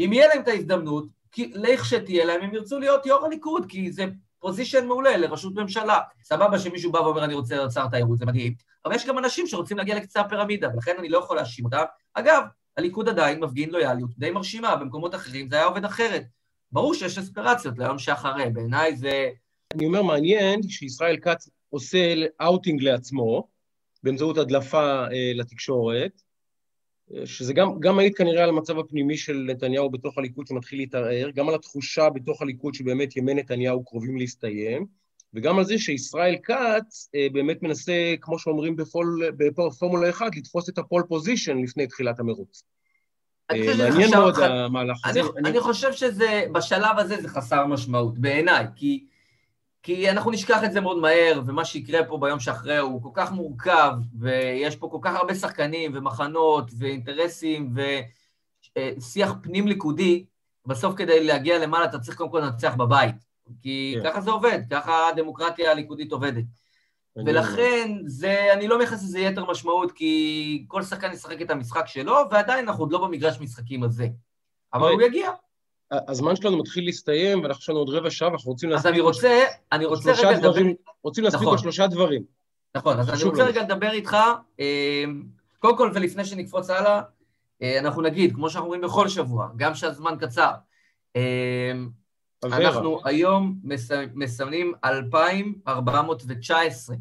אם 0.00 0.10
יהיה 0.12 0.28
להם 0.28 0.42
את 0.42 0.48
ההזדמנות, 0.48 1.04
לכשתהיה 1.38 2.24
להם, 2.24 2.42
הם 2.42 2.54
ירצו 2.54 2.78
להיות 2.78 3.06
יו"ר 3.06 3.26
הליכוד, 3.26 3.66
כי 3.68 3.92
זה 3.92 4.04
פוזיישן 4.38 4.86
מעולה 4.86 5.16
לראשות 5.16 5.54
ממשלה. 5.54 5.98
סבבה 6.24 6.58
שמישהו 6.58 6.92
בא 6.92 6.98
ואומר, 6.98 7.24
אני 7.24 7.34
רוצה 7.34 7.56
להיות 7.56 7.72
שר 7.72 7.86
תיירות, 7.88 8.18
זה 8.18 8.26
מדהים, 8.26 8.54
אבל 8.84 8.94
יש 8.94 9.06
גם 9.06 9.18
אנשים 9.18 9.46
שרוצים 9.46 9.76
להגיע 9.76 9.96
לקצה 9.96 10.20
הפירמידה, 10.20 10.68
ולכן 10.74 10.94
אני 10.98 11.08
לא 11.08 11.18
יכול 11.18 11.36
להאשים 11.36 11.64
אותם. 11.64 11.82
אגב, 12.14 12.42
הליכוד 12.76 13.08
עדיין 13.08 13.40
מפגין 13.40 13.70
לויאליות 13.70 14.10
די 14.18 14.30
מרשימה, 14.30 14.76
במקומות 14.76 15.14
אחרים 15.14 15.48
זה 15.48 15.56
היה 15.56 15.64
עובד 15.64 15.84
אחרת. 15.84 16.24
ברור 16.72 16.94
שיש 16.94 17.18
אספירציות 17.18 17.78
ליום 17.78 17.98
שאחרי, 17.98 18.50
בעיניי 18.52 18.96
זה... 18.96 19.30
אני 19.74 19.86
אומר, 19.86 20.02
מעניין 20.02 20.62
שישראל 20.62 21.16
כץ 21.16 21.48
עושה 21.70 22.14
אאוטינג 22.42 22.82
לעצמו, 22.82 23.48
באמצעות 24.02 24.38
הדלפה 24.38 25.04
אה, 25.04 25.32
לתקשורת, 25.34 26.22
שזה 27.24 27.52
גם, 27.52 27.80
גם 27.80 27.96
מעיד 27.96 28.14
כנראה 28.14 28.42
על 28.42 28.48
המצב 28.48 28.78
הפנימי 28.78 29.16
של 29.16 29.46
נתניהו 29.48 29.90
בתוך 29.90 30.18
הליכוד 30.18 30.46
שמתחיל 30.46 30.78
להתערער, 30.78 31.30
גם 31.30 31.48
על 31.48 31.54
התחושה 31.54 32.10
בתוך 32.10 32.42
הליכוד 32.42 32.74
שבאמת 32.74 33.16
ימי 33.16 33.34
נתניהו 33.34 33.84
קרובים 33.84 34.16
להסתיים, 34.16 34.86
וגם 35.34 35.58
על 35.58 35.64
זה 35.64 35.78
שישראל 35.78 36.36
כץ 36.42 37.10
אה, 37.14 37.26
באמת 37.32 37.62
מנסה, 37.62 38.14
כמו 38.20 38.38
שאומרים 38.38 38.76
בפול, 38.76 39.22
בפורמולה 39.36 40.10
1, 40.10 40.36
לתפוס 40.36 40.68
את 40.68 40.78
ה 40.78 40.83
pole 40.83 41.02
position 41.08 41.58
לפני 41.58 41.86
תחילת 41.86 42.20
המרוץ. 42.20 42.62
אה, 43.50 43.56
מעניין 43.78 44.10
מאוד 44.10 44.38
המהלך 44.38 45.06
הזה. 45.06 45.20
אני, 45.20 45.50
אני 45.50 45.60
חושב 45.60 45.92
שזה, 45.92 46.44
בשלב 46.52 46.98
הזה 46.98 47.22
זה 47.22 47.28
חסר 47.28 47.66
משמעות, 47.66 48.18
בעיניי, 48.18 48.66
כי 48.76 49.04
כי 49.82 50.10
אנחנו 50.10 50.30
נשכח 50.30 50.64
את 50.64 50.72
זה 50.72 50.80
מאוד 50.80 50.98
מהר, 50.98 51.40
ומה 51.46 51.64
שיקרה 51.64 52.04
פה 52.04 52.18
ביום 52.20 52.40
שאחרי 52.40 52.78
הוא 52.78 53.02
כל 53.02 53.08
כך 53.14 53.32
מורכב, 53.32 53.92
ויש 54.18 54.76
פה 54.76 54.88
כל 54.90 54.98
כך 55.02 55.14
הרבה 55.14 55.34
שחקנים 55.34 55.92
ומחנות 55.94 56.70
ואינטרסים 56.78 57.74
ושיח 58.78 59.34
פנים-ליכודי, 59.42 60.24
בסוף 60.66 60.94
כדי 60.96 61.24
להגיע 61.24 61.58
למעלה 61.58 61.84
אתה 61.84 61.98
צריך 61.98 62.16
קודם 62.16 62.30
כל 62.30 62.40
לנצח 62.40 62.74
בבית. 62.74 63.14
כי 63.62 63.94
כן. 64.02 64.10
ככה 64.10 64.20
זה 64.20 64.30
עובד, 64.30 64.60
ככה 64.70 65.08
הדמוקרטיה 65.08 65.70
הליכודית 65.70 66.12
עובדת. 66.12 66.44
ולכן, 67.16 67.90
זה, 68.06 68.52
אני 68.52 68.68
לא 68.68 68.78
מייחס 68.78 69.02
לזה 69.02 69.20
יתר 69.20 69.50
משמעות, 69.50 69.92
כי 69.92 70.64
כל 70.68 70.82
שחקן 70.82 71.12
ישחק 71.12 71.42
את 71.42 71.50
המשחק 71.50 71.86
שלו, 71.86 72.16
ועדיין 72.30 72.68
אנחנו 72.68 72.82
עוד 72.82 72.92
לא 72.92 73.06
במגרש 73.06 73.40
משחקים 73.40 73.82
הזה. 73.82 74.08
אבל 74.74 74.92
הוא 74.92 75.02
יגיע. 75.02 75.30
הזמן 75.92 76.36
שלנו 76.36 76.58
מתחיל 76.58 76.84
להסתיים, 76.84 77.42
ואנחנו 77.42 77.62
יש 77.62 77.68
לנו 77.68 77.78
עוד 77.78 77.88
רבע 77.88 78.10
שעה, 78.10 78.28
ואנחנו 78.28 78.50
רוצים 78.50 78.70
להספיק... 78.70 78.86
אז 78.86 78.92
אני 78.92 79.00
רוצה, 79.00 79.44
אני 79.72 79.84
רוצה 79.84 80.12
רגע 80.12 80.30
לדבר... 80.30 80.62
רוצים 81.02 81.24
להספיק 81.24 81.40
נכון. 81.40 81.52
עוד 81.52 81.58
שלושה 81.58 81.86
דברים. 81.86 82.22
נכון, 82.74 82.98
אז 82.98 83.10
אני 83.10 83.22
רוצה 83.22 83.44
רגע 83.44 83.62
לדבר 83.62 83.90
איתך, 83.90 84.16
אה, 84.60 85.04
קודם 85.58 85.76
כל, 85.76 85.90
ולפני 85.94 86.24
שנקפוץ 86.24 86.70
הלאה, 86.70 87.02
אה, 87.62 87.78
אנחנו 87.78 88.02
נגיד, 88.02 88.34
כמו 88.34 88.50
שאנחנו 88.50 88.66
אומרים 88.66 88.82
בכל 88.82 89.08
שבוע, 89.08 89.48
גם 89.56 89.74
שהזמן 89.74 90.14
קצר, 90.20 90.52
אה, 91.16 91.72
אנחנו 92.44 93.00
היום 93.04 93.58
מסמנים 94.14 94.72
2,419 94.84 96.96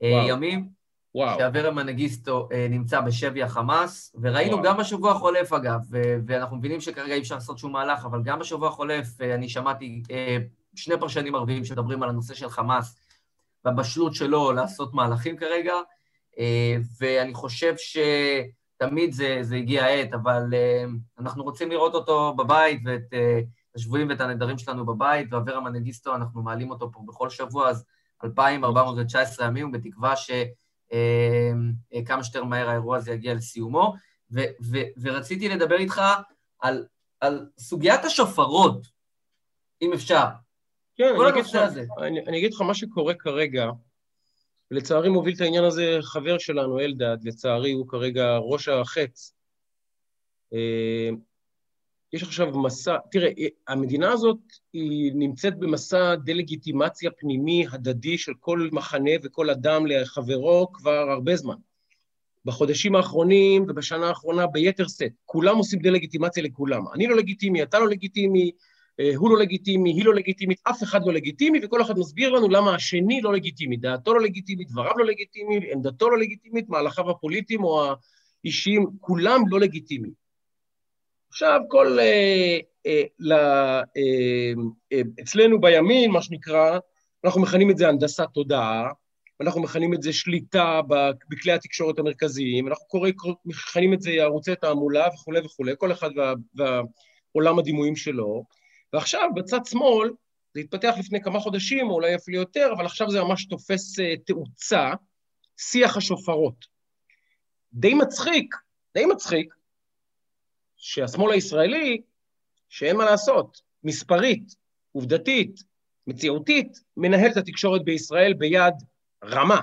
ימים 0.00 0.75
וואו. 1.16 1.38
שאברה 1.38 1.70
מנגיסטו 1.70 2.48
אה, 2.52 2.66
נמצא 2.70 3.00
בשבי 3.00 3.42
החמאס, 3.42 4.16
וראינו 4.22 4.52
וואו. 4.52 4.64
גם 4.64 4.76
בשבוע 4.76 5.12
החולף 5.12 5.52
אגב, 5.52 5.80
ו- 5.90 6.16
ואנחנו 6.26 6.56
מבינים 6.56 6.80
שכרגע 6.80 7.14
אי 7.14 7.20
אפשר 7.20 7.34
לעשות 7.34 7.58
שום 7.58 7.72
מהלך, 7.72 8.04
אבל 8.04 8.22
גם 8.22 8.38
בשבוע 8.38 8.68
החולף 8.68 9.20
אה, 9.20 9.34
אני 9.34 9.48
שמעתי 9.48 10.02
אה, 10.10 10.36
שני 10.74 10.94
פרשנים 11.00 11.34
ערביים 11.34 11.64
שמדברים 11.64 12.02
על 12.02 12.08
הנושא 12.08 12.34
של 12.34 12.48
חמאס 12.48 12.98
והבשלות 13.64 14.14
שלו 14.14 14.52
לעשות 14.52 14.94
מהלכים 14.94 15.36
כרגע, 15.36 15.74
אה, 16.38 16.76
ואני 17.00 17.34
חושב 17.34 17.74
שתמיד 17.76 19.12
זה, 19.12 19.38
זה 19.40 19.56
הגיע 19.56 19.84
העת, 19.84 20.14
אבל 20.14 20.42
אה, 20.52 20.84
אנחנו 21.18 21.44
רוצים 21.44 21.70
לראות 21.70 21.94
אותו 21.94 22.34
בבית 22.34 22.80
ואת 22.84 23.14
אה, 23.14 23.40
השבויים 23.76 24.08
ואת 24.08 24.20
הנדרים 24.20 24.58
שלנו 24.58 24.86
בבית, 24.86 25.32
ואברה 25.32 25.60
מנגיסטו, 25.60 26.14
אנחנו 26.14 26.42
מעלים 26.42 26.70
אותו 26.70 26.92
פה 26.92 27.00
בכל 27.06 27.30
שבוע, 27.30 27.68
אז 27.68 27.84
2,419 28.24 29.46
ימים, 29.46 29.72
בתקווה 29.72 30.16
ש... 30.16 30.30
אמ, 30.92 31.72
אה, 31.94 32.04
כמה 32.04 32.24
שיותר 32.24 32.44
מהר 32.44 32.68
האירוע 32.68 32.96
הזה 32.96 33.12
יגיע 33.12 33.34
לסיומו. 33.34 33.94
ו- 34.30 34.50
ו- 34.70 35.00
ורציתי 35.02 35.48
לדבר 35.48 35.76
איתך 35.76 36.02
על, 36.60 36.86
על 37.20 37.48
סוגיית 37.58 38.04
השופרות, 38.04 38.86
אם 39.82 39.92
אפשר. 39.92 40.24
כן, 40.96 41.14
אני 41.20 41.30
אגיד, 41.30 41.44
לך, 41.44 41.56
אני, 41.98 42.26
אני 42.26 42.38
אגיד 42.38 42.54
לך 42.54 42.60
מה 42.60 42.74
שקורה 42.74 43.14
כרגע, 43.14 43.66
לצערי 44.70 45.08
מוביל 45.08 45.34
את 45.34 45.40
העניין 45.40 45.64
הזה 45.64 45.98
חבר 46.02 46.38
שלנו, 46.38 46.80
אלדד, 46.80 47.16
לצערי 47.22 47.72
הוא 47.72 47.88
כרגע 47.88 48.36
ראש 48.36 48.68
החץ. 48.68 49.34
יש 52.16 52.22
עכשיו 52.22 52.58
מסע, 52.58 52.96
תראה, 53.10 53.30
המדינה 53.68 54.12
הזאת 54.12 54.38
היא 54.72 55.12
נמצאת 55.14 55.58
במסע 55.58 56.14
דה-לגיטימציה 56.14 57.10
פנימי 57.10 57.66
הדדי 57.72 58.18
של 58.18 58.32
כל 58.40 58.68
מחנה 58.72 59.10
וכל 59.22 59.50
אדם 59.50 59.86
לחברו 59.86 60.72
כבר 60.72 61.10
הרבה 61.10 61.36
זמן. 61.36 61.54
בחודשים 62.44 62.94
האחרונים 62.94 63.64
ובשנה 63.68 64.08
האחרונה 64.08 64.46
ביתר 64.46 64.88
שאת, 64.88 65.12
כולם 65.24 65.56
עושים 65.56 65.78
דה-לגיטימציה 65.78 66.42
לכולם. 66.42 66.82
אני 66.94 67.06
לא 67.06 67.16
לגיטימי, 67.16 67.62
אתה 67.62 67.78
לא 67.78 67.88
לגיטימי, 67.88 68.50
אה, 69.00 69.12
הוא 69.16 69.30
לא 69.30 69.38
לגיטימי, 69.38 69.92
היא 69.92 70.04
לא 70.04 70.14
לגיטימית, 70.14 70.58
אף 70.70 70.82
אחד 70.82 71.00
לא 71.06 71.12
לגיטימי, 71.12 71.60
וכל 71.62 71.82
אחד 71.82 71.98
מסביר 71.98 72.30
לנו 72.30 72.48
למה 72.48 72.74
השני 72.74 73.20
לא 73.20 73.32
לגיטימי, 73.32 73.76
דעתו 73.76 74.14
לא 74.14 74.20
לגיטימית, 74.20 74.68
דבריו 74.70 74.98
לא 74.98 75.04
לגיטימי, 75.04 75.72
עמדתו 75.72 76.10
לא 76.10 76.18
לגיטימית, 76.18 76.68
מהלכיו 76.68 77.10
הפוליטיים 77.10 77.64
או 77.64 77.84
האישיים, 78.44 78.86
כולם 79.00 79.40
לא 79.48 79.60
לגיטימיים. 79.60 80.25
עכשיו, 81.36 81.60
כל... 81.68 81.98
אה, 81.98 82.58
אה, 82.86 83.02
ל, 83.18 83.32
אה, 83.32 84.52
אה, 84.92 85.00
אצלנו 85.22 85.60
בימין, 85.60 86.10
מה 86.10 86.22
שנקרא, 86.22 86.78
אנחנו 87.24 87.40
מכנים 87.40 87.70
את 87.70 87.76
זה 87.76 87.88
הנדסת 87.88 88.26
תודעה, 88.34 88.90
אנחנו 89.40 89.60
מכנים 89.62 89.94
את 89.94 90.02
זה 90.02 90.12
שליטה 90.12 90.80
בכלי 91.30 91.52
התקשורת 91.52 91.98
המרכזיים, 91.98 92.68
אנחנו 92.68 92.86
קורא, 92.86 93.10
מכנים 93.44 93.94
את 93.94 94.00
זה 94.00 94.10
ערוצי 94.10 94.54
תעמולה 94.56 95.08
וכולי 95.14 95.40
וכולי, 95.40 95.72
כל 95.78 95.92
אחד 95.92 96.10
וה, 96.16 96.34
והעולם 96.54 97.58
הדימויים 97.58 97.96
שלו. 97.96 98.44
ועכשיו, 98.92 99.28
בצד 99.34 99.60
שמאל, 99.66 100.10
זה 100.54 100.60
התפתח 100.60 100.94
לפני 100.98 101.22
כמה 101.22 101.40
חודשים, 101.40 101.90
או 101.90 101.94
אולי 101.94 102.14
אפילו 102.14 102.38
יותר, 102.38 102.72
אבל 102.76 102.86
עכשיו 102.86 103.10
זה 103.10 103.20
ממש 103.20 103.46
תופס 103.46 104.00
אה, 104.00 104.14
תאוצה, 104.26 104.92
שיח 105.58 105.96
השופרות. 105.96 106.64
די 107.72 107.94
מצחיק, 107.94 108.54
די 108.94 109.06
מצחיק, 109.06 109.54
שהשמאל 110.76 111.32
הישראלי, 111.32 112.00
שאין 112.68 112.96
מה 112.96 113.04
לעשות, 113.04 113.60
מספרית, 113.84 114.54
עובדתית, 114.92 115.62
מציאותית, 116.06 116.80
מנהל 116.96 117.30
את 117.30 117.36
התקשורת 117.36 117.84
בישראל 117.84 118.32
ביד 118.32 118.74
רמה. 119.24 119.60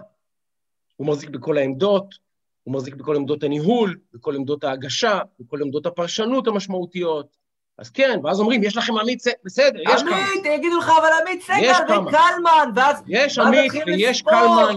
הוא 0.96 1.08
מחזיק 1.08 1.30
בכל 1.30 1.58
העמדות, 1.58 2.16
הוא 2.64 2.74
מחזיק 2.74 2.96
בכל 2.96 3.16
עמדות 3.16 3.44
הניהול, 3.44 3.98
בכל 4.14 4.36
עמדות 4.36 4.64
ההגשה, 4.64 5.20
בכל 5.40 5.62
עמדות 5.62 5.86
הפרשנות 5.86 6.48
המשמעותיות. 6.48 7.38
אז 7.78 7.90
כן, 7.90 8.20
ואז 8.24 8.40
אומרים, 8.40 8.64
יש 8.64 8.78
לכם 8.78 8.98
עמית 8.98 9.22
סגל, 9.22 9.34
בסדר, 9.46 9.80
יש 9.82 10.02
כמה. 10.02 10.18
עמית, 10.18 10.46
יגידו 10.46 10.78
לך, 10.78 10.92
אבל 11.00 11.10
עמית 11.22 11.42
סגל 11.42 11.84
וקלמן, 11.84 12.70
ואז... 12.76 13.04
יש 13.08 13.40
עמית 13.40 13.72
ויש 13.86 14.22
קלמן, 14.22 14.76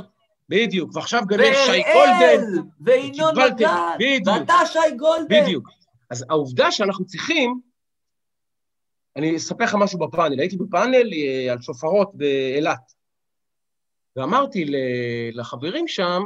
בדיוק, 0.48 0.96
ועכשיו 0.96 1.22
גם 1.28 1.38
יש 1.42 1.58
שי 1.66 1.82
גולדן. 1.92 2.62
וינון 2.80 3.34
מגל, 3.38 3.66
ואתה 4.26 4.54
שי 4.66 4.96
גולדן. 4.96 5.42
בדיוק. 5.42 5.68
אז 6.10 6.24
העובדה 6.30 6.70
שאנחנו 6.70 7.06
צריכים, 7.06 7.60
אני 9.16 9.36
אספר 9.36 9.64
לך 9.64 9.74
משהו 9.74 9.98
בפאנל, 9.98 10.40
הייתי 10.40 10.56
בפאנל 10.56 11.12
אה, 11.12 11.52
על 11.52 11.60
שופרות 11.60 12.10
באילת, 12.14 12.92
ואמרתי 14.16 14.64
לחברים 15.32 15.88
שם, 15.88 16.22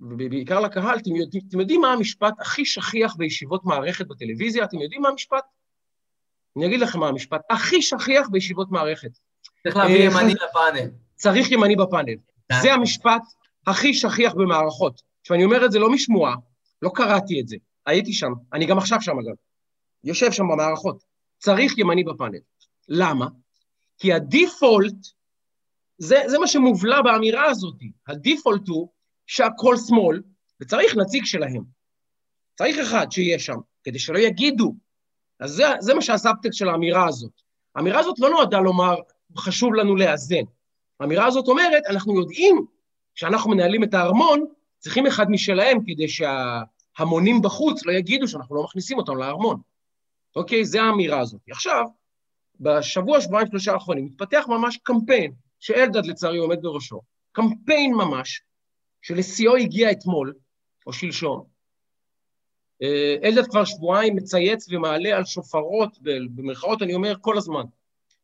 ובעיקר 0.00 0.60
לקהל, 0.60 0.98
אתם 0.98 1.16
יודעים, 1.16 1.42
אתם 1.48 1.60
יודעים 1.60 1.80
מה 1.80 1.92
המשפט 1.92 2.34
הכי 2.40 2.64
שכיח 2.64 3.16
בישיבות 3.16 3.64
מערכת 3.64 4.06
בטלוויזיה? 4.06 4.64
אתם 4.64 4.78
יודעים 4.78 5.02
מה 5.02 5.08
המשפט? 5.08 5.44
אני 6.56 6.66
אגיד 6.66 6.80
לכם 6.80 7.00
מה 7.00 7.08
המשפט 7.08 7.40
הכי 7.50 7.82
שכיח 7.82 8.28
בישיבות 8.28 8.70
מערכת. 8.70 9.10
צריך 9.62 9.76
להביא 9.76 10.00
אה, 10.00 10.04
ימני 10.04 10.34
לפאנל. 10.34 10.90
צריך 11.14 11.50
ימני 11.50 11.76
בפאנל. 11.76 12.14
זה 12.62 12.72
המשפט 12.72 13.22
הכי 13.66 13.94
שכיח 13.94 14.34
במערכות. 14.34 15.02
עכשיו, 15.20 15.36
אני 15.36 15.44
אומר 15.44 15.66
את 15.66 15.72
זה 15.72 15.78
לא 15.78 15.90
משמועה, 15.90 16.34
לא 16.82 16.90
קראתי 16.94 17.40
את 17.40 17.48
זה, 17.48 17.56
הייתי 17.86 18.12
שם, 18.12 18.32
אני 18.52 18.66
גם 18.66 18.78
עכשיו 18.78 19.00
שם 19.00 19.18
אגב, 19.18 19.34
יושב 20.04 20.32
שם 20.32 20.44
במערכות, 20.52 21.04
צריך 21.38 21.78
ימני 21.78 22.04
בפאנל. 22.04 22.38
למה? 22.88 23.26
כי 23.98 24.12
הדיפולט, 24.12 24.94
זה, 25.98 26.16
זה 26.26 26.38
מה 26.38 26.46
שמובלע 26.46 27.02
באמירה 27.02 27.44
הזאת, 27.44 27.74
הדיפולט 28.08 28.68
הוא 28.68 28.88
שהכל 29.26 29.76
שמאל, 29.88 30.22
וצריך 30.60 30.96
נציג 30.96 31.24
שלהם. 31.24 31.62
צריך 32.54 32.78
אחד 32.78 33.12
שיהיה 33.12 33.38
שם, 33.38 33.56
כדי 33.84 33.98
שלא 33.98 34.18
יגידו. 34.18 34.74
אז 35.40 35.50
זה, 35.50 35.64
זה 35.80 35.94
מה 35.94 36.02
שהסאבטקסט 36.02 36.58
של 36.58 36.68
האמירה 36.68 37.08
הזאת. 37.08 37.32
האמירה 37.74 38.00
הזאת 38.00 38.18
לא 38.18 38.30
נועדה 38.30 38.58
לומר, 38.58 38.94
חשוב 39.36 39.74
לנו 39.74 39.96
לאזן. 39.96 40.44
האמירה 41.00 41.26
הזאת 41.26 41.48
אומרת, 41.48 41.82
אנחנו 41.88 42.20
יודעים 42.20 42.66
שאנחנו 43.14 43.50
מנהלים 43.50 43.84
את 43.84 43.94
הארמון, 43.94 44.44
צריכים 44.78 45.06
אחד 45.06 45.30
משלהם 45.30 45.78
כדי 45.86 46.08
שההמונים 46.96 47.42
בחוץ 47.42 47.86
לא 47.86 47.92
יגידו 47.92 48.28
שאנחנו 48.28 48.56
לא 48.56 48.62
מכניסים 48.62 48.98
אותם 48.98 49.16
לארמון. 49.16 49.60
אוקיי? 50.36 50.64
זה 50.64 50.82
האמירה 50.82 51.20
הזאת. 51.20 51.40
עכשיו, 51.50 51.84
בשבוע, 52.60 53.20
שבועיים, 53.20 53.48
שלושה 53.48 53.72
האחרונים, 53.72 54.04
מתפתח 54.04 54.44
ממש 54.48 54.78
קמפיין, 54.82 55.32
שאלדד 55.60 56.06
לצערי 56.06 56.38
עומד 56.38 56.62
בראשו, 56.62 57.00
קמפיין 57.32 57.94
ממש, 57.94 58.42
שלשיאו 59.02 59.56
הגיע 59.56 59.90
אתמול, 59.90 60.34
או 60.86 60.92
שלשום. 60.92 61.44
אה, 62.82 63.16
אלדד 63.24 63.46
כבר 63.46 63.64
שבועיים 63.64 64.16
מצייץ 64.16 64.66
ומעלה 64.70 65.16
על 65.16 65.24
שופרות, 65.24 65.98
במרכאות 66.34 66.82
אני 66.82 66.94
אומר 66.94 67.14
כל 67.20 67.38
הזמן. 67.38 67.64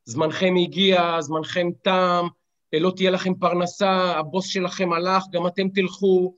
זמנכם 0.04 0.54
הגיע, 0.62 1.20
זמנכם 1.20 1.68
תם, 1.82 2.26
אה, 2.74 2.78
לא 2.78 2.92
תהיה 2.96 3.10
לכם 3.10 3.34
פרנסה, 3.34 3.90
הבוס 3.90 4.46
שלכם 4.46 4.92
הלך, 4.92 5.24
גם 5.30 5.46
אתם 5.46 5.68
תלכו, 5.68 6.34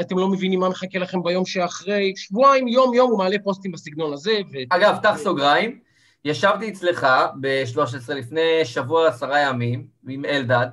אתם 0.00 0.18
לא 0.18 0.28
מבינים 0.28 0.60
מה 0.60 0.68
מחכה 0.68 0.98
לכם 0.98 1.22
ביום 1.22 1.46
שאחרי. 1.46 2.12
שבועיים, 2.16 2.68
יום-יום 2.68 3.10
הוא 3.10 3.18
מעלה 3.18 3.36
פוסטים 3.44 3.72
בסגנון 3.72 4.12
הזה. 4.12 4.40
ו... 4.52 4.56
אגב, 4.70 4.96
פתח 4.98 5.16
סוגריים, 5.16 5.78
ישבתי 6.24 6.68
אצלך 6.68 7.06
ב-13 7.40 8.14
לפני 8.14 8.64
שבוע, 8.64 9.08
עשרה 9.08 9.40
ימים, 9.40 9.86
עם 10.08 10.24
אלדד, 10.24 10.66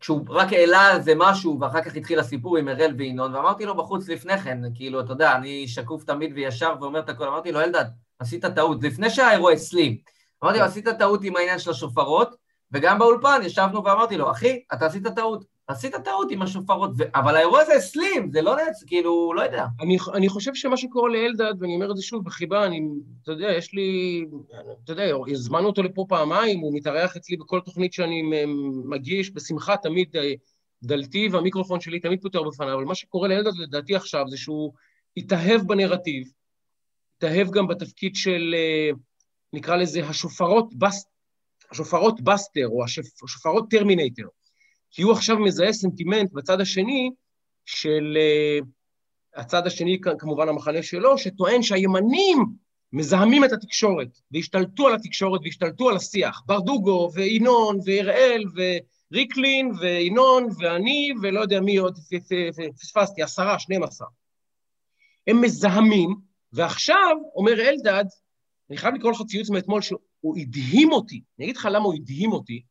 כשהוא 0.00 0.24
רק 0.28 0.52
העלה 0.52 0.86
על 0.86 1.02
זה 1.02 1.12
משהו, 1.16 1.60
ואחר 1.60 1.82
כך 1.82 1.96
התחיל 1.96 2.18
הסיפור 2.18 2.56
עם 2.56 2.68
אראל 2.68 2.94
וינון, 2.98 3.34
ואמרתי 3.34 3.64
לו 3.64 3.76
בחוץ 3.76 4.08
לפני 4.08 4.38
כן, 4.38 4.58
כאילו, 4.74 5.00
אתה 5.00 5.12
יודע, 5.12 5.36
אני 5.36 5.68
שקוף 5.68 6.04
תמיד 6.04 6.32
וישר 6.34 6.74
ואומר 6.80 7.00
את 7.00 7.08
הכול, 7.08 7.28
אמרתי 7.28 7.52
לו, 7.52 7.60
אלדד, 7.60 7.84
עשית 8.18 8.44
טעות, 8.44 8.84
לפני 8.84 9.10
שהאירוע 9.10 9.52
הסלים. 9.52 9.96
אמרתי 10.44 10.58
לו, 10.58 10.64
עשית 10.64 10.88
טעות 10.88 11.24
עם 11.24 11.36
העניין 11.36 11.58
של 11.58 11.70
השופרות, 11.70 12.36
וגם 12.72 12.98
באולפן 12.98 13.40
ישבנו 13.44 13.84
ואמרתי 13.84 14.16
לו, 14.16 14.30
אחי, 14.30 14.62
אתה 14.72 14.86
עשית 14.86 15.06
טעות. 15.06 15.51
עשית 15.72 15.94
טעות 15.94 16.30
עם 16.30 16.42
השופרות, 16.42 16.90
ו... 16.98 17.02
אבל 17.14 17.36
האירוע 17.36 17.60
הזה 17.60 17.74
הסלים, 17.74 18.30
זה 18.32 18.42
לא 18.42 18.56
נצ... 18.56 18.84
כאילו, 18.86 19.34
לא 19.34 19.42
יודע. 19.42 19.66
אני, 19.80 19.96
אני 20.14 20.28
חושב 20.28 20.54
שמה 20.54 20.76
שקורה 20.76 21.10
לאלדד, 21.10 21.54
ואני 21.60 21.74
אומר 21.74 21.90
את 21.90 21.96
זה 21.96 22.02
שוב 22.02 22.24
בחיבה, 22.24 22.66
אני, 22.66 22.80
אתה 23.22 23.32
יודע, 23.32 23.52
יש 23.52 23.72
לי, 23.74 24.24
אתה 24.84 24.92
יודע, 24.92 25.04
הזמנו 25.30 25.66
אותו 25.66 25.82
לפה 25.82 26.06
פעמיים, 26.08 26.60
הוא 26.60 26.74
מתארח 26.74 27.16
אצלי 27.16 27.36
בכל 27.36 27.60
תוכנית 27.60 27.92
שאני 27.92 28.22
מגיש, 28.84 29.30
בשמחה 29.30 29.76
תמיד 29.76 30.16
אה, 30.16 30.32
דלתי 30.82 31.28
והמיקרופון 31.32 31.80
שלי 31.80 32.00
תמיד 32.00 32.22
פותר 32.22 32.42
בפניו, 32.42 32.74
אבל 32.74 32.84
מה 32.84 32.94
שקורה 32.94 33.28
לאלדד 33.28 33.56
לדעתי 33.58 33.96
עכשיו 33.96 34.24
זה 34.28 34.36
שהוא 34.36 34.72
התאהב 35.16 35.60
בנרטיב, 35.66 36.28
התאהב 37.16 37.50
גם 37.50 37.66
בתפקיד 37.66 38.16
של, 38.16 38.54
אה, 38.58 38.90
נקרא 39.52 39.76
לזה, 39.76 40.04
השופרות, 40.08 40.74
בסט, 40.74 41.08
השופרות 41.70 42.20
בסטר, 42.20 42.68
או 42.68 42.84
השופרות 43.24 43.70
טרמינטר. 43.70 44.26
כי 44.92 45.02
הוא 45.02 45.12
עכשיו 45.12 45.38
מזהה 45.38 45.72
סנטימנט 45.72 46.32
בצד 46.32 46.60
השני 46.60 47.10
של... 47.64 48.16
אה, 48.20 48.58
הצד 49.36 49.66
השני, 49.66 50.00
כמובן 50.18 50.48
המחנה 50.48 50.82
שלו, 50.82 51.18
שטוען 51.18 51.62
שהימנים 51.62 52.46
מזהמים 52.92 53.44
את 53.44 53.52
התקשורת, 53.52 54.08
והשתלטו 54.32 54.88
על 54.88 54.94
התקשורת 54.94 55.40
והשתלטו 55.44 55.88
על 55.88 55.96
השיח. 55.96 56.42
ברדוגו 56.46 57.10
וינון 57.14 57.78
והראל 57.84 58.44
וריקלין 59.12 59.72
וינון 59.80 60.48
ואני 60.58 61.12
ולא 61.22 61.40
יודע 61.40 61.60
מי 61.60 61.76
עוד 61.76 61.98
פספסתי, 62.80 63.22
עשרה, 63.22 63.58
שנים 63.58 63.82
עשר. 63.82 64.04
הם 65.26 65.40
מזהמים, 65.40 66.14
ועכשיו, 66.52 67.16
אומר 67.34 67.60
אלדד, 67.60 68.04
אני 68.70 68.76
חייב 68.76 68.94
לקרוא 68.94 69.12
לך 69.12 69.22
ציוץ 69.28 69.50
מאתמול, 69.50 69.82
שהוא 69.82 70.36
הדהים 70.38 70.92
אותי. 70.92 71.22
אני 71.38 71.44
אגיד 71.44 71.56
לך 71.56 71.68
למה 71.72 71.84
הוא 71.84 71.94
הדהים 71.94 72.32
אותי. 72.32 72.62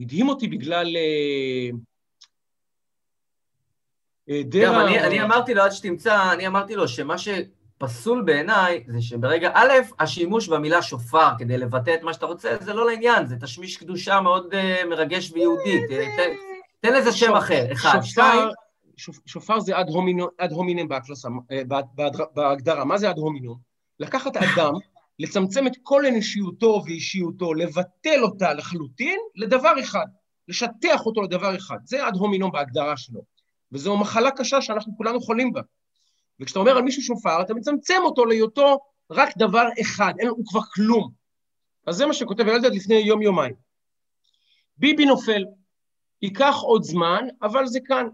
הדהים 0.00 0.28
אותי 0.28 0.48
בגלל... 0.48 0.96
אה, 0.96 1.70
היעדר 4.26 4.74
ה... 4.74 4.86
אני, 4.86 5.00
אני 5.00 5.22
אמרתי 5.22 5.54
לו, 5.54 5.62
עד 5.62 5.72
שתמצא, 5.72 6.32
אני 6.32 6.46
אמרתי 6.46 6.74
לו 6.74 6.88
שמה 6.88 7.14
שפסול 7.18 8.22
בעיניי 8.22 8.84
זה 8.86 9.02
שברגע, 9.02 9.50
א', 9.54 9.72
השימוש 9.98 10.48
במילה 10.48 10.82
שופר 10.82 11.28
כדי 11.38 11.58
לבטא 11.58 11.94
את 11.94 12.02
מה 12.02 12.12
שאתה 12.12 12.26
רוצה, 12.26 12.56
זה 12.60 12.72
לא 12.72 12.86
לעניין, 12.86 13.26
זה 13.26 13.36
תשמיש 13.36 13.76
קדושה 13.76 14.20
מאוד 14.20 14.54
uh, 14.54 14.86
מרגש 14.86 15.32
ויהודי. 15.32 15.80
תן, 16.16 16.30
תן 16.80 16.94
לזה 16.94 17.12
שם 17.12 17.32
אחר, 17.32 17.72
אחד. 17.72 18.00
שתיים... 18.02 18.48
שופר 19.26 19.60
זה 19.60 19.80
אד 19.80 20.52
הומינם 20.52 20.88
אה, 21.50 21.62
בהגדרה. 22.34 22.84
מה 22.84 22.98
זה 22.98 23.10
אד 23.10 23.18
הומינום? 23.18 23.58
לקחת 24.00 24.36
אדם 24.36 24.72
לצמצם 25.18 25.66
את 25.66 25.72
כל 25.82 26.06
אנושיותו 26.06 26.82
ואישיותו, 26.86 27.54
לבטל 27.54 28.22
אותה 28.22 28.54
לחלוטין 28.54 29.20
לדבר 29.34 29.72
אחד, 29.80 30.06
לשטח 30.48 31.06
אותו 31.06 31.22
לדבר 31.22 31.56
אחד. 31.56 31.78
זה 31.84 32.06
עד 32.06 32.16
הומינום 32.16 32.52
בהגדרה 32.52 32.96
שלו. 32.96 33.20
וזו 33.72 33.96
מחלה 33.96 34.30
קשה 34.30 34.62
שאנחנו 34.62 34.96
כולנו 34.96 35.20
חולים 35.20 35.52
בה. 35.52 35.60
וכשאתה 36.40 36.58
אומר 36.58 36.76
על 36.76 36.82
מישהו 36.82 37.02
שופר, 37.02 37.42
אתה 37.42 37.54
מצמצם 37.54 38.00
אותו 38.04 38.24
להיותו 38.24 38.78
רק 39.10 39.28
דבר 39.38 39.68
אחד, 39.80 40.12
אין, 40.18 40.28
הוא 40.28 40.46
כבר 40.46 40.60
כלום. 40.74 41.10
אז 41.86 41.96
זה 41.96 42.06
מה 42.06 42.12
שכותב 42.12 42.48
אלדד 42.48 42.74
לפני 42.74 42.94
יום-יומיים. 42.94 43.54
ביבי 44.76 45.04
נופל, 45.04 45.44
ייקח 46.22 46.54
עוד 46.62 46.82
זמן, 46.82 47.24
אבל 47.42 47.66
זה 47.66 47.78
כאן. 47.84 48.06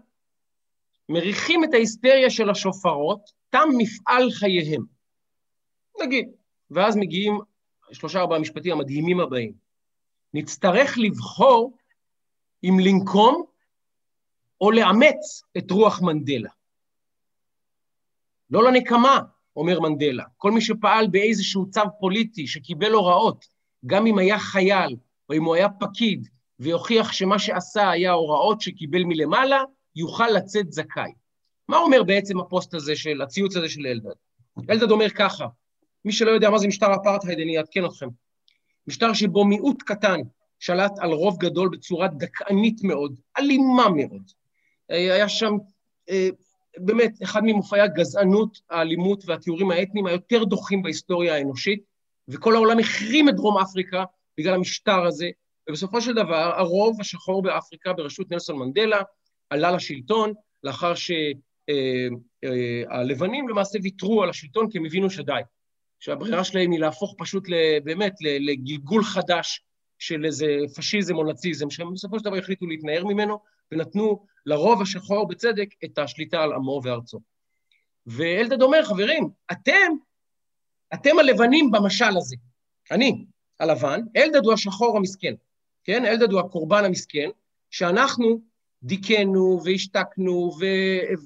מריחים 1.09 1.63
את 1.63 1.73
ההיסטריה 1.73 2.29
של 2.29 2.49
השופרות, 2.49 3.21
תם 3.49 3.69
מפעל 3.77 4.31
חייהם. 4.31 4.83
נגיד, 6.01 6.31
ואז 6.71 6.95
מגיעים 6.95 7.39
שלושה-ארבעה 7.91 8.39
משפטים 8.39 8.71
המדהימים 8.71 9.19
הבאים. 9.19 9.53
נצטרך 10.33 10.97
לבחור 10.97 11.77
אם 12.63 12.77
לנקום 12.79 13.45
או 14.61 14.71
לאמץ 14.71 15.43
את 15.57 15.71
רוח 15.71 16.01
מנדלה. 16.01 16.49
לא 18.49 18.63
לנקמה, 18.63 19.19
אומר 19.55 19.79
מנדלה. 19.79 20.23
כל 20.37 20.51
מי 20.51 20.61
שפעל 20.61 21.07
באיזשהו 21.07 21.69
צו 21.69 21.81
פוליטי, 21.99 22.47
שקיבל 22.47 22.91
הוראות, 22.91 23.45
גם 23.85 24.07
אם 24.07 24.17
היה 24.17 24.39
חייל 24.39 24.95
או 25.29 25.35
אם 25.35 25.43
הוא 25.43 25.55
היה 25.55 25.69
פקיד, 25.69 26.27
ויוכיח 26.59 27.11
שמה 27.11 27.39
שעשה 27.39 27.89
היה 27.89 28.11
הוראות 28.11 28.61
שקיבל 28.61 29.03
מלמעלה, 29.03 29.63
יוכל 29.95 30.27
לצאת 30.27 30.71
זכאי. 30.71 31.11
מה 31.67 31.77
אומר 31.77 32.03
בעצם 32.03 32.39
הפוסט 32.39 32.73
הזה 32.73 32.95
של, 32.95 33.21
הציוץ 33.21 33.55
הזה 33.55 33.69
של 33.69 33.87
אלדד? 33.87 34.11
אלדד 34.69 34.91
אומר 34.91 35.09
ככה, 35.09 35.45
מי 36.05 36.11
שלא 36.11 36.31
יודע 36.31 36.49
מה 36.49 36.57
זה 36.57 36.67
משטר 36.67 36.95
אפרטהייד, 36.95 37.39
אני 37.39 37.57
אעדכן 37.57 37.85
אתכם. 37.85 38.07
משטר 38.87 39.13
שבו 39.13 39.45
מיעוט 39.45 39.83
קטן 39.83 40.19
שלט 40.59 40.91
על 40.99 41.11
רוב 41.11 41.37
גדול 41.39 41.69
בצורה 41.69 42.07
דכאנית 42.07 42.83
מאוד, 42.83 43.19
אלימה 43.39 43.89
מאוד. 43.89 44.31
אה, 44.91 45.13
היה 45.13 45.29
שם 45.29 45.53
אה, 46.09 46.29
באמת 46.77 47.23
אחד 47.23 47.41
ממופעי 47.43 47.81
הגזענות, 47.81 48.59
האלימות 48.69 49.23
והתיאורים 49.25 49.71
האתניים 49.71 50.05
היותר 50.05 50.43
דוחים 50.43 50.81
בהיסטוריה 50.81 51.35
האנושית, 51.35 51.83
וכל 52.27 52.55
העולם 52.55 52.79
החרים 52.79 53.29
את 53.29 53.35
דרום 53.35 53.57
אפריקה 53.57 54.03
בגלל 54.37 54.53
המשטר 54.53 55.05
הזה, 55.05 55.29
ובסופו 55.69 56.01
של 56.01 56.13
דבר 56.13 56.51
הרוב 56.55 57.01
השחור 57.01 57.41
באפריקה 57.41 57.93
בראשות 57.93 58.31
נלסון 58.31 58.59
מנדלה 58.59 59.01
עלה 59.49 59.71
לשלטון 59.71 60.33
לאחר 60.63 60.93
שהלבנים 60.95 61.45
אה, 63.45 63.51
למעשה 63.51 63.79
ויתרו 63.83 64.23
על 64.23 64.29
השלטון 64.29 64.69
כי 64.69 64.77
הם 64.77 64.85
הבינו 64.85 65.09
שדי. 65.09 65.41
שהברירה 66.01 66.43
שלהם 66.43 66.71
היא 66.71 66.79
להפוך 66.79 67.15
פשוט 67.17 67.43
באמת 67.83 68.13
לגלגול 68.21 69.03
חדש 69.03 69.63
של 69.99 70.25
איזה 70.25 70.45
פשיזם 70.75 71.15
או 71.15 71.23
נאציזם, 71.23 71.69
שהם 71.69 71.93
בסופו 71.93 72.19
של 72.19 72.25
דבר 72.25 72.37
החליטו 72.37 72.65
להתנער 72.65 73.05
ממנו, 73.05 73.39
ונתנו 73.71 74.25
לרוב 74.45 74.81
השחור 74.81 75.27
בצדק 75.27 75.69
את 75.85 75.97
השליטה 75.97 76.41
על 76.41 76.53
עמו 76.53 76.81
וארצו. 76.83 77.19
ואלדד 78.05 78.61
אומר, 78.61 78.85
חברים, 78.85 79.29
אתם, 79.51 79.91
אתם 80.93 81.19
הלבנים 81.19 81.71
במשל 81.71 82.17
הזה. 82.17 82.35
אני 82.91 83.25
הלבן, 83.59 84.01
אלדד 84.17 84.45
הוא 84.45 84.53
השחור 84.53 84.97
המסכן, 84.97 85.33
כן? 85.83 86.05
אלדד 86.05 86.31
הוא 86.31 86.39
הקורבן 86.39 86.85
המסכן, 86.85 87.29
שאנחנו 87.71 88.41
דיכאנו 88.83 89.59
והשתקנו 89.65 90.51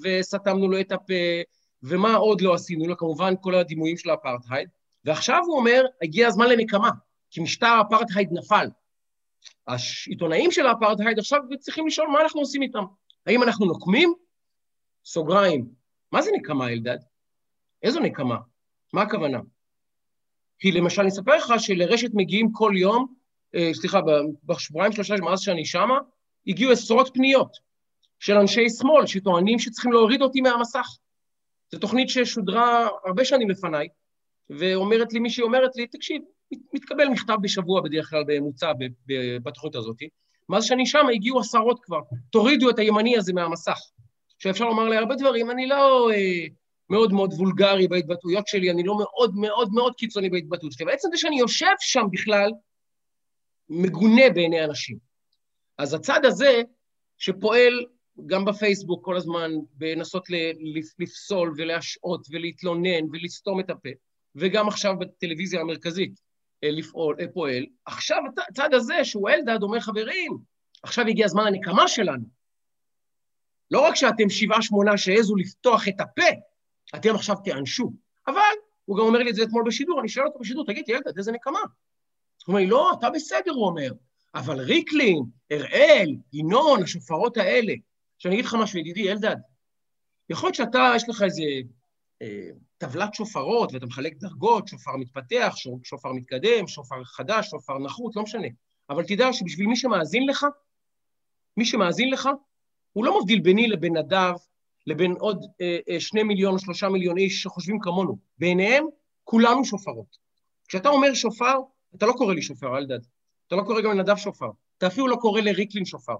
וסתמנו 0.03 0.67
לו 0.67 0.79
את 0.79 0.91
הפה 0.91 1.13
ומה 1.83 2.15
עוד 2.15 2.41
לא 2.41 2.53
עשינו 2.53 2.87
לו? 2.87 2.97
כמובן 2.97 3.33
כל 3.41 3.55
הדימויים 3.55 3.97
של 3.97 4.09
האפרטהייד. 4.09 4.69
ועכשיו 5.05 5.41
הוא 5.45 5.57
אומר, 5.57 5.85
הגיע 6.01 6.27
הזמן 6.27 6.49
לנקמה, 6.49 6.89
כי 7.31 7.41
משטר 7.41 7.67
האפרטהייד 7.67 8.29
נפל. 8.31 8.67
העיתונאים 9.67 10.51
של 10.51 10.67
האפרטהייד 10.67 11.19
עכשיו 11.19 11.39
צריכים 11.59 11.87
לשאול 11.87 12.07
מה 12.07 12.21
אנחנו 12.21 12.39
עושים 12.41 12.61
איתם. 12.61 12.83
האם 13.25 13.43
אנחנו 13.43 13.65
נוקמים, 13.65 14.13
סוגריים, 15.05 15.65
מה 16.11 16.21
זה 16.21 16.31
נקמה, 16.37 16.69
אלדד? 16.69 16.97
איזו 17.83 17.99
נקמה? 17.99 18.37
מה 18.93 19.01
הכוונה? 19.01 19.39
כי 20.59 20.71
למשל, 20.71 21.01
אני 21.01 21.09
אספר 21.09 21.35
לך 21.35 21.53
שלרשת 21.57 22.09
מגיעים 22.13 22.51
כל 22.51 22.73
יום, 22.77 23.13
אה, 23.55 23.69
סליחה, 23.73 23.99
בשבועיים 24.43 24.91
שלושה 24.91 25.15
מאז 25.15 25.39
שאני 25.41 25.65
שמה, 25.65 25.97
הגיעו 26.47 26.71
עשרות 26.71 27.11
פניות 27.13 27.57
של 28.19 28.37
אנשי 28.37 28.69
שמאל 28.69 29.05
שטוענים 29.05 29.59
שצריכים 29.59 29.91
להוריד 29.91 30.21
אותי 30.21 30.41
מהמסך. 30.41 30.97
זו 31.71 31.79
תוכנית 31.79 32.09
ששודרה 32.09 32.87
הרבה 33.05 33.25
שנים 33.25 33.49
לפניי, 33.49 33.87
ואומרת 34.49 35.13
לי, 35.13 35.19
מישהי 35.19 35.43
אומרת 35.43 35.75
לי, 35.75 35.87
תקשיב, 35.87 36.21
מתקבל 36.73 37.07
מכתב 37.07 37.35
בשבוע 37.41 37.81
בדרך 37.81 38.09
כלל 38.09 38.23
בממוצע 38.27 38.71
בתוכנית 39.43 39.75
הזאת, 39.75 39.97
מאז 40.49 40.65
שאני 40.65 40.85
שם 40.85 41.05
הגיעו 41.13 41.39
עשרות 41.39 41.79
כבר, 41.83 41.99
תורידו 42.29 42.69
את 42.69 42.79
הימני 42.79 43.17
הזה 43.17 43.33
מהמסך. 43.33 43.79
שאפשר 44.39 44.65
לומר 44.65 44.89
לי 44.89 44.97
הרבה 44.97 45.15
דברים, 45.15 45.51
אני 45.51 45.67
לא 45.67 46.11
אה, 46.11 46.45
מאוד 46.89 47.13
מאוד 47.13 47.33
וולגרי 47.33 47.87
בהתבטאויות 47.87 48.47
שלי, 48.47 48.71
אני 48.71 48.83
לא 48.83 48.97
מאוד 48.97 49.35
מאוד 49.35 49.73
מאוד 49.73 49.93
קיצוני 49.95 50.29
בהתבטאות 50.29 50.71
שלי, 50.71 50.85
בעצם 50.85 51.09
זה 51.11 51.17
שאני 51.17 51.39
יושב 51.39 51.75
שם 51.79 52.05
בכלל, 52.11 52.51
מגונה 53.69 54.29
בעיני 54.33 54.65
אנשים. 54.65 54.97
אז 55.77 55.93
הצד 55.93 56.25
הזה, 56.25 56.61
שפועל 57.17 57.85
גם 58.25 58.45
בפייסבוק 58.45 59.05
כל 59.05 59.17
הזמן, 59.17 59.51
בנסות 59.73 60.27
לפסול 60.99 61.53
ולהשעות 61.57 62.27
ולהתלונן 62.31 63.05
ולסתום 63.11 63.59
את 63.59 63.69
הפה, 63.69 63.89
וגם 64.35 64.67
עכשיו 64.67 64.99
בטלוויזיה 64.99 65.61
המרכזית 65.61 66.19
אה, 66.63 66.71
לפעול, 66.71 67.15
אה, 67.19 67.25
פועל. 67.33 67.65
עכשיו 67.85 68.17
הצד 68.49 68.73
הזה, 68.73 69.03
שהוא 69.03 69.29
אלדד, 69.29 69.63
אומר, 69.63 69.79
חברים, 69.79 70.37
עכשיו 70.83 71.07
הגיע 71.07 71.25
הזמן 71.25 71.47
הנקמה 71.47 71.87
שלנו. 71.87 72.25
לא 73.71 73.79
רק 73.79 73.95
שאתם 73.95 74.29
שבעה, 74.29 74.61
שמונה 74.61 74.97
שהעזו 74.97 75.35
לפתוח 75.35 75.87
את 75.87 75.99
הפה, 75.99 76.29
אתם 76.95 77.15
עכשיו 77.15 77.35
תיענשו. 77.43 77.91
אבל, 78.27 78.41
הוא 78.85 78.97
גם 78.97 79.03
אומר 79.03 79.19
לי 79.19 79.29
את 79.29 79.35
זה 79.35 79.43
אתמול 79.43 79.63
בשידור, 79.67 79.99
אני 79.99 80.09
שואל 80.09 80.25
אותו 80.27 80.39
בשידור, 80.39 80.65
תגיד, 80.65 80.89
ילד, 80.89 81.17
איזה 81.17 81.31
נקמה? 81.31 81.59
הוא 81.59 81.67
אומר 82.47 82.59
לי, 82.59 82.67
לא, 82.67 82.91
אתה 82.99 83.09
בסדר, 83.09 83.51
הוא 83.51 83.65
אומר, 83.67 83.91
אבל 84.35 84.59
ריקלין, 84.59 85.23
אראל, 85.51 86.15
ינון, 86.33 86.83
השופרות 86.83 87.37
האלה. 87.37 87.73
עכשיו 88.15 88.31
אני 88.31 88.35
אגיד 88.35 88.45
לך 88.45 88.55
משהו, 88.61 88.79
ידידי, 88.79 89.11
אלדד, 89.11 89.35
יכול 90.29 90.47
להיות 90.47 90.55
שאתה, 90.55 90.93
יש 90.95 91.09
לך 91.09 91.21
איזה 91.21 91.43
אה, 92.21 92.49
טבלת 92.77 93.13
שופרות, 93.13 93.73
ואתה 93.73 93.85
מחלק 93.85 94.13
דרגות, 94.17 94.67
שופר 94.67 94.97
מתפתח, 94.97 95.55
שופר 95.83 96.13
מתקדם, 96.13 96.67
שופר 96.67 97.03
חדש, 97.03 97.49
שופר 97.49 97.77
נחות, 97.77 98.15
לא 98.15 98.23
משנה. 98.23 98.47
אבל 98.89 99.03
תדע 99.03 99.33
שבשביל 99.33 99.67
מי 99.67 99.75
שמאזין 99.75 100.27
לך, 100.27 100.45
מי 101.57 101.65
שמאזין 101.65 102.09
לך, 102.09 102.29
הוא 102.93 103.05
לא 103.05 103.19
מבדיל 103.19 103.41
ביני 103.41 103.67
לבין 103.67 103.97
נדב, 103.97 104.33
לבין 104.87 105.11
עוד 105.19 105.45
אה, 105.61 105.77
אה, 105.89 105.99
שני 105.99 106.23
מיליון 106.23 106.53
או 106.53 106.59
שלושה 106.59 106.89
מיליון 106.89 107.17
איש 107.17 107.43
שחושבים 107.43 107.79
כמונו. 107.79 108.17
בעיניהם, 108.37 108.85
כולנו 109.23 109.65
שופרות. 109.65 110.17
כשאתה 110.67 110.89
אומר 110.89 111.13
שופר, 111.13 111.55
אתה 111.95 112.05
לא 112.05 112.13
קורא 112.13 112.33
לי 112.33 112.41
שופר, 112.41 112.77
אלדד. 112.77 112.99
אתה 113.47 113.55
לא 113.55 113.61
קורא 113.61 113.81
גם 113.81 113.91
לנדב 113.91 114.15
שופר. 114.15 114.49
אתה 114.77 114.87
אפילו 114.87 115.07
לא 115.07 115.15
קורא 115.15 115.41
לריקלין 115.41 115.85
שופר. 115.85 116.15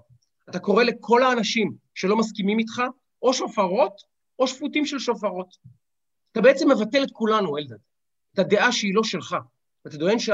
אתה 0.50 0.58
קורא 0.58 0.84
לכל 0.84 1.22
האנשים 1.22 1.85
שלא 1.96 2.16
מסכימים 2.16 2.58
איתך, 2.58 2.82
או 3.22 3.34
שופרות, 3.34 4.00
או 4.38 4.48
שפוטים 4.48 4.86
של 4.86 4.98
שופרות. 4.98 5.56
אתה 6.32 6.40
בעצם 6.40 6.70
מבטל 6.70 7.02
את 7.02 7.10
כולנו, 7.12 7.58
אלדד. 7.58 7.76
את 8.34 8.38
הדעה 8.38 8.72
שהיא 8.72 8.94
לא 8.94 9.04
שלך. 9.04 9.36
אתה 9.86 9.98
טוען, 9.98 10.18
ש... 10.18 10.30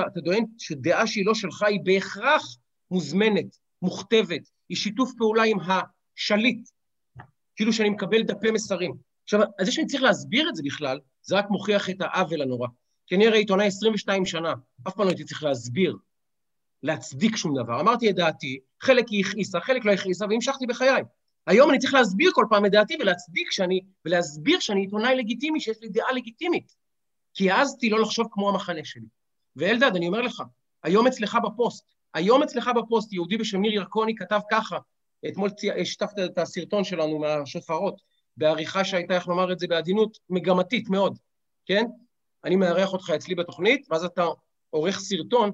שדעה 0.59 1.07
שהיא 1.07 1.27
לא 1.27 1.35
שלך 1.35 1.63
היא 1.63 1.81
בהכרח 1.85 2.57
מוזמנת, 2.91 3.59
מוכתבת, 3.83 4.51
היא 4.69 4.77
שיתוף 4.77 5.13
פעולה 5.19 5.43
עם 5.43 5.59
השליט, 5.61 6.69
כאילו 7.57 7.73
שאני 7.73 7.91
מקבל 7.91 8.23
דפי 8.23 8.51
מסרים. 8.51 8.95
עכשיו, 9.25 9.41
זה 9.61 9.73
שאני 9.73 9.87
צריך 9.87 10.03
להסביר 10.03 10.49
את 10.49 10.57
זה 10.57 10.63
בכלל, 10.65 11.01
זה 11.23 11.37
רק 11.37 11.51
מוכיח 11.51 11.91
את 11.91 11.97
העוול 12.01 12.43
הנורא. 12.43 12.69
כי 13.07 13.15
אני 13.15 13.27
הרי 13.27 13.39
עיתונאי 13.39 13.67
22 13.67 14.27
שנה, 14.27 14.55
אף 14.89 14.95
פעם 14.95 15.05
לא 15.05 15.11
הייתי 15.11 15.25
צריך 15.25 15.43
להסביר, 15.43 15.97
להצדיק 16.83 17.37
שום 17.37 17.63
דבר. 17.63 17.81
אמרתי 17.81 18.11
את 18.11 18.15
דעתי, 18.15 18.61
חלק 18.81 19.09
היא 19.09 19.25
הכעיסה, 19.27 19.61
חלק 19.61 19.85
לא 19.85 19.93
הכעיסה, 19.93 20.27
והמשכתי 20.31 20.67
בחיי. 20.67 21.03
היום 21.47 21.71
אני 21.71 21.79
צריך 21.79 21.95
להסביר 21.95 22.31
כל 22.35 22.47
פעם 22.51 22.67
את 22.67 22.71
דעתי 22.71 22.97
ולהצדיק 23.01 23.51
שאני, 23.51 23.81
ולהסביר 24.05 24.61
שאני 24.61 24.81
עיתונאי 24.81 25.17
לגיטימי, 25.17 25.61
שיש 25.61 25.77
לי 25.81 25.89
דעה 25.89 26.13
לגיטימית. 26.13 26.75
כי 27.35 27.51
העזתי 27.51 27.91
לא 27.91 28.01
לחשוב 28.01 28.27
כמו 28.31 28.49
המחנה 28.49 28.85
שלי. 28.85 29.07
ואלדד, 29.57 29.97
אני 29.97 30.07
אומר 30.07 30.21
לך, 30.21 30.43
היום 30.83 31.07
אצלך 31.07 31.39
בפוסט, 31.45 31.85
היום 32.15 32.43
אצלך 32.43 32.71
בפוסט, 32.77 33.13
יהודי 33.13 33.37
בשם 33.37 33.61
ניר 33.61 33.73
ירקוני 33.73 34.15
כתב 34.15 34.41
ככה, 34.51 34.79
אתמול 35.29 35.51
שיתפת 35.85 36.19
את 36.25 36.39
הסרטון 36.39 36.85
שלנו 36.85 37.19
מהשופרות, 37.19 38.01
בעריכה 38.37 38.85
שהייתה, 38.85 39.15
איך 39.15 39.29
לומר 39.29 39.53
את 39.53 39.59
זה 39.59 39.67
בעדינות, 39.67 40.19
מגמתית 40.31 40.89
מאוד, 40.89 41.19
כן? 41.67 41.85
אני 42.45 42.57
מארח 42.57 42.93
אותך 42.93 43.11
אצלי 43.11 43.35
בתוכנית, 43.35 43.87
ואז 43.91 44.05
אתה 44.05 44.27
עורך 44.71 44.99
סרטון 44.99 45.51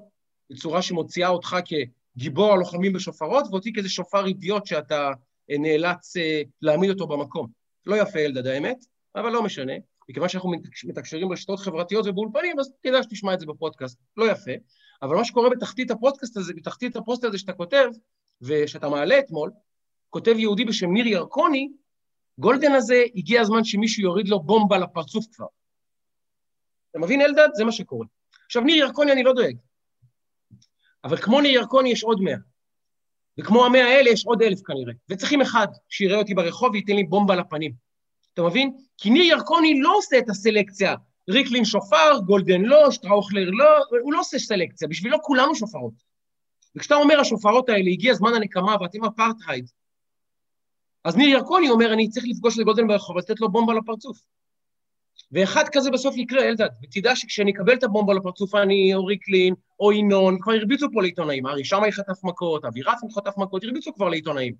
בצורה 0.51 0.83
שמוציאה 0.83 1.29
אותך 1.29 1.57
כגיבור 1.65 2.53
הלוחמים 2.53 2.93
בשופרות, 2.93 3.45
ואותי 3.51 3.73
כאיזה 3.73 3.89
שופר 3.89 4.27
אידיוט 4.27 4.67
שאתה 4.67 5.11
נאלץ 5.51 6.17
אה, 6.17 6.43
להעמיד 6.63 6.91
אותו 6.91 7.07
במקום. 7.07 7.47
לא 7.87 7.97
יפה 7.97 8.19
אלדד 8.19 8.47
האמת, 8.47 8.85
אבל 9.15 9.31
לא 9.31 9.43
משנה. 9.43 9.73
מכיוון 10.09 10.29
שאנחנו 10.29 10.53
מתקשרים 10.85 11.29
ברשתות 11.29 11.59
חברתיות 11.59 12.07
ובאולפנים, 12.07 12.59
אז 12.59 12.73
כדאי 12.83 13.03
שתשמע 13.03 13.35
את 13.35 13.41
זה 13.41 13.47
בפודקאסט. 13.47 13.99
לא 14.17 14.31
יפה. 14.31 14.51
אבל 15.03 15.17
מה 15.17 15.25
שקורה 15.25 15.51
בתחתית 15.51 15.91
הפודקאסט 15.91 16.37
הזה, 16.37 16.53
בתחתית 16.55 16.97
הפוסט 16.97 17.25
הזה 17.25 17.39
שאתה 17.39 17.53
כותב, 17.53 17.89
ושאתה 18.43 18.89
מעלה 18.89 19.19
אתמול, 19.19 19.51
כותב 20.11 20.35
יהודי 20.39 20.65
בשם 20.65 20.93
ניר 20.93 21.07
ירקוני, 21.07 21.69
גולדן 22.39 22.73
הזה, 22.73 23.05
הגיע 23.15 23.41
הזמן 23.41 23.65
שמישהו 23.65 24.03
יוריד 24.03 24.29
לו 24.29 24.41
בומבה 24.41 24.79
לפרצוף 24.79 25.27
כבר. 25.33 25.47
אתה 26.91 26.99
מבין, 26.99 27.21
אלדד? 27.21 27.49
זה 27.55 27.65
מה 27.65 27.73
שקורה. 27.73 28.07
עכשיו, 28.47 28.63
ניר 28.63 28.77
ירקוני 28.77 29.13
אני 29.13 29.23
לא 29.23 29.33
דואג, 29.33 29.57
אבל 31.05 31.17
כמו 31.17 31.41
ניר 31.41 31.53
ירקוני 31.53 31.89
יש 31.91 32.05
עוד 32.05 32.21
מאה. 32.21 32.37
וכמו 33.39 33.65
המאה 33.65 33.85
האלה 33.85 34.11
יש 34.11 34.27
עוד 34.27 34.43
אלף 34.43 34.61
כנראה, 34.63 34.93
וצריכים 35.11 35.41
אחד 35.41 35.67
שיראה 35.89 36.19
אותי 36.19 36.35
ברחוב 36.35 36.73
וייתן 36.73 36.97
לי 36.97 37.05
בומבה 37.05 37.37
לפנים. 37.37 37.73
אתה 38.35 38.43
מבין? 38.43 38.77
כי 38.99 39.11
ניר 39.11 39.25
ירקוני 39.25 39.81
לא 39.81 39.97
עושה 39.97 40.19
את 40.19 40.31
הסלקציה. 40.31 40.95
ריקלין 41.31 41.65
שופר, 41.65 42.19
גולדן 42.27 42.63
לא, 42.63 42.91
שטראוכלר 42.91 43.51
לא, 43.51 43.69
הוא 44.03 44.13
לא 44.13 44.21
עושה 44.21 44.39
סלקציה, 44.39 44.89
בשבילו 44.89 45.23
כולנו 45.23 45.55
שופרות. 45.55 45.95
וכשאתה 46.77 46.95
אומר 46.95 47.21
השופרות 47.21 47.69
האלה, 47.69 47.91
הגיע 47.91 48.15
זמן 48.15 48.35
הנקמה 48.35 48.77
ואתם 48.81 49.05
אפרטהייד, 49.05 49.71
אז 51.05 51.17
ניר 51.17 51.29
ירקוני 51.29 51.71
אומר, 51.71 51.93
אני 51.93 52.09
צריך 52.09 52.27
לפגוש 52.29 52.59
את 52.59 52.65
גולדן 52.65 52.87
ברחוב 52.87 53.17
ולתת 53.17 53.41
לו 53.41 53.51
בומבה 53.51 53.75
לפרצוף. 53.75 54.19
ואחד 55.33 55.65
כזה 55.73 55.91
בסוף 55.91 56.17
יקרה, 56.17 56.49
אלדד, 56.49 56.69
ותדע 56.83 57.17
שכשאני 57.17 57.51
אקבל 57.51 57.75
את 57.75 57.85
הבומבה 57.85 58.15
לפרצוף, 58.15 58.55
אני 58.55 58.95
או 58.95 59.05
ריקלין 59.05 59.55
או 59.81 59.93
ינון, 59.93 60.39
כבר 60.41 60.53
הרביצו 60.53 60.87
פה 60.93 61.03
לעיתונאים, 61.03 61.47
ארי 61.47 61.65
שמאי 61.65 61.93
חטף 61.93 62.25
מכות, 62.25 62.65
אבי 62.65 62.83
רפן 62.83 63.07
חטף 63.15 63.39
מכות, 63.39 63.65
הרביצו 63.65 63.95
כבר 63.95 64.09
לעיתונאים. 64.09 64.55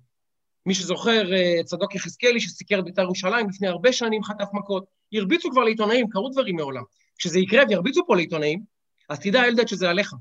מי 0.65 0.73
שזוכר, 0.73 1.33
אה, 1.33 1.63
צדוק 1.63 1.95
יחזקאלי, 1.95 2.39
שסיקר 2.39 2.79
את 2.79 2.83
בית"ר 2.83 3.01
ירושלים 3.01 3.49
לפני 3.49 3.67
הרבה 3.67 3.93
שנים 3.93 4.23
חטף 4.23 4.47
מכות, 4.53 4.85
הרביצו 5.13 5.49
כבר 5.51 5.63
לעיתונאים, 5.63 6.09
קרו 6.09 6.29
דברים 6.29 6.55
מעולם. 6.55 6.83
כשזה 7.17 7.39
יקרה 7.39 7.63
וירביצו 7.69 8.01
פה 8.07 8.15
לעיתונאים, 8.15 8.63
אז 9.09 9.19
תדע, 9.19 9.43
אלדד, 9.43 9.67
שזה 9.67 9.89
עליך. 9.89 10.13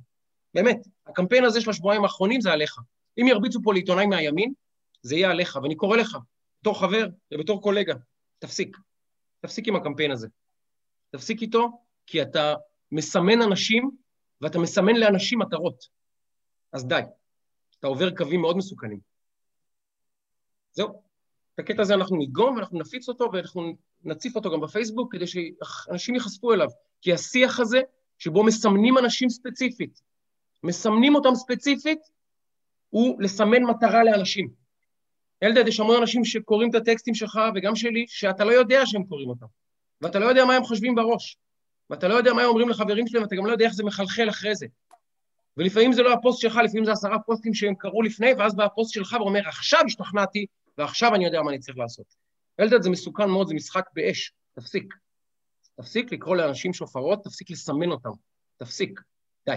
באמת, 0.55 0.87
הקמפיין 1.07 1.45
הזה 1.45 1.61
של 1.61 1.71
השבועיים 1.71 2.03
האחרונים 2.05 2.41
זה 2.41 2.53
עליך. 2.53 2.79
אם 3.21 3.27
ירביצו 3.27 3.61
פה 3.63 3.73
לעיתונאים 3.73 4.11
מהימין, 4.11 4.53
זה 5.03 5.17
יהיה 5.17 5.31
עליך, 5.31 5.59
ואני 5.63 5.75
קורא 5.75 5.97
לך, 5.97 6.19
בתור 6.61 6.81
חבר 6.81 7.07
ובתור 7.35 7.63
קולגה, 7.63 7.95
תפסיק. 8.39 8.77
תפסיק 9.41 9.69
עם 9.69 9.77
הקמפיין 9.77 10.11
הזה. 10.11 10.29
תפסיק 11.11 11.43
איתו, 11.43 11.83
כי 12.07 12.23
אתה 12.23 12.55
מסמן 12.93 13.43
אנשים, 13.43 13.91
ואתה 14.41 14.59
מסמן 14.59 14.97
לאנשים 14.97 15.39
מטרות. 15.39 15.85
אז 16.73 16.87
די. 16.87 17.01
אתה 17.79 17.87
עובר 17.87 18.17
קווים 18.17 18.41
מאוד 18.41 18.57
מסוכנים. 18.57 19.01
זהו. 20.73 21.03
את 21.55 21.59
הקטע 21.59 21.83
הזה 21.83 21.95
אנחנו 21.95 22.17
נדגום, 22.17 22.57
ואנחנו 22.57 22.79
נפיץ 22.79 23.09
אותו, 23.09 23.31
ואנחנו 23.33 23.77
נציף 24.05 24.37
אותו 24.37 24.51
גם 24.51 24.61
בפייסבוק, 24.61 25.13
כדי 25.13 25.27
שאנשים 25.27 26.15
ייחשפו 26.15 26.53
אליו. 26.53 26.69
כי 27.01 27.13
השיח 27.13 27.61
הזה, 27.61 27.81
שבו 28.19 28.45
מסמנים 28.45 28.99
אנשים 28.99 29.29
ספציפית, 29.29 30.01
מסמנים 30.63 31.15
אותם 31.15 31.35
ספציפית, 31.35 31.99
הוא 32.91 33.23
לסמן 33.23 33.63
מטרה 33.63 34.05
לאנשים. 34.05 34.49
אלדד, 35.43 35.69
יש 35.69 35.81
המון 35.81 35.97
אנשים 35.97 36.25
שקוראים 36.25 36.71
את 36.71 36.75
הטקסטים 36.75 37.15
שלך, 37.15 37.41
וגם 37.55 37.77
שלי, 37.77 38.05
שאתה 38.09 38.45
לא 38.45 38.53
יודע 38.53 38.87
שהם 38.87 39.05
קוראים 39.05 39.29
אותם. 39.29 39.47
ואתה 40.01 40.19
לא 40.19 40.25
יודע 40.27 40.45
מה 40.45 40.55
הם 40.55 40.65
חושבים 40.65 40.95
בראש. 40.95 41.37
ואתה 41.91 42.09
לא 42.09 42.15
יודע 42.15 42.33
מה 42.33 42.43
הם 42.43 42.49
אומרים 42.49 42.69
לחברים 42.69 43.07
שלהם, 43.07 43.23
ואתה 43.23 43.37
גם 43.37 43.47
לא 43.47 43.53
יודע 43.53 43.65
איך 43.65 43.75
זה 43.75 43.85
מחלחל 43.85 44.29
אחרי 44.29 44.55
זה. 44.55 44.67
ולפעמים 45.57 45.93
זה 45.93 46.03
לא 46.03 46.13
הפוסט 46.13 46.41
שלך, 46.41 46.57
לפעמים 46.65 46.85
זה 46.85 46.93
עשרה 46.93 47.19
פוסטים 47.19 47.55
שהם 47.55 47.75
קראו 47.75 48.03
לפני, 48.03 48.33
ואז 48.39 48.57
בא 48.57 48.65
הפוסט 48.65 48.95
שלך 48.95 49.17
ואומר, 49.21 49.49
עכשיו 49.49 49.81
השתכנעתי, 49.87 50.47
ועכשיו 50.79 51.15
אני 51.15 51.25
יודע 51.25 51.43
מה 51.43 51.51
אני 51.51 51.59
צריך 51.59 51.79
לעשות. 51.79 52.07
אלדד, 52.61 52.83
זה 52.83 52.91
מסוכן 52.91 53.29
מאוד, 53.29 53.49
זה 53.49 53.55
משחק 53.55 53.85
באש. 53.93 54.33
תפסיק. 54.55 54.95
תפסיק 55.77 56.13
לקרוא 56.13 56.37
לאנשים 56.37 56.73
שופרות, 56.73 57.25
תפסיק 57.25 57.51
לסמן 57.51 57.91
אותם. 57.91 58.11
תפסיק. 58.57 59.01
די. 59.47 59.57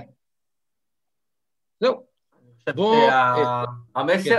זהו. 1.79 2.10
בוא... 2.75 2.95
אה, 2.95 3.63
כן. 4.23 4.37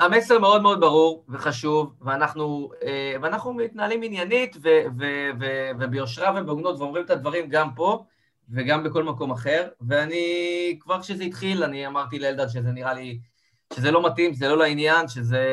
המסר 0.00 0.38
מאוד 0.38 0.62
מאוד 0.62 0.80
ברור 0.80 1.24
וחשוב, 1.28 1.94
ואנחנו 2.00 3.52
מתנהלים 3.54 4.02
עניינית 4.02 4.56
וביושרה 5.78 6.40
ובהוגנות 6.40 6.78
ואומרים 6.78 7.04
את 7.04 7.10
הדברים 7.10 7.48
גם 7.48 7.74
פה 7.74 8.04
וגם 8.52 8.84
בכל 8.84 9.04
מקום 9.04 9.30
אחר, 9.30 9.68
ואני, 9.88 10.78
כבר 10.80 11.00
כשזה 11.00 11.24
התחיל, 11.24 11.64
אני 11.64 11.86
אמרתי 11.86 12.18
לאלדד 12.18 12.48
שזה 12.48 12.70
נראה 12.72 12.94
לי, 12.94 13.18
שזה 13.74 13.90
לא 13.90 14.06
מתאים, 14.06 14.34
שזה 14.34 14.48
לא 14.48 14.58
לעניין, 14.58 15.08
שזה... 15.08 15.46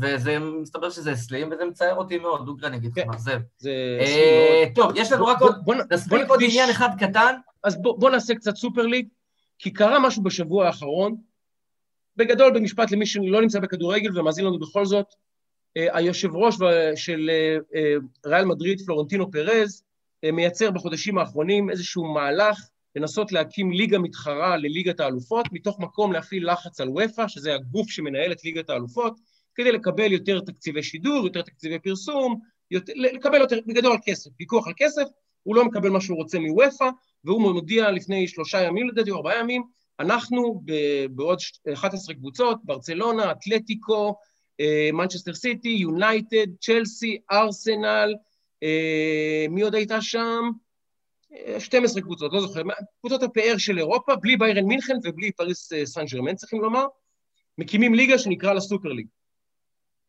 וזה 0.00 0.38
מסתבר 0.38 0.90
שזה 0.90 1.12
אסלים, 1.12 1.52
וזה 1.52 1.64
מצער 1.64 1.96
אותי 1.96 2.18
מאוד, 2.18 2.46
דוגרי, 2.46 2.68
אני 2.68 2.76
אגיד 2.76 2.90
לך, 2.90 3.04
כן. 3.04 3.08
מאכזב. 3.08 3.40
זה 3.58 3.70
אה, 4.00 4.64
טוב, 4.74 4.92
יש 4.94 5.12
לנו 5.12 5.26
רק 5.26 5.40
עוד, 5.40 5.54
נספיק 5.90 6.28
עוד 6.28 6.40
עניין 6.42 6.70
אחד 6.70 6.88
קטן. 6.98 7.34
אז 7.64 7.82
בוא 7.82 8.10
נעשה 8.10 8.34
קצת 8.34 8.56
סופר 8.56 8.82
ליג, 8.82 9.08
כי 9.64 9.70
קרה 9.70 9.98
משהו 10.06 10.22
בשבוע 10.22 10.66
האחרון, 10.66 11.16
בגדול, 12.16 12.52
במשפט 12.54 12.90
למי 12.90 13.06
שלא 13.06 13.40
נמצא 13.40 13.60
בכדורגל 13.60 14.18
ומאזין 14.18 14.44
לנו 14.44 14.58
בכל 14.58 14.86
זאת, 14.86 15.06
אה, 15.76 15.96
היושב 15.96 16.34
ראש 16.34 16.56
של 16.96 17.30
אה, 17.74 17.94
ריאל 18.26 18.44
מדריד, 18.44 18.80
פלורנטינו 18.86 19.30
פרז, 19.30 19.82
מייצר 20.32 20.70
בחודשים 20.70 21.18
האחרונים 21.18 21.70
איזשהו 21.70 22.14
מהלך 22.14 22.68
לנסות 22.96 23.32
להקים 23.32 23.72
ליגה 23.72 23.98
מתחרה 23.98 24.56
לליגת 24.56 25.00
האלופות, 25.00 25.46
מתוך 25.52 25.80
מקום 25.80 26.12
להפעיל 26.12 26.52
לחץ 26.52 26.80
על 26.80 26.88
ופא, 26.88 27.28
שזה 27.28 27.54
הגוף 27.54 27.90
שמנהל 27.90 28.32
את 28.32 28.44
ליגת 28.44 28.70
האלופות, 28.70 29.20
כדי 29.54 29.72
לקבל 29.72 30.12
יותר 30.12 30.40
תקציבי 30.40 30.82
שידור, 30.82 31.24
יותר 31.24 31.42
תקציבי 31.42 31.78
פרסום, 31.78 32.40
יותר, 32.70 32.92
לקבל 32.96 33.40
יותר, 33.40 33.58
בגדול 33.66 33.98
כסף, 34.04 34.30
פיקוח 34.36 34.66
על 34.66 34.72
כסף, 34.76 35.04
הוא 35.42 35.56
לא 35.56 35.64
מקבל 35.64 35.90
מה 35.90 36.00
שהוא 36.00 36.16
רוצה 36.16 36.38
מוופא, 36.38 36.88
והוא 37.24 37.52
מודיע 37.52 37.90
לפני 37.90 38.28
שלושה 38.28 38.62
ימים, 38.62 38.88
לדעתי, 38.88 39.10
או 39.10 39.16
ארבעה 39.16 39.38
ימים, 39.38 39.62
אנחנו 40.00 40.62
בעוד 41.10 41.38
11 41.72 42.14
קבוצות, 42.14 42.58
ברצלונה, 42.64 43.32
אתלטיקו, 43.32 44.14
מנצ'סטר 44.92 45.34
סיטי, 45.34 45.68
יונייטד, 45.68 46.46
צ'לסי, 46.60 47.18
ארסנל, 47.32 48.14
אה, 48.62 49.46
מי 49.50 49.62
עוד 49.62 49.74
הייתה 49.74 50.00
שם? 50.00 50.50
12 51.58 51.98
אה, 51.98 52.04
קבוצות, 52.04 52.32
לא 52.32 52.40
זוכר, 52.40 52.62
קבוצות 53.00 53.22
הפאר 53.22 53.54
של 53.58 53.78
אירופה, 53.78 54.16
בלי 54.16 54.36
ביירן 54.36 54.64
מינכן 54.64 54.94
ובלי 55.04 55.32
פריס 55.32 55.72
אה, 55.72 55.86
סן 55.86 56.04
ג'רמן, 56.04 56.34
צריכים 56.34 56.60
לומר, 56.60 56.86
מקימים 57.58 57.94
ליגה 57.94 58.18
שנקרא 58.18 58.52
לה 58.52 58.60
סופר 58.60 58.88
ליג. 58.88 59.06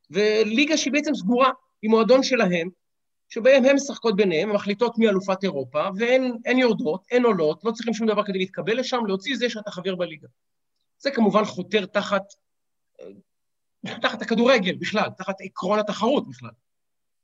וליגה 0.10 0.78
שהיא 0.78 0.94
בעצם 0.94 1.16
סגורה, 1.16 1.52
עם 1.82 1.92
מועדון 1.92 2.24
שלהם, 2.24 2.70
שבהם 3.30 3.66
הן 3.66 3.76
משחקות 3.76 4.16
ביניהם, 4.16 4.54
מחליטות 4.56 4.98
מי 4.98 5.10
אלופת 5.10 5.44
אירופה, 5.44 5.84
והן 5.98 6.58
יורדות, 6.58 7.06
אין 7.12 7.26
עולות, 7.26 7.64
לא 7.64 7.72
צריכים 7.72 7.94
שום 7.94 8.08
דבר 8.08 8.24
כדי 8.24 8.38
להתקבל 8.38 8.80
לשם, 8.80 9.06
להוציא 9.08 9.36
זה 9.36 9.50
שאתה 9.50 9.72
חבר 9.72 9.96
בליגה. 9.96 10.28
זה 11.00 11.12
כמובן 11.12 11.46
חותר 11.46 11.86
תחת, 11.86 12.24
תחת 14.02 14.22
הכדורגל 14.22 14.76
בכלל, 14.76 15.10
תחת 15.18 15.36
עקרון 15.40 15.80
התחרות 15.80 16.30
בכלל. 16.30 16.50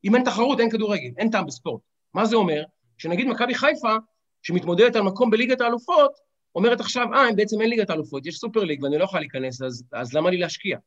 אם 0.04 0.16
אין 0.16 0.24
תחרות, 0.24 0.60
אין 0.60 0.70
כדורגל, 0.70 1.10
אין 1.18 1.30
טעם 1.30 1.45
בספורט. 1.45 1.82
מה 2.14 2.26
זה 2.26 2.36
אומר? 2.36 2.64
שנגיד 2.97 3.28
מכבי 3.28 3.56
חיפה, 3.56 3.95
שמתמודדת 4.41 4.95
על 4.95 5.02
מקום 5.02 5.30
בליגת 5.30 5.62
האלופות, 5.62 6.12
אומרת 6.56 6.80
עכשיו, 6.80 7.14
אה, 7.14 7.34
בעצם 7.36 7.62
אין 7.62 7.70
ליגת 7.70 7.89
האלופות, 7.89 8.26
יש 8.26 8.38
סופר 8.38 8.64
ליג 8.64 8.84
ואני 8.84 8.97
לא 8.97 9.04
יכולה 9.04 9.20
להיכנס, 9.20 9.62
אז, 9.62 9.84
אז 9.91 10.14
למה 10.14 10.30
לי 10.30 10.38
להשקיע? 10.38 10.78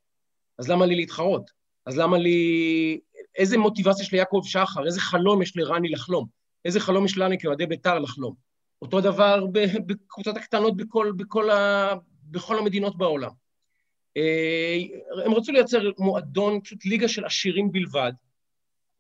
אז 0.58 0.68
למה 0.68 0.86
לי 0.86 0.94
להתחרות? 0.94 1.50
אז 1.86 1.98
למה 1.98 2.18
לי... 2.18 3.00
איזה 3.38 3.58
מוטיבציה 3.58 4.02
יש 4.02 4.12
ליעקב 4.12 4.40
שחר? 4.44 4.86
איזה 4.86 5.00
חלום 5.00 5.42
יש 5.42 5.56
לרני 5.56 5.88
לחלום? 5.88 6.26
איזה 6.64 6.80
חלום 6.80 7.04
יש 7.04 7.18
לנו 7.18 7.34
כאוהדי 7.38 7.66
בית"ר 7.66 7.98
לחלום? 7.98 8.34
אותו 8.82 9.00
דבר 9.00 9.46
בקבוצות 9.86 10.36
הקטנות 10.36 10.76
בכל, 10.76 11.12
בכל, 11.16 11.50
ה, 11.50 11.90
בכל 12.30 12.58
המדינות 12.58 12.98
בעולם. 12.98 13.30
אה, 14.16 14.76
הם 15.24 15.34
רצו 15.34 15.52
לייצר 15.52 15.90
מועדון, 15.98 16.60
פשוט 16.60 16.84
ליגה 16.84 17.08
של 17.08 17.24
עשירים 17.24 17.72
בלבד, 17.72 18.12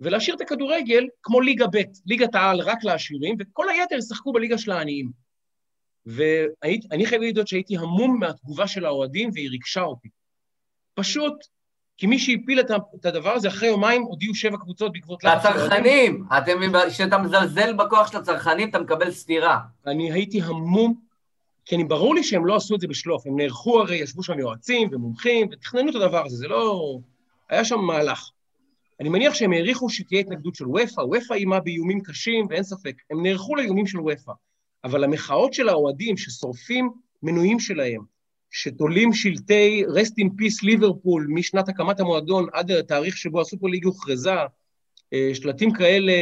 ולהשאיר 0.00 0.36
את 0.36 0.40
הכדורגל 0.40 1.06
כמו 1.22 1.40
ליגה 1.40 1.66
ב', 1.66 1.82
ליגת 2.06 2.34
העל 2.34 2.60
רק 2.60 2.84
לעשירים, 2.84 3.36
וכל 3.38 3.68
היתר 3.68 3.96
ישחקו 3.96 4.32
בליגה 4.32 4.58
של 4.58 4.70
העניים. 4.70 5.10
ואני 6.06 7.06
חייב 7.06 7.22
להגיד 7.22 7.46
שהייתי 7.46 7.76
המום 7.76 8.20
מהתגובה 8.20 8.66
של 8.68 8.84
האוהדים, 8.84 9.30
והיא 9.34 9.50
ריגשה 9.50 9.82
אותי. 9.82 10.08
פשוט 10.94 11.34
כי 11.96 12.06
מי 12.06 12.18
שהפיל 12.18 12.60
את 12.60 13.06
הדבר 13.06 13.30
הזה, 13.30 13.48
אחרי 13.48 13.68
יומיים 13.68 14.02
הודיעו 14.02 14.34
שבע 14.34 14.56
קבוצות 14.56 14.92
בעקבות. 14.92 15.24
הצרכנים, 15.24 16.24
כשאתה 16.88 17.18
מזלזל 17.18 17.72
בכוח 17.72 18.12
של 18.12 18.18
הצרכנים, 18.18 18.68
אתה 18.68 18.78
מקבל 18.78 19.10
סטירה. 19.10 19.58
אני 19.86 20.12
הייתי 20.12 20.42
המום, 20.42 20.94
כי 21.64 21.74
אני 21.74 21.84
ברור 21.84 22.14
לי 22.14 22.24
שהם 22.24 22.46
לא 22.46 22.56
עשו 22.56 22.74
את 22.74 22.80
זה 22.80 22.86
בשלוף, 22.88 23.26
הם 23.26 23.36
נערכו 23.36 23.80
הרי, 23.80 23.96
ישבו 23.96 24.22
שם 24.22 24.38
יועצים 24.38 24.88
ומומחים, 24.92 25.48
ותכננו 25.52 25.90
את 25.90 25.94
הדבר 25.94 26.26
הזה, 26.26 26.36
זה 26.36 26.48
לא... 26.48 26.98
היה 27.50 27.64
שם 27.64 27.80
מהלך. 27.80 28.30
אני 29.00 29.08
מניח 29.08 29.34
שהם 29.34 29.52
העריכו 29.52 29.90
שתהיה 29.90 30.20
התנגדות 30.20 30.54
של 30.54 30.68
ופא, 30.68 31.00
ופא 31.00 31.34
איימה 31.34 31.60
באיומים 31.60 32.00
קשים, 32.00 32.46
ואין 32.50 32.62
ספק, 32.62 32.96
הם 33.10 33.22
נערכו 33.22 33.56
לאיומים 33.56 33.86
של 33.86 34.00
ופא. 34.00 34.32
אבל 34.84 35.04
המחאות 35.04 35.54
של 35.54 35.68
האוהדים 35.68 36.16
ששורפים 36.16 36.90
מנויים 37.22 37.60
שלהם, 37.60 38.13
שתולים 38.56 39.12
שלטי 39.12 39.84
rest 39.84 40.24
in 40.24 40.26
peace 40.26 40.58
ליברפול 40.62 41.26
משנת 41.28 41.68
הקמת 41.68 42.00
המועדון 42.00 42.46
עד 42.52 42.70
התאריך 42.70 43.16
שבו 43.16 43.40
הסופר 43.40 43.66
ליג 43.66 43.84
הוכרזה, 43.84 44.34
אה, 45.12 45.30
שלטים 45.34 45.72
כאלה, 45.72 46.12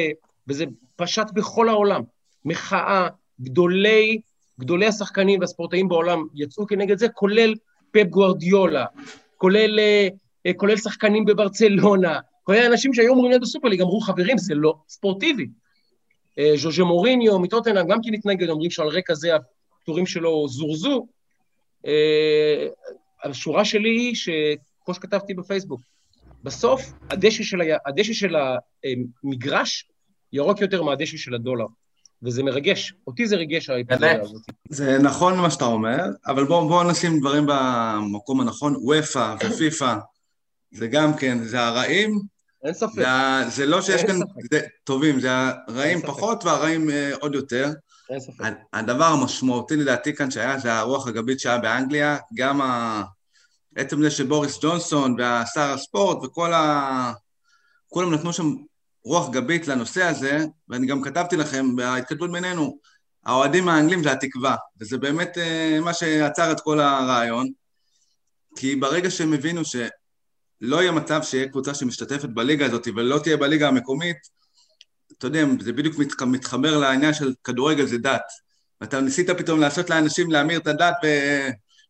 וזה 0.48 0.64
פשט 0.96 1.26
בכל 1.34 1.68
העולם. 1.68 2.02
מחאה, 2.44 3.08
גדולי, 3.40 4.20
גדולי 4.60 4.86
השחקנים 4.86 5.40
והספורטאים 5.40 5.88
בעולם 5.88 6.26
יצאו 6.34 6.66
כנגד 6.66 6.98
זה, 6.98 7.08
כולל 7.08 7.54
פפ 7.90 8.06
גוארדיולה, 8.10 8.84
כולל, 9.36 9.78
אה, 9.78 10.08
אה, 10.46 10.52
כולל 10.52 10.76
שחקנים 10.76 11.24
בברצלונה, 11.24 12.18
כולל 12.42 12.66
אנשים 12.66 12.94
שהיו 12.94 13.10
אומרים 13.10 13.30
להיות 13.30 13.42
בסופר 13.42 13.68
ליג, 13.68 13.80
אמרו, 13.80 14.00
חברים, 14.00 14.38
זה 14.38 14.54
לא 14.54 14.74
ספורטיבי. 14.88 15.46
ז'וז'ה 16.56 16.84
מוריניו 16.84 17.38
מטוטנאם 17.38 17.88
גם 17.88 17.98
כן 18.02 18.14
התנגד, 18.14 18.48
אומרים 18.48 18.70
שעל 18.70 18.88
רקע 18.88 19.14
זה 19.14 19.30
הטורים 19.82 20.06
שלו 20.06 20.48
זורזו, 20.48 21.06
השורה 23.24 23.64
שלי 23.64 23.88
היא, 23.88 24.14
כמו 24.84 24.94
שכתבתי 24.94 25.34
בפייסבוק, 25.34 25.80
בסוף 26.42 26.92
הדשא 27.10 27.42
של, 27.42 27.60
ה... 27.60 27.76
הדשא 27.86 28.12
של 28.12 28.34
המגרש 29.24 29.88
ירוק 30.32 30.60
יותר 30.60 30.82
מהדשא 30.82 31.16
של 31.16 31.34
הדולר. 31.34 31.66
וזה 32.22 32.42
מרגש, 32.42 32.94
אותי 33.06 33.26
זה 33.26 33.36
ריגש 33.36 33.70
האפיזודה 33.70 34.22
הזאת. 34.22 34.42
זה 34.68 34.98
נכון 34.98 35.36
מה 35.36 35.50
שאתה 35.50 35.64
אומר, 35.64 35.98
אבל 36.26 36.44
בואו 36.44 36.68
בוא 36.68 36.84
נשים 36.84 37.20
דברים 37.20 37.44
במקום 37.46 38.40
הנכון, 38.40 38.74
וופא 38.76 39.34
ופיפא, 39.44 39.94
זה 40.72 40.86
גם 40.86 41.14
כן, 41.16 41.38
זה 41.38 41.60
הרעים. 41.60 42.20
אין 42.64 42.74
ספק. 42.74 42.92
זה, 42.94 43.04
זה 43.48 43.66
לא 43.66 43.82
שיש 43.82 44.04
כאן 44.04 44.16
זה, 44.50 44.60
טובים, 44.84 45.20
זה 45.20 45.28
הרעים 45.68 46.00
פחות 46.00 46.44
והרעים 46.44 46.88
uh, 46.88 47.16
עוד 47.20 47.34
יותר. 47.34 47.70
הדבר 48.72 49.04
המשמעותי 49.04 49.76
לדעתי 49.76 50.14
כאן 50.14 50.30
שהיה 50.30 50.58
זה 50.58 50.74
הרוח 50.74 51.08
הגבית 51.08 51.40
שהיה 51.40 51.58
באנגליה, 51.58 52.16
גם 52.34 52.60
ה... 52.60 53.02
עצם 53.76 54.02
זה 54.02 54.10
שבוריס 54.10 54.58
ג'ונסון 54.62 55.16
והשר 55.18 55.72
הספורט 55.72 56.24
וכל 56.24 56.52
ה... 56.52 57.12
כולם 57.88 58.14
נתנו 58.14 58.32
שם 58.32 58.54
רוח 59.04 59.30
גבית 59.30 59.68
לנושא 59.68 60.02
הזה, 60.02 60.44
ואני 60.68 60.86
גם 60.86 61.02
כתבתי 61.02 61.36
לכם 61.36 61.76
בהתכתבות 61.76 62.32
בינינו, 62.32 62.78
האוהדים 63.24 63.68
האנגלים 63.68 64.02
זה 64.02 64.12
התקווה, 64.12 64.56
וזה 64.80 64.98
באמת 64.98 65.36
uh, 65.36 65.80
מה 65.80 65.94
שעצר 65.94 66.52
את 66.52 66.60
כל 66.60 66.80
הרעיון, 66.80 67.48
כי 68.56 68.76
ברגע 68.76 69.10
שהם 69.10 69.32
הבינו 69.32 69.64
שלא 69.64 70.76
יהיה 70.80 70.92
מצב 70.92 71.22
שיהיה 71.22 71.48
קבוצה 71.48 71.74
שמשתתפת 71.74 72.28
בליגה 72.28 72.66
הזאת 72.66 72.88
ולא 72.96 73.18
תהיה 73.18 73.36
בליגה 73.36 73.68
המקומית, 73.68 74.16
אתה 75.22 75.28
יודע, 75.28 75.44
זה 75.60 75.72
בדיוק 75.72 75.96
מתחבר 76.26 76.78
לעניין 76.78 77.14
של 77.14 77.34
כדורגל 77.44 77.86
זה 77.86 77.98
דת. 77.98 78.22
ואתה 78.80 79.00
ניסית 79.00 79.30
פתאום 79.30 79.60
לעשות 79.60 79.90
לאנשים 79.90 80.30
להמיר 80.30 80.58
את 80.58 80.66
הדת 80.66 80.94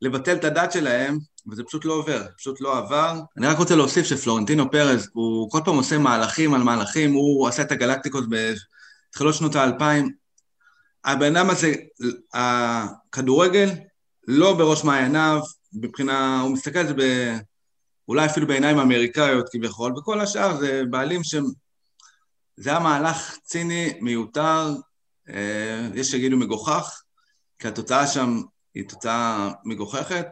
ולבטל 0.03 0.37
את 0.37 0.45
הדת 0.45 0.73
שלהם, 0.73 1.19
וזה 1.51 1.65
פשוט 1.65 1.85
לא 1.85 1.93
עובר, 1.93 2.27
פשוט 2.39 2.61
לא 2.61 2.79
עבר. 2.79 3.21
אני 3.39 3.47
רק 3.47 3.59
רוצה 3.59 3.77
להוסיף 3.77 4.07
שפלורנטינו 4.07 4.71
פרז, 4.71 5.09
הוא 5.13 5.51
כל 5.51 5.59
פעם 5.65 5.75
עושה 5.75 5.99
מהלכים 5.99 6.55
על 6.55 6.63
מהלכים, 6.63 7.13
הוא 7.13 7.49
עשה 7.49 7.63
את 7.63 7.73
הגלקטיקות 7.73 8.25
בתחילות 8.29 9.35
שנות 9.35 9.57
האלפיים. 9.57 10.13
הבן 11.05 11.37
אדם 11.37 11.51
הזה, 11.51 11.73
הכדורגל, 12.35 13.71
לא 14.29 14.55
בראש 14.55 14.85
מעייניו, 14.85 15.41
מבחינה, 15.73 16.41
הוא 16.41 16.51
מסתכל 16.51 16.79
על 16.79 16.87
זה 16.87 16.95
ב... 16.95 17.03
אולי 18.09 18.27
אפילו 18.27 18.47
בעיניים 18.47 18.79
אמריקאיות 18.79 19.49
כביכול, 19.53 19.99
וכל 19.99 20.21
השאר 20.21 20.57
זה 20.57 20.83
בעלים 20.91 21.25
שהם 21.25 21.45
זה 22.57 22.71
היה 22.71 22.79
מהלך 22.79 23.37
ציני, 23.45 23.93
מיותר, 24.01 24.75
אה, 25.29 25.89
יש 25.95 26.11
שיגידו 26.11 26.37
מגוחך, 26.37 27.03
כי 27.59 27.69
התוצאה 27.69 28.07
שם 28.07 28.41
היא 28.75 28.89
תוצאה 28.89 29.53
מגוחכת, 29.65 30.27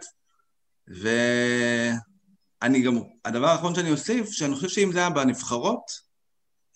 ואני 0.89 2.83
גם, 2.83 2.99
הדבר 3.25 3.47
האחרון 3.47 3.75
שאני 3.75 3.91
אוסיף, 3.91 4.31
שאני 4.31 4.55
חושב 4.55 4.69
שאם 4.69 4.93
זה 4.93 4.99
היה 4.99 5.11
בנבחרות, 5.11 6.11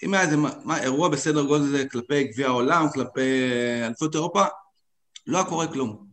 אם 0.02 0.14
היה 0.14 0.22
איזה 0.22 0.36
מה, 0.36 0.82
אירוע 0.82 1.08
בסדר 1.08 1.42
גודל 1.42 1.64
הזה 1.64 1.88
כלפי 1.88 2.24
גביע 2.24 2.46
העולם, 2.46 2.86
כלפי 2.94 3.50
אליפות 3.86 4.14
אירופה, 4.14 4.44
לא 5.26 5.38
היה 5.38 5.46
קורה 5.46 5.66
כלום. 5.66 6.06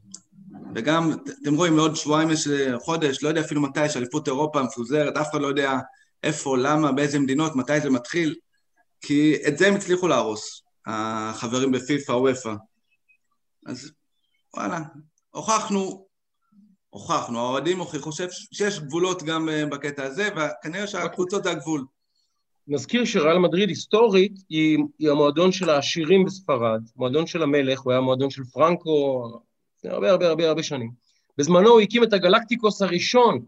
וגם, 0.76 1.12
אתם 1.42 1.56
רואים, 1.56 1.76
מעוד 1.76 1.96
שבועיים 1.96 2.30
יש 2.30 2.48
חודש, 2.80 3.24
לא 3.24 3.30
יודע 3.30 3.42
אפילו 3.42 3.62
מתי, 3.62 3.86
יש 3.86 3.98
אליפות 3.98 4.28
אירופה 4.28 4.64
מפוזרת, 4.64 5.18
אף 5.18 5.32
אחד 5.32 5.42
לא 5.42 5.48
יודע 5.48 5.78
איפה, 6.24 6.58
למה, 6.58 6.92
באיזה 6.92 7.20
מדינות, 7.20 7.56
מתי 7.56 7.80
זה 7.80 7.90
מתחיל, 7.90 8.36
כי 9.02 9.36
את 9.48 9.58
זה 9.58 9.68
הם 9.68 9.76
הצליחו 9.76 10.08
להרוס, 10.08 10.64
החברים 10.86 11.72
בפיפ"א, 11.72 12.12
וופ"א. 12.12 12.54
אז 13.66 13.92
וואלה, 14.54 14.80
הוכחנו, 15.30 16.06
הוכחנו, 16.90 17.40
האוהדים 17.40 17.80
הוכיחו 17.80 18.10
שיש 18.54 18.80
גבולות 18.80 19.24
גם 19.24 19.50
אה, 19.50 19.66
בקטע 19.66 20.04
הזה, 20.04 20.30
וכנראה 20.36 20.88
שהקבוצות 20.88 21.44
זה 21.44 21.52
הגבול. 21.52 21.86
נזכיר 22.68 23.06
שריאל 23.06 23.38
מדריד 23.38 23.70
היסטורית 23.70 24.34
היא, 24.50 24.78
היא 25.00 25.10
המועדון 25.10 25.52
של 25.52 25.70
העשירים 25.70 26.26
בספרד, 26.26 26.82
מועדון 26.96 27.28
של 27.28 27.44
המלך, 27.44 27.80
הוא 27.80 27.92
היה 27.92 28.02
מועדון 28.02 28.30
של 28.30 28.44
פרנקו 28.44 29.24
הרבה 29.84 30.12
הרבה 30.12 30.28
הרבה 30.28 30.48
הרבה 30.48 30.64
שנים. 30.64 30.92
בזמנו 31.38 31.70
הוא 31.70 31.82
הקים 31.82 32.04
את 32.04 32.14
הגלקטיקוס 32.14 32.82
הראשון 32.82 33.46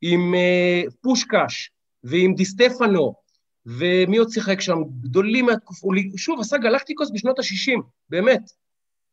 עם 0.00 0.34
uh, 0.34 0.90
פושקש 1.02 1.70
ועם 2.04 2.34
דיסטפנו, 2.34 3.14
ומי 3.66 4.16
עוד 4.16 4.30
שיחק 4.30 4.60
שם? 4.60 4.78
גדולים 5.00 5.46
מהתקופה, 5.46 5.88
שוב 6.16 6.40
עשה 6.40 6.58
גלקטיקוס 6.58 7.10
בשנות 7.10 7.38
ה-60, 7.38 7.80
באמת. 8.08 8.42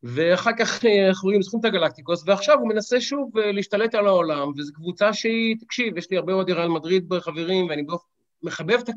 ואחר 0.04 0.52
כך 0.60 0.86
אה, 0.86 1.08
אנחנו 1.08 1.28
רואים, 1.28 1.42
זכות 1.42 1.60
את 1.60 1.66
הגלקטיקוס, 1.66 2.24
ועכשיו 2.26 2.60
הוא 2.60 2.70
מנסה 2.70 3.02
שוב 3.02 3.38
אה, 3.38 3.52
להשתלט 3.52 3.96
על 3.96 4.08
העולם, 4.08 4.52
וזו 4.58 4.74
קבוצה 4.74 5.14
שהיא, 5.14 5.56
תקשיב, 5.60 5.98
יש 5.98 6.12
לי 6.12 6.18
הרבה 6.18 6.34
אוהדי 6.34 6.54
ריאל 6.54 6.68
מדריד 6.68 7.10
בחברים, 7.10 7.70
ואני 7.70 7.84
באופן 7.84 8.08
מחבב 8.44 8.80
את 8.80 8.90
ה... 8.90 8.92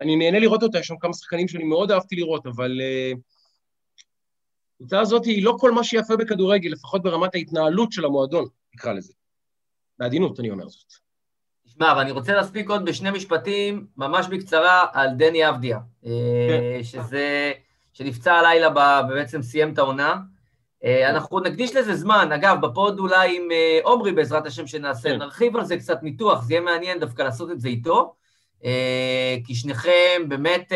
אני 0.00 0.16
נהנה 0.16 0.38
לראות 0.38 0.62
אותה, 0.62 0.78
יש 0.78 0.86
שם 0.86 0.94
כמה 1.00 1.12
שחקנים 1.12 1.48
שאני 1.48 1.64
מאוד 1.64 1.90
אהבתי 1.90 2.16
לראות, 2.16 2.46
אבל 2.46 2.80
uh, 2.80 3.18
הקבוצה 4.74 5.00
הזאת 5.00 5.24
היא 5.24 5.44
לא 5.44 5.56
כל 5.58 5.72
מה 5.72 5.84
שיפה 5.84 6.16
בכדורגל, 6.16 6.70
לפחות 6.70 7.02
ברמת 7.02 7.34
ההתנהלות 7.34 7.92
של 7.92 8.04
המועדון, 8.04 8.44
נקרא 8.74 8.92
לזה. 8.92 9.12
בעדינות 9.98 10.40
אני 10.40 10.50
אומר 10.50 10.68
זאת. 10.68 11.09
תשמע, 11.80 11.92
אבל 11.92 12.00
אני 12.00 12.10
רוצה 12.10 12.32
להספיק 12.32 12.70
עוד 12.70 12.84
בשני 12.84 13.10
משפטים, 13.10 13.86
ממש 13.96 14.26
בקצרה, 14.26 14.86
על 14.92 15.08
דני 15.16 15.48
אבדיה, 15.48 15.78
כן. 16.02 16.82
שזה, 16.82 17.52
שנפצע 17.92 18.34
הלילה, 18.34 18.68
ובעצם 18.68 19.42
סיים 19.42 19.72
את 19.72 19.78
העונה. 19.78 20.16
אה, 20.84 21.10
אנחנו 21.10 21.40
נקדיש 21.40 21.76
לזה 21.76 21.94
זמן, 21.94 22.32
אגב, 22.32 22.66
בפוד 22.66 22.98
אולי 22.98 23.36
עם 23.36 23.52
אה, 23.52 23.78
עומרי 23.82 24.12
בעזרת 24.12 24.46
השם 24.46 24.66
שנעשה, 24.66 25.08
כן. 25.08 25.18
נרחיב 25.18 25.56
על 25.56 25.64
זה 25.64 25.76
קצת 25.76 26.02
ניתוח, 26.02 26.42
זה 26.42 26.52
יהיה 26.52 26.60
מעניין 26.60 27.00
דווקא 27.00 27.22
לעשות 27.22 27.50
את 27.50 27.60
זה 27.60 27.68
איתו, 27.68 28.14
אה, 28.64 29.36
כי 29.44 29.54
שניכם 29.54 30.22
באמת 30.28 30.72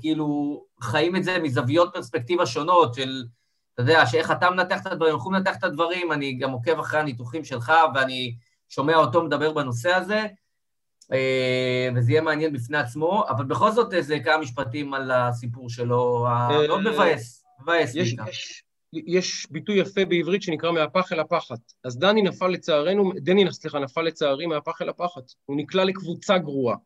כאילו 0.00 0.60
חיים 0.80 1.16
את 1.16 1.24
זה 1.24 1.38
מזוויות 1.38 1.90
פרספקטיבה 1.94 2.46
שונות 2.46 2.94
של, 2.94 3.24
אתה 3.74 3.82
יודע, 3.82 4.06
שאיך 4.06 4.30
אתה 4.30 4.50
מנתח 4.50 4.80
את 4.80 4.86
הדברים, 4.86 5.14
איך 5.14 5.22
הוא 5.22 5.32
מנתח 5.32 5.56
את 5.56 5.64
הדברים, 5.64 6.12
אני 6.12 6.34
גם 6.34 6.50
עוקב 6.50 6.78
אחרי 6.78 7.00
הניתוחים 7.00 7.44
שלך 7.44 7.72
ואני 7.94 8.34
שומע 8.68 8.96
אותו 8.96 9.22
מדבר 9.22 9.52
בנושא 9.52 9.94
הזה, 9.94 10.26
וזה 11.96 12.12
יהיה 12.12 12.20
מעניין 12.20 12.52
בפני 12.52 12.78
עצמו, 12.78 13.24
אבל 13.28 13.44
בכל 13.44 13.70
זאת 13.70 13.94
איזה 13.94 14.18
כמה 14.24 14.38
משפטים 14.38 14.94
על 14.94 15.10
הסיפור 15.10 15.70
שלו, 15.70 16.26
המאוד 16.28 16.80
מבאס, 16.80 17.44
מבאס 17.62 17.94
בעיקר. 17.94 18.24
יש 19.06 19.46
ביטוי 19.50 19.78
יפה 19.78 20.04
בעברית 20.04 20.42
שנקרא 20.42 20.72
מהפח 20.72 21.12
אל 21.12 21.20
הפחת. 21.20 21.58
אז 21.84 21.98
דני 21.98 22.22
נפל 22.22 22.48
לצערנו, 22.48 23.12
דני, 23.16 23.52
סליחה, 23.52 23.78
נפל 23.78 24.02
לצערי 24.02 24.46
מהפח 24.46 24.82
אל 24.82 24.88
הפחת. 24.88 25.22
הוא 25.44 25.56
נקלע 25.56 25.84
לקבוצה 25.84 26.38
גרועה. 26.38 26.76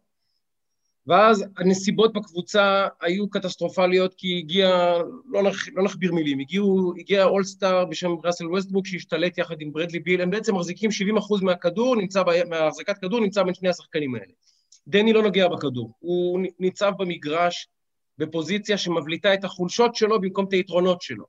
ואז 1.08 1.44
הנסיבות 1.56 2.12
בקבוצה 2.12 2.86
היו 3.00 3.30
קטסטרופליות, 3.30 4.14
כי 4.14 4.38
הגיע, 4.38 4.98
לא, 5.26 5.42
נכ, 5.42 5.68
לא 5.74 5.84
נכביר 5.84 6.12
מילים, 6.12 6.38
הגיעו, 6.38 6.92
הגיע 6.98 7.24
אולסטאר 7.24 7.84
בשם 7.84 8.10
ראסל 8.24 8.46
ווסטבוק 8.46 8.86
שהשתלט 8.86 9.38
יחד 9.38 9.60
עם 9.60 9.72
ברדלי 9.72 9.98
ביל, 9.98 10.20
הם 10.20 10.30
בעצם 10.30 10.54
מחזיקים 10.54 10.90
70% 10.90 11.44
מהכדור, 11.44 11.96
נמצא, 11.96 12.22
מהחזקת 12.48 12.98
כדור 12.98 13.20
נמצא 13.20 13.42
בין 13.42 13.54
שני 13.54 13.68
השחקנים 13.68 14.14
האלה. 14.14 14.32
דני 14.88 15.12
לא 15.12 15.22
נוגע 15.22 15.48
בכדור, 15.48 15.92
הוא 15.98 16.40
ניצב 16.58 16.92
במגרש 16.98 17.68
בפוזיציה 18.18 18.78
שמבליטה 18.78 19.34
את 19.34 19.44
החולשות 19.44 19.94
שלו 19.94 20.20
במקום 20.20 20.44
את 20.44 20.52
היתרונות 20.52 21.02
שלו. 21.02 21.24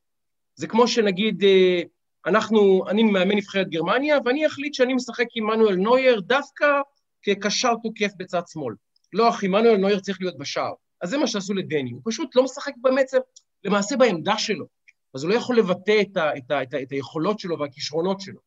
זה 0.56 0.68
כמו 0.68 0.88
שנגיד, 0.88 1.44
אה, 1.44 1.82
אנחנו, 2.26 2.84
אני 2.88 3.04
מאמן 3.04 3.36
נבחרת 3.36 3.70
גרמניה, 3.70 4.18
ואני 4.26 4.48
אחליט 4.48 4.74
שאני 4.74 4.94
משחק 4.94 5.26
עם 5.36 5.48
מנואל 5.48 5.76
נוייר 5.76 6.20
דווקא 6.20 6.66
כקשר 7.22 7.74
תוקף 7.84 8.12
בצד 8.18 8.42
שמאל. 8.48 8.74
לא, 9.14 9.30
אחי, 9.30 9.48
מנואל 9.48 9.78
נוייר 9.78 10.00
צריך 10.00 10.22
להיות 10.22 10.38
בשער. 10.38 10.74
אז 11.02 11.10
זה 11.10 11.18
מה 11.18 11.28
שעשו 11.28 11.54
לדני, 11.54 11.92
הוא 11.92 12.02
פשוט 12.06 12.36
לא 12.36 12.44
משחק 12.44 12.74
בעצם, 12.82 13.18
למעשה 13.64 13.98
בעמדה 13.98 14.38
שלו. 14.38 14.66
אז 15.14 15.24
הוא 15.24 15.32
לא 15.32 15.36
יכול 15.36 15.58
לבטא 15.58 16.02
את, 16.02 16.18
ה, 16.18 16.38
את, 16.38 16.52
ה, 16.52 16.64
את, 16.64 16.74
ה, 16.74 16.82
את 16.82 16.92
היכולות 16.92 17.40
שלו 17.40 17.60
והכישרונות 17.60 18.22
שלו. 18.22 18.40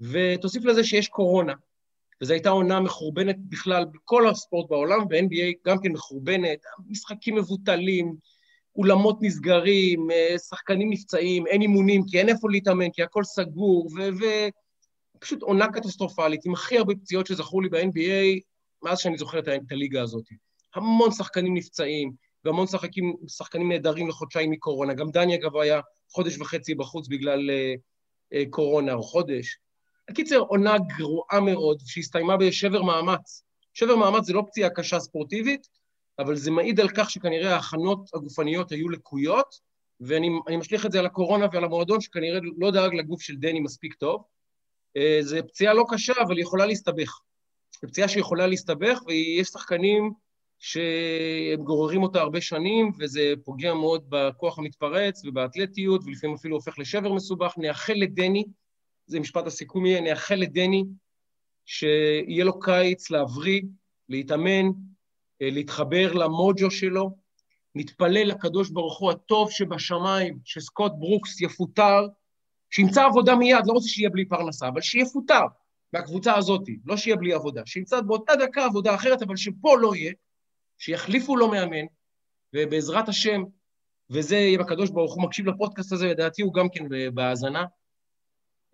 ותוסיף 0.00 0.64
לזה 0.64 0.84
שיש 0.84 1.08
קורונה, 1.08 1.52
וזו 2.22 2.32
הייתה 2.32 2.48
עונה 2.48 2.80
מחורבנת 2.80 3.36
בכלל 3.48 3.84
בכל 3.84 4.28
הספורט 4.28 4.70
בעולם, 4.70 5.08
ב-NBA 5.08 5.52
גם 5.66 5.76
כן 5.82 5.92
מחורבנת, 5.92 6.58
משחקים 6.88 7.34
מבוטלים, 7.34 8.16
אולמות 8.76 9.18
נסגרים, 9.22 10.10
אה, 10.10 10.38
שחקנים 10.38 10.90
נפצעים, 10.90 11.46
אין 11.46 11.62
אימונים, 11.62 12.02
כי 12.06 12.18
אין 12.18 12.28
איפה 12.28 12.50
להתאמן, 12.50 12.90
כי 12.90 13.02
הכל 13.02 13.24
סגור, 13.24 13.88
ופשוט 15.16 15.42
עונה 15.42 15.72
קטסטרופלית, 15.72 16.46
עם 16.46 16.52
הכי 16.52 16.78
הרבה 16.78 16.94
פציעות 16.94 17.26
שזכור 17.26 17.62
לי 17.62 17.68
ב-NBA, 17.68 18.40
מאז 18.82 18.98
שאני 18.98 19.18
זוכר 19.18 19.38
את 19.38 19.48
הליגה 19.70 20.02
הזאת. 20.02 20.24
המון 20.74 21.10
שחקנים 21.10 21.54
נפצעים, 21.54 22.12
והמון 22.44 22.66
שחקים, 22.66 23.16
שחקנים 23.28 23.72
נהדרים 23.72 24.08
לחודשיים 24.08 24.50
מקורונה. 24.50 24.94
גם 24.94 25.10
דני, 25.10 25.34
אגב, 25.34 25.56
היה 25.56 25.80
חודש 26.12 26.38
וחצי 26.38 26.74
בחוץ 26.74 27.08
בגלל 27.08 27.50
uh, 27.50 27.78
uh, 28.34 28.50
קורונה, 28.50 28.92
או 28.92 29.02
חודש. 29.02 29.58
בקיצר, 30.10 30.38
עונה 30.38 30.76
גרועה 30.98 31.40
מאוד, 31.40 31.82
שהסתיימה 31.86 32.36
בשבר 32.36 32.82
מאמץ. 32.82 33.42
שבר 33.74 33.96
מאמץ 33.96 34.24
זה 34.24 34.32
לא 34.32 34.44
פציעה 34.46 34.70
קשה 34.70 35.00
ספורטיבית, 35.00 35.68
אבל 36.18 36.36
זה 36.36 36.50
מעיד 36.50 36.80
על 36.80 36.88
כך 36.96 37.10
שכנראה 37.10 37.54
ההכנות 37.54 38.10
הגופניות 38.14 38.72
היו 38.72 38.88
לקויות, 38.88 39.54
ואני 40.00 40.28
משליך 40.58 40.86
את 40.86 40.92
זה 40.92 40.98
על 40.98 41.06
הקורונה 41.06 41.46
ועל 41.52 41.64
המועדון, 41.64 42.00
שכנראה 42.00 42.38
לא 42.58 42.70
דאג 42.70 42.94
לגוף 42.94 43.22
של 43.22 43.36
דני 43.36 43.60
מספיק 43.60 43.94
טוב. 43.94 44.22
אה, 44.96 45.18
זו 45.20 45.36
פציעה 45.48 45.74
לא 45.74 45.84
קשה, 45.88 46.12
אבל 46.26 46.36
היא 46.36 46.42
יכולה 46.42 46.66
להסתבך. 46.66 47.20
זו 47.82 47.88
פציעה 47.88 48.08
שיכולה 48.08 48.46
להסתבך, 48.46 49.02
ויש 49.06 49.48
שחקנים 49.48 50.12
שהם 50.58 51.64
גוררים 51.64 52.02
אותה 52.02 52.20
הרבה 52.20 52.40
שנים, 52.40 52.92
וזה 52.98 53.34
פוגע 53.44 53.74
מאוד 53.74 54.04
בכוח 54.08 54.58
המתפרץ 54.58 55.24
ובאתלטיות, 55.24 56.04
ולפעמים 56.04 56.36
אפילו 56.36 56.56
הופך 56.56 56.78
לשבר 56.78 57.12
מסובך. 57.12 57.54
נאחל 57.56 57.92
לדני, 57.96 58.44
זה 59.06 59.20
משפט 59.20 59.46
הסיכום 59.46 59.86
יהיה, 59.86 60.00
נאחל 60.00 60.34
לדני 60.34 60.84
שיהיה 61.66 62.44
לו 62.44 62.60
קיץ 62.60 63.10
להבריא, 63.10 63.62
להתאמן, 64.08 64.66
אה, 65.42 65.50
להתחבר 65.50 66.12
למוג'ו 66.12 66.70
שלו, 66.70 67.10
נתפלל 67.74 68.28
לקדוש 68.28 68.70
ברוך 68.70 68.98
הוא 68.98 69.10
הטוב 69.10 69.50
שבשמיים, 69.50 70.38
שסקוט 70.44 70.92
ברוקס 70.98 71.40
יפוטר, 71.40 72.06
שימצא 72.70 73.04
עבודה 73.04 73.34
מיד, 73.34 73.66
לא 73.66 73.72
רוצה 73.72 73.88
שיהיה 73.88 74.10
בלי 74.10 74.24
פרנסה, 74.24 74.68
אבל 74.68 74.80
שיפוטר 74.80 75.44
מהקבוצה 75.92 76.36
הזאת, 76.36 76.62
לא 76.84 76.96
שיהיה 76.96 77.16
בלי 77.16 77.32
עבודה, 77.32 77.62
שימצא 77.66 78.00
באותה 78.00 78.32
דקה 78.36 78.64
עבודה 78.64 78.94
אחרת, 78.94 79.22
אבל 79.22 79.36
שפה 79.36 79.76
לא 79.80 79.94
יהיה, 79.94 80.12
שיחליפו 80.78 81.36
לו 81.36 81.48
מאמן, 81.48 81.86
ובעזרת 82.54 83.08
השם, 83.08 83.42
וזה, 84.10 84.38
אם 84.38 84.60
הקדוש 84.60 84.90
ברוך 84.90 85.14
הוא 85.14 85.22
מקשיב 85.22 85.46
לפודקאסט 85.46 85.92
הזה, 85.92 86.06
לדעתי 86.06 86.42
הוא 86.42 86.54
גם 86.54 86.68
כן 86.68 86.84
בהאזנה, 87.14 87.64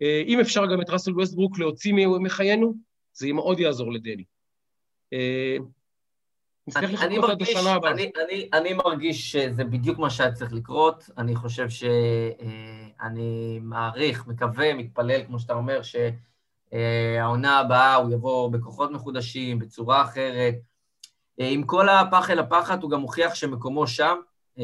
אה, 0.01 0.21
אם 0.27 0.39
אפשר 0.39 0.65
גם 0.65 0.81
את 0.81 0.89
ראסל 0.89 1.11
ווסטברוק 1.13 1.59
להוציא 1.59 1.93
מחיינו, 2.19 2.73
זה 3.13 3.33
מאוד 3.33 3.59
יעזור 3.59 3.93
לדני. 3.93 4.23
אה, 5.13 5.57
אני, 6.75 6.97
אני, 6.97 7.17
מרגיש, 7.17 7.55
אני, 7.55 8.11
אני, 8.25 8.49
אני 8.53 8.73
מרגיש 8.73 9.31
שזה 9.31 9.63
בדיוק 9.63 9.99
מה 9.99 10.09
שהיה 10.09 10.31
צריך 10.31 10.53
לקרות. 10.53 11.09
אני 11.17 11.35
חושב 11.35 11.69
שאני 11.69 12.39
אה, 13.01 13.59
מעריך, 13.61 14.27
מקווה, 14.27 14.73
מתפלל, 14.73 15.23
כמו 15.25 15.39
שאתה 15.39 15.53
אומר, 15.53 15.81
שהעונה 16.71 17.59
הבאה 17.59 17.95
הוא 17.95 18.13
יבוא 18.13 18.51
בכוחות 18.51 18.91
מחודשים, 18.91 19.59
בצורה 19.59 20.01
אחרת. 20.01 20.55
אה, 21.39 21.49
עם 21.49 21.63
כל 21.63 21.89
הפח 21.89 22.29
אל 22.29 22.39
הפחת, 22.39 22.83
הוא 22.83 22.91
גם 22.91 22.99
מוכיח 22.99 23.35
שמקומו 23.35 23.87
שם, 23.87 24.15
כן. 24.55 24.63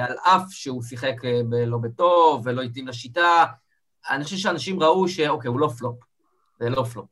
על 0.00 0.16
אף 0.22 0.42
שהוא 0.50 0.82
שיחק 0.82 1.14
לא 1.66 1.78
בטוב 1.78 2.42
ולא 2.44 2.62
התאים 2.62 2.88
לשיטה. 2.88 3.44
אני 4.10 4.24
חושב 4.24 4.36
שאנשים 4.36 4.82
ראו 4.82 5.08
שאוקיי, 5.08 5.48
הוא 5.48 5.60
לא 5.60 5.68
פלופ, 5.78 5.96
זה 6.60 6.70
לא 6.70 6.84
פלופ. 6.84 7.06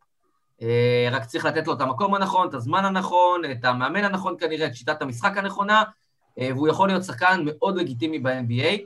אה, 0.62 1.08
רק 1.12 1.24
צריך 1.24 1.44
לתת 1.44 1.66
לו 1.66 1.72
את 1.72 1.80
המקום 1.80 2.14
הנכון, 2.14 2.48
את 2.48 2.54
הזמן 2.54 2.84
הנכון, 2.84 3.42
את 3.50 3.64
המאמן 3.64 4.04
הנכון 4.04 4.36
כנראה, 4.38 4.66
את 4.66 4.74
שיטת 4.74 5.02
המשחק 5.02 5.36
הנכונה, 5.36 5.82
אה, 6.38 6.48
והוא 6.54 6.68
יכול 6.68 6.88
להיות 6.88 7.04
שחקן 7.04 7.42
מאוד 7.44 7.76
לגיטימי 7.76 8.18
ב-NBA, 8.18 8.80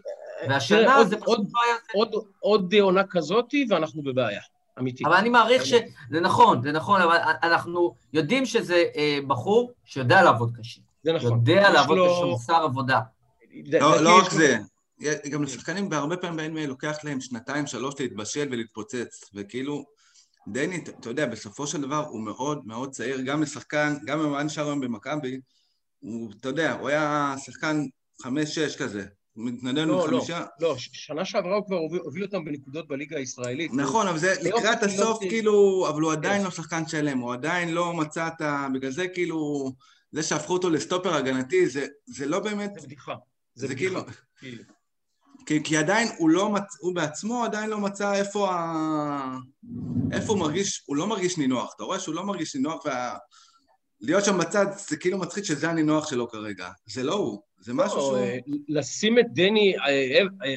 והשנה 0.48 1.04
זה 1.04 1.16
פשוט 1.16 1.38
בעיה. 1.38 1.76
עוד, 1.94 2.12
עוד 2.40 2.74
עונה 2.80 3.04
כזאתי 3.04 3.66
ואנחנו 3.70 4.02
בבעיה, 4.02 4.40
אמיתי. 4.78 5.04
אבל 5.04 5.14
אני 5.14 5.28
מעריך 5.28 5.66
שזה 5.66 6.20
נכון, 6.20 6.62
זה 6.62 6.72
נכון, 6.72 7.00
אבל 7.00 7.18
אנחנו 7.42 7.94
יודעים 8.12 8.46
שזה 8.46 8.84
אה, 8.96 9.18
בחור 9.26 9.72
שיודע 9.84 10.22
לעבוד 10.22 10.52
קשה. 10.58 10.80
זה 11.02 11.12
נכון. 11.12 11.32
יודע 11.32 11.70
לעבוד 11.70 11.98
קשה, 11.98 12.24
מוסר 12.24 12.54
עבודה. 12.64 13.00
לא, 13.80 14.02
לא 14.02 14.18
רק 14.18 14.30
זה, 14.30 14.58
גם 15.30 15.42
לשחקנים 15.42 15.88
בהרבה 15.88 16.16
פעמים 16.16 16.54
ב-NBA 16.54 16.66
לוקח 16.66 16.96
להם 17.04 17.20
שנתיים, 17.20 17.66
שלוש 17.66 17.94
להתבשל 18.00 18.48
ולהתפוצץ, 18.50 19.24
וכאילו, 19.34 19.84
דני, 20.48 20.84
אתה 21.00 21.08
יודע, 21.10 21.26
בסופו 21.26 21.66
של 21.66 21.80
דבר 21.80 22.06
הוא 22.06 22.20
מאוד 22.20 22.66
מאוד 22.66 22.90
צעיר, 22.90 23.20
גם 23.20 23.42
לשחקן, 23.42 23.94
גם 24.06 24.20
אם 24.20 24.26
הוא 24.26 24.36
היה 24.36 24.44
נשאר 24.44 24.66
היום 24.66 24.80
במכבי, 24.80 25.40
הוא, 26.00 26.32
אתה 26.40 26.48
יודע, 26.48 26.72
הוא 26.72 26.88
היה 26.88 27.34
שחקן 27.44 27.84
חמש-שש 28.22 28.76
כזה, 28.76 29.06
מתנדן 29.36 29.88
לא, 29.88 29.96
לא, 29.96 30.06
בחמישה. 30.06 30.44
לא, 30.60 30.68
לא, 30.68 30.74
שנה 30.78 31.24
שעברה 31.24 31.56
הוא 31.56 31.66
כבר 31.66 31.76
הוביל, 31.76 32.00
הוביל 32.00 32.24
אותם 32.24 32.44
בנקודות 32.44 32.88
בליגה 32.88 33.16
הישראלית. 33.16 33.70
נכון, 33.74 34.08
אבל 34.08 34.18
זה 34.18 34.34
לקראת 34.42 34.82
הסוף, 34.82 35.18
כאילו, 35.20 35.86
אבל 35.88 36.02
הוא 36.02 36.12
עדיין 36.12 36.44
לא 36.44 36.50
שחקן 36.50 36.86
שלם, 36.86 37.18
הוא 37.18 37.32
עדיין 37.32 37.74
לא 37.74 37.94
מצא 37.94 38.26
את 38.26 38.40
ה... 38.40 38.68
בגלל 38.74 38.90
זה 38.90 39.08
כאילו, 39.08 39.72
זה 40.12 40.22
שהפכו 40.22 40.52
אותו 40.52 40.70
לסטופר 40.70 41.14
הגנתי, 41.14 41.68
זה, 41.68 41.86
זה 42.06 42.26
לא 42.26 42.38
באמת... 42.38 42.70
זה 42.74 42.86
בדיחה. 42.86 43.14
זה, 43.54 43.66
זה 43.66 43.74
כאילו... 43.74 44.00
כאילו. 44.38 44.62
כי, 45.46 45.62
כי 45.64 45.76
עדיין 45.76 46.08
הוא 46.18 46.30
לא 46.30 46.50
מצ... 46.50 46.76
הוא 46.80 46.94
בעצמו 46.94 47.44
עדיין 47.44 47.70
לא 47.70 47.80
מצא 47.80 48.14
איפה 48.14 48.50
ה... 48.50 49.36
איפה 50.12 50.32
הוא 50.32 50.40
מרגיש, 50.40 50.82
הוא 50.86 50.96
לא 50.96 51.06
מרגיש 51.06 51.38
נינוח, 51.38 51.72
אתה 51.76 51.84
רואה 51.84 52.00
שהוא 52.00 52.14
לא 52.14 52.24
מרגיש 52.24 52.56
נינוח 52.56 52.84
וה... 52.84 53.16
להיות 54.00 54.24
שם 54.24 54.38
בצד 54.38 54.66
זה 54.88 54.96
כאילו 54.96 55.18
מצחיק 55.18 55.44
שזה 55.44 55.70
הנינוח 55.70 56.10
שלו 56.10 56.28
כרגע, 56.28 56.70
זה 56.86 57.02
לא 57.02 57.14
הוא, 57.14 57.42
זה 57.60 57.72
לא, 57.72 57.84
משהו 57.84 58.00
שהוא... 58.00 58.18
לשים 58.68 59.18
את 59.18 59.26
דני 59.32 59.74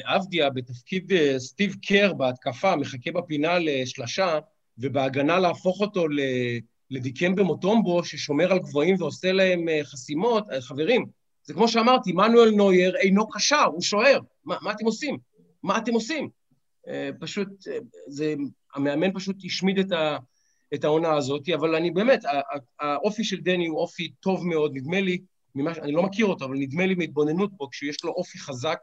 אבדיה 0.04 0.42
אה, 0.42 0.48
אה, 0.48 0.54
בתפקיד 0.54 1.12
אה, 1.12 1.38
סטיב 1.38 1.74
קר 1.86 2.12
בהתקפה, 2.12 2.76
מחכה 2.76 3.12
בפינה 3.12 3.58
לשלשה, 3.58 4.38
ובהגנה 4.78 5.38
להפוך 5.38 5.80
אותו 5.80 6.06
לדיקמבה 6.90 7.42
מוטומבו, 7.42 8.04
ששומר 8.04 8.52
על 8.52 8.58
גבוהים 8.58 8.96
ועושה 8.98 9.32
להם 9.32 9.66
חסימות, 9.82 10.44
חברים, 10.60 11.06
זה 11.44 11.54
כמו 11.54 11.68
שאמרתי, 11.68 12.12
מנואל 12.12 12.50
נויר 12.50 12.96
אינו 12.96 13.28
קשר, 13.28 13.64
הוא 13.64 13.82
שוער. 13.82 14.20
מה, 14.44 14.56
מה 14.62 14.72
אתם 14.72 14.84
עושים? 14.84 15.18
מה 15.62 15.78
אתם 15.78 15.92
עושים? 15.92 16.28
פשוט, 17.20 17.48
זה, 18.06 18.34
המאמן 18.74 19.12
פשוט 19.14 19.36
השמיד 19.44 19.78
את, 19.78 19.92
ה, 19.92 20.16
את 20.74 20.84
העונה 20.84 21.12
הזאת, 21.16 21.48
אבל 21.48 21.74
אני 21.74 21.90
באמת, 21.90 22.20
האופי 22.80 23.24
של 23.24 23.40
דני 23.40 23.66
הוא 23.66 23.78
אופי 23.78 24.08
טוב 24.20 24.46
מאוד, 24.46 24.72
נדמה 24.74 25.00
לי, 25.00 25.18
ממש, 25.54 25.78
אני 25.78 25.92
לא 25.92 26.02
מכיר 26.02 26.26
אותו, 26.26 26.44
אבל 26.44 26.54
נדמה 26.54 26.86
לי 26.86 26.94
מהתבוננות 26.94 27.52
בו, 27.56 27.70
כשיש 27.70 28.04
לו 28.04 28.12
אופי 28.12 28.38
חזק 28.38 28.78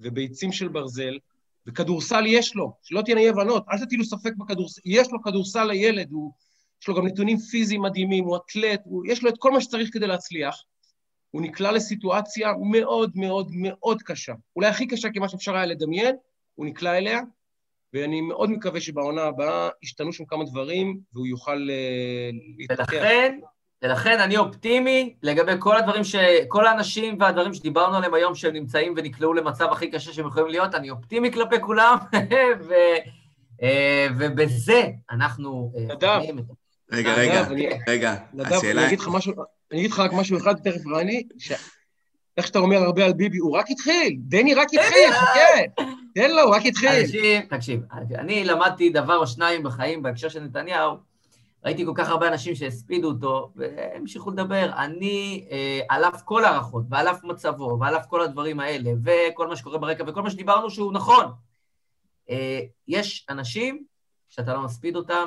וביצים 0.00 0.52
של 0.52 0.68
ברזל, 0.68 1.18
וכדורסל 1.66 2.24
יש 2.26 2.56
לו, 2.56 2.72
שלא 2.82 3.02
תהיינה 3.02 3.20
אי 3.20 3.28
הבנות, 3.28 3.64
אל 3.72 3.78
תטילו 3.84 4.04
ספק 4.04 4.32
בכדורסל, 4.38 4.80
יש 4.84 5.08
לו 5.12 5.22
כדורסל 5.22 5.64
לילד, 5.64 6.10
הוא, 6.10 6.32
יש 6.82 6.88
לו 6.88 6.94
גם 6.94 7.06
נתונים 7.06 7.38
פיזיים 7.38 7.82
מדהימים, 7.82 8.24
הוא 8.24 8.36
אתלט, 8.36 8.80
הוא, 8.84 9.04
יש 9.06 9.22
לו 9.22 9.30
את 9.30 9.34
כל 9.38 9.52
מה 9.52 9.60
שצריך 9.60 9.90
כדי 9.92 10.06
להצליח. 10.06 10.62
הוא 11.30 11.42
נקלע 11.42 11.72
לסיטואציה 11.72 12.52
מאוד 12.70 13.12
מאוד 13.14 13.50
מאוד 13.54 14.02
קשה, 14.02 14.32
אולי 14.56 14.66
הכי 14.68 14.86
קשה 14.86 15.08
כמה 15.14 15.28
שאפשר 15.28 15.56
היה 15.56 15.66
לדמיין, 15.66 16.16
הוא 16.54 16.66
נקלע 16.66 16.98
אליה, 16.98 17.20
ואני 17.94 18.20
מאוד 18.20 18.50
מקווה 18.50 18.80
שבעונה 18.80 19.22
הבאה 19.22 19.68
ישתנו 19.82 20.12
שם 20.12 20.24
כמה 20.24 20.44
דברים, 20.44 20.98
והוא 21.12 21.26
יוכל 21.26 21.68
uh, 21.68 22.34
להתפתח. 22.58 22.92
ולכן, 22.92 23.38
ולכן 23.82 24.20
אני 24.20 24.36
אופטימי 24.36 25.14
לגבי 25.22 25.52
כל 25.58 25.76
הדברים 25.76 26.04
ש... 26.04 26.16
כל 26.48 26.66
האנשים 26.66 27.16
והדברים 27.20 27.54
שדיברנו 27.54 27.96
עליהם 27.96 28.14
היום, 28.14 28.34
שהם 28.34 28.52
נמצאים 28.52 28.94
ונקלעו 28.96 29.34
למצב 29.34 29.68
הכי 29.72 29.90
קשה 29.90 30.12
שהם 30.12 30.26
יכולים 30.26 30.48
להיות, 30.48 30.74
אני 30.74 30.90
אופטימי 30.90 31.32
כלפי 31.32 31.60
כולם, 31.60 31.96
ו... 32.68 32.74
אה, 33.62 34.06
ובזה 34.18 34.82
אנחנו... 35.10 35.72
אה, 35.76 35.94
נדב. 35.94 36.20
רגע, 36.92 37.14
רגע, 37.14 37.46
רגע, 37.88 38.14
השאלה... 38.38 38.80
אני 38.80 38.86
אגיד 38.86 39.00
לך 39.00 39.08
משהו, 39.12 39.32
אני 39.72 39.80
אגיד 39.80 39.90
לך 39.90 39.98
רק 39.98 40.12
משהו 40.12 40.38
אחד, 40.38 40.54
תכף 40.54 40.86
רני, 40.86 41.22
איך 42.36 42.46
שאתה 42.46 42.58
אומר 42.58 42.76
הרבה 42.76 43.04
על 43.04 43.12
ביבי, 43.12 43.38
הוא 43.38 43.56
רק 43.56 43.66
התחיל, 43.70 44.16
דני 44.18 44.54
רק 44.54 44.68
התחיל, 44.74 45.12
חכה, 45.12 45.84
תן 46.14 46.30
לו, 46.30 46.42
הוא 46.42 46.54
רק 46.54 46.66
התחיל. 46.66 47.02
תקשיב, 47.02 47.40
תקשיב, 47.48 47.80
אני 48.14 48.44
למדתי 48.44 48.90
דבר 48.90 49.16
או 49.16 49.26
שניים 49.26 49.62
בחיים 49.62 50.02
בהקשר 50.02 50.28
של 50.28 50.40
נתניהו, 50.40 50.96
ראיתי 51.64 51.84
כל 51.86 51.92
כך 51.94 52.08
הרבה 52.08 52.28
אנשים 52.28 52.54
שהספידו 52.54 53.08
אותו, 53.08 53.52
והמשיכו 53.56 54.30
לדבר. 54.30 54.70
אני, 54.76 55.46
אה, 55.50 55.80
על 55.88 56.04
אף 56.04 56.22
כל 56.22 56.44
הערכות, 56.44 56.84
ועל 56.90 57.08
אף 57.08 57.24
מצבו, 57.24 57.78
ועל 57.80 57.96
אף 57.96 58.06
כל 58.06 58.22
הדברים 58.22 58.60
האלה, 58.60 58.90
וכל 59.04 59.48
מה 59.48 59.56
שקורה 59.56 59.78
ברקע, 59.78 60.04
וכל 60.06 60.22
מה 60.22 60.30
שדיברנו 60.30 60.70
שהוא 60.70 60.92
נכון, 60.92 61.24
אה, 62.30 62.60
יש 62.88 63.26
אנשים 63.30 63.84
שאתה 64.28 64.54
לא 64.54 64.62
מספיד 64.62 64.96
אותם, 64.96 65.26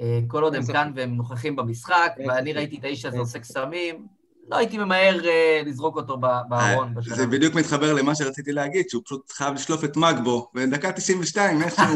אה, 0.00 0.20
כל 0.28 0.42
עוד 0.42 0.54
הם 0.54 0.62
כאן 0.72 0.92
והם 0.96 1.14
נוכחים 1.14 1.56
במשחק, 1.56 2.12
ואני 2.28 2.52
ראיתי 2.52 2.78
את 2.78 2.84
האיש 2.84 3.04
הזה 3.04 3.18
עושה 3.18 3.38
קסמים, 3.38 4.06
לא 4.48 4.56
הייתי 4.56 4.78
ממהר 4.78 5.20
uh, 5.20 5.68
לזרוק 5.68 5.96
אותו 5.96 6.16
בארון. 6.48 6.94
בשלב. 6.94 7.14
זה 7.14 7.26
בדיוק 7.26 7.54
מתחבר 7.54 7.92
למה 7.92 8.14
שרציתי 8.14 8.52
להגיד, 8.52 8.88
שהוא 8.88 9.02
פשוט 9.04 9.32
חייב 9.32 9.54
לשלוף 9.54 9.84
את 9.84 9.96
מגבו, 9.96 10.50
ודקה 10.54 10.92
92, 10.92 11.62
איכשהו... 11.62 11.84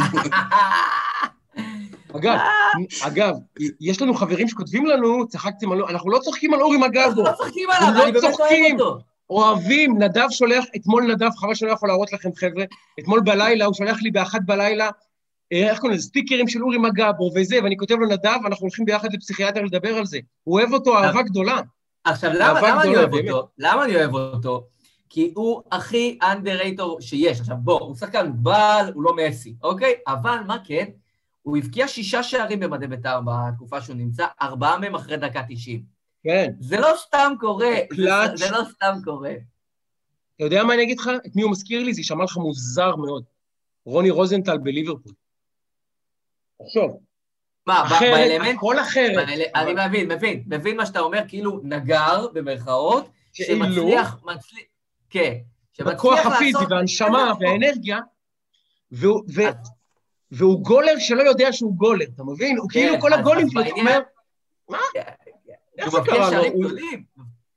אגב, 2.17 2.39
אגב, 3.03 3.35
יש 3.81 4.03
לנו 4.03 4.15
חברים 4.15 4.49
שכותבים 4.49 4.87
לנו, 4.87 5.29
צחקתם 5.29 5.73
על... 5.73 5.83
אנחנו 5.85 6.11
לא 6.11 6.19
צוחקים 6.19 6.55
על 6.55 6.61
אורי 6.61 6.77
מגבו. 6.77 7.01
אנחנו 7.01 7.23
לא 7.23 7.33
צוחקים 7.33 7.71
עליו, 7.71 7.95
לא 7.95 8.05
אני 8.05 8.13
באמת 8.13 8.25
אוהב 8.25 8.81
אותו. 8.81 8.99
אוהבים, 9.31 10.03
נדב 10.03 10.27
שולח, 10.31 10.65
אתמול 10.77 11.13
נדב, 11.13 11.31
חבל 11.37 11.55
שאני 11.55 11.69
לא 11.69 11.75
יכול 11.75 11.89
להראות 11.89 12.13
לכם, 12.13 12.31
חבר'ה, 12.37 12.65
אתמול 13.01 13.21
בלילה, 13.21 13.65
הוא 13.65 13.75
שולח 13.75 14.03
לי 14.03 14.11
באחת 14.11 14.41
בלילה, 14.47 14.91
אה, 15.53 15.71
איך 15.71 15.79
קוראים 15.79 15.97
לזה, 15.97 16.07
סטיקרים 16.07 16.49
של 16.49 16.63
אורי 16.63 16.79
מגבו 16.79 17.31
וזה, 17.35 17.57
ואני 17.63 17.77
כותב 17.77 17.95
לו, 17.95 18.07
נדב, 18.07 18.39
אנחנו 18.47 18.63
הולכים 18.65 18.85
ביחד 18.85 19.09
לפסיכיאטר 19.13 19.63
לדבר 19.63 19.97
על 19.97 20.07
זה. 20.07 20.19
הוא 20.45 20.59
אוהב 20.59 20.73
אותו 20.73 20.99
אהבה 20.99 21.23
גדולה. 21.23 21.61
עכשיו, 22.05 22.31
למה 22.35 22.83
אני 22.83 22.97
אוהב 22.97 23.15
אותו? 23.15 23.49
למה 23.59 23.85
אני 23.85 23.97
אוהב 23.97 24.15
אותו? 24.15 24.67
כי 25.09 25.33
הוא 25.37 25.63
הכי 25.73 26.19
אנדרטור 26.23 27.01
שיש. 27.01 27.41
עכשיו, 27.41 27.57
בוא, 27.61 27.81
הוא 27.81 27.97
שחקן 27.97 28.27
מוגבל, 28.27 28.91
הוא 28.95 29.03
לא 29.03 29.17
מסי, 29.17 29.55
אוקיי? 29.63 29.95
אבל 30.07 30.39
מה 30.47 30.57
כן? 30.65 30.85
הוא 31.43 31.57
הבקיע 31.57 31.89
שישה 31.89 32.23
שערים 32.23 32.61
במדי 32.61 32.87
בית"ר 32.87 33.21
בתקופה 33.27 33.81
שהוא 33.81 33.97
נמצא, 33.97 34.27
ארבעה 34.43 34.79
מהם 34.79 34.95
אחרי 34.95 35.17
דקה 35.17 35.43
תשעים. 35.49 35.83
כן. 36.23 36.53
זה 36.61 36.81
לא 36.81 36.89
סתם 36.97 37.33
קורה, 37.41 37.75
זה, 37.97 38.07
זה 38.35 38.51
לא 38.51 38.65
סתם 38.71 38.95
קורה. 39.05 39.35
אתה 40.37 40.45
יודע 40.45 40.65
מה 40.65 40.75
אני 40.75 40.83
אגיד 40.83 40.99
לך? 40.99 41.11
את 41.27 41.37
מי 41.37 41.43
הוא 41.43 41.51
מזכיר 41.51 41.85
לי? 41.85 41.95
זה 41.95 42.01
יישמע 42.01 42.25
לך 42.25 42.37
מוזר 42.37 42.97
מאוד. 42.97 43.25
רוני 43.85 44.11
רוזנטל 44.11 44.59
בליברפול. 44.59 45.13
תחשוב. 46.63 47.01
מה, 47.69 47.89
באלמנט? 48.01 48.57
הכל 48.57 48.81
אחרת. 48.81 49.29
אני 49.55 49.75
מבין, 49.87 50.13
מבין, 50.13 50.43
מבין 50.47 50.77
מה 50.77 50.87
שאתה 50.87 51.01
אומר, 51.01 51.21
כאילו 51.29 51.61
נגר, 51.63 52.27
במרכאות, 52.33 53.09
שמצליח, 53.33 54.17
מצליח, 54.25 54.65
כן, 55.11 55.35
שמצליח 55.73 55.87
לעשות... 55.87 55.95
בכוח 55.95 56.27
הפיזי 56.27 56.65
והנשמה 56.71 57.33
והאנרגיה, 57.41 57.99
והוא 60.31 60.61
גולר 60.63 60.99
שלא 60.99 61.23
יודע 61.23 61.53
שהוא 61.53 61.77
גולר, 61.77 62.07
אתה 62.15 62.25
מבין? 62.25 62.59
הוא 62.59 62.69
כאילו 62.71 62.95
כן, 62.95 63.01
כל 63.01 63.13
הגולים 63.13 63.51
שלו, 63.51 63.63
הוא 63.65 63.79
אומר, 63.79 64.01
מה? 64.69 64.79
איך 65.79 65.89
זה 65.89 65.99
קרה 66.05 66.31
לו? 66.31 66.69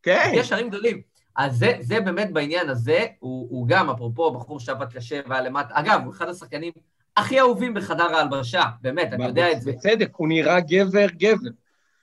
כן. 0.04 0.32
יש 0.34 0.50
שערים 0.50 0.70
גדולים. 0.70 1.02
אז 1.36 1.58
זה, 1.58 1.74
זה 1.80 2.02
באמת 2.02 2.34
בעניין 2.34 2.70
הזה, 2.70 3.06
הוא, 3.20 3.48
הוא 3.50 3.68
גם, 3.68 3.90
אפרופו, 3.90 4.32
בחור 4.32 4.60
שעבד 4.60 4.94
קשה 4.94 5.22
והיה 5.28 5.42
למטה, 5.42 5.74
אגב, 5.74 6.02
הוא 6.06 6.14
אחד 6.14 6.30
השחקנים 6.30 6.72
הכי 7.18 7.40
אהובים 7.40 7.74
בחדר 7.74 8.16
ההלבשה, 8.16 8.64
באמת, 8.82 9.14
אני 9.14 9.26
יודע 9.26 9.52
את 9.52 9.62
זה. 9.62 9.72
בצדק, 9.72 10.10
הוא 10.16 10.28
נראה 10.28 10.60
גבר, 10.60 11.08
גבר. 11.18 11.50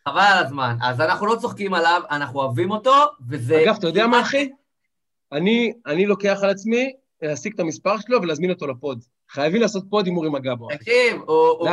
חבל 0.08 0.20
על 0.20 0.44
הזמן. 0.44 0.76
אז 0.82 1.00
אנחנו 1.00 1.26
לא 1.26 1.36
צוחקים 1.36 1.74
עליו, 1.74 2.02
אנחנו 2.10 2.40
אוהבים 2.40 2.70
אותו, 2.70 2.94
וזה... 3.28 3.62
אגב, 3.64 3.76
אתה 3.78 3.86
יודע 3.86 4.06
מה, 4.06 4.20
אחי? 4.20 4.50
אני, 5.32 5.72
אני 5.86 6.06
לוקח 6.06 6.38
על 6.42 6.50
עצמי 6.50 6.92
להשיג 7.22 7.52
את 7.54 7.60
המספר 7.60 7.98
שלו 7.98 8.22
ולהזמין 8.22 8.50
אותו 8.50 8.66
לפוד. 8.66 9.04
חייבים 9.30 9.60
לעשות 9.60 9.84
פוד 9.90 10.06
עם 10.06 10.16
אורי 10.16 10.30
מגבו. 10.30 10.68
תקשיב, 10.70 11.22
הוא, 11.26 11.68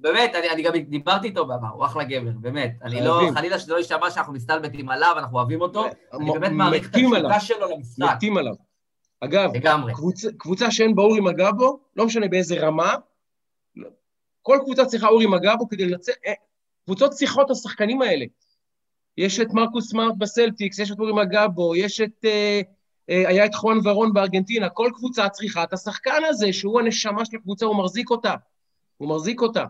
באמת, 0.00 0.34
אני, 0.52 0.62
גם 0.62 0.72
דיברתי 0.76 1.26
איתו 1.26 1.46
בעבר, 1.46 1.66
הוא 1.66 1.84
אחלה 1.84 2.04
גבר, 2.04 2.30
באמת. 2.40 2.72
אני 2.82 3.00
לא, 3.00 3.20
חלילה 3.34 3.58
שזה 3.58 3.72
לא 3.72 3.78
יישמע 3.78 4.10
שאנחנו 4.10 4.32
מסתלבטים 4.32 4.88
עליו, 4.88 5.14
אנחנו 5.18 5.38
אוהבים 5.38 5.60
אותו, 5.60 5.86
אני 6.12 6.30
באמת 6.32 6.50
מעריך 6.52 6.90
את 6.90 6.94
התשוקה 6.94 7.40
שלו 7.40 7.68
למשחק. 7.70 8.04
מתים 8.16 8.36
עליו. 8.36 8.67
אגב, 9.20 9.50
קבוצה 10.38 10.70
שאין 10.70 10.94
בה 10.94 11.02
אורי 11.02 11.20
מגבו, 11.20 11.80
לא 11.96 12.06
משנה 12.06 12.28
באיזה 12.28 12.60
רמה, 12.60 12.94
כל 14.42 14.58
קבוצה 14.64 14.84
צריכה 14.84 15.08
אורי 15.08 15.26
מגבו 15.26 15.68
כדי 15.68 15.86
לנצח, 15.86 16.12
אה, 16.26 16.32
קבוצות 16.84 17.10
צריכות 17.10 17.46
את 17.46 17.50
השחקנים 17.50 18.02
האלה. 18.02 18.24
יש 19.16 19.40
את 19.40 19.50
מרקוס 19.52 19.90
סמארט 19.90 20.14
בסלטיקס, 20.18 20.78
יש 20.78 20.90
את 20.90 20.98
אורי 20.98 21.12
מגבו, 21.12 21.76
יש 21.76 22.00
את... 22.00 22.24
אה, 22.24 22.60
אה, 23.10 23.28
היה 23.28 23.44
את 23.44 23.54
חואן 23.54 23.78
ורון 23.84 24.12
בארגנטינה, 24.12 24.68
כל 24.68 24.90
קבוצה 24.94 25.28
צריכה 25.28 25.64
את 25.64 25.72
השחקן 25.72 26.22
הזה, 26.28 26.52
שהוא 26.52 26.80
הנשמה 26.80 27.24
של 27.24 27.36
הקבוצה, 27.36 27.66
הוא 27.66 27.76
מחזיק 27.76 28.10
אותה. 28.10 28.34
הוא 28.96 29.08
מחזיק 29.08 29.40
אותה. 29.40 29.64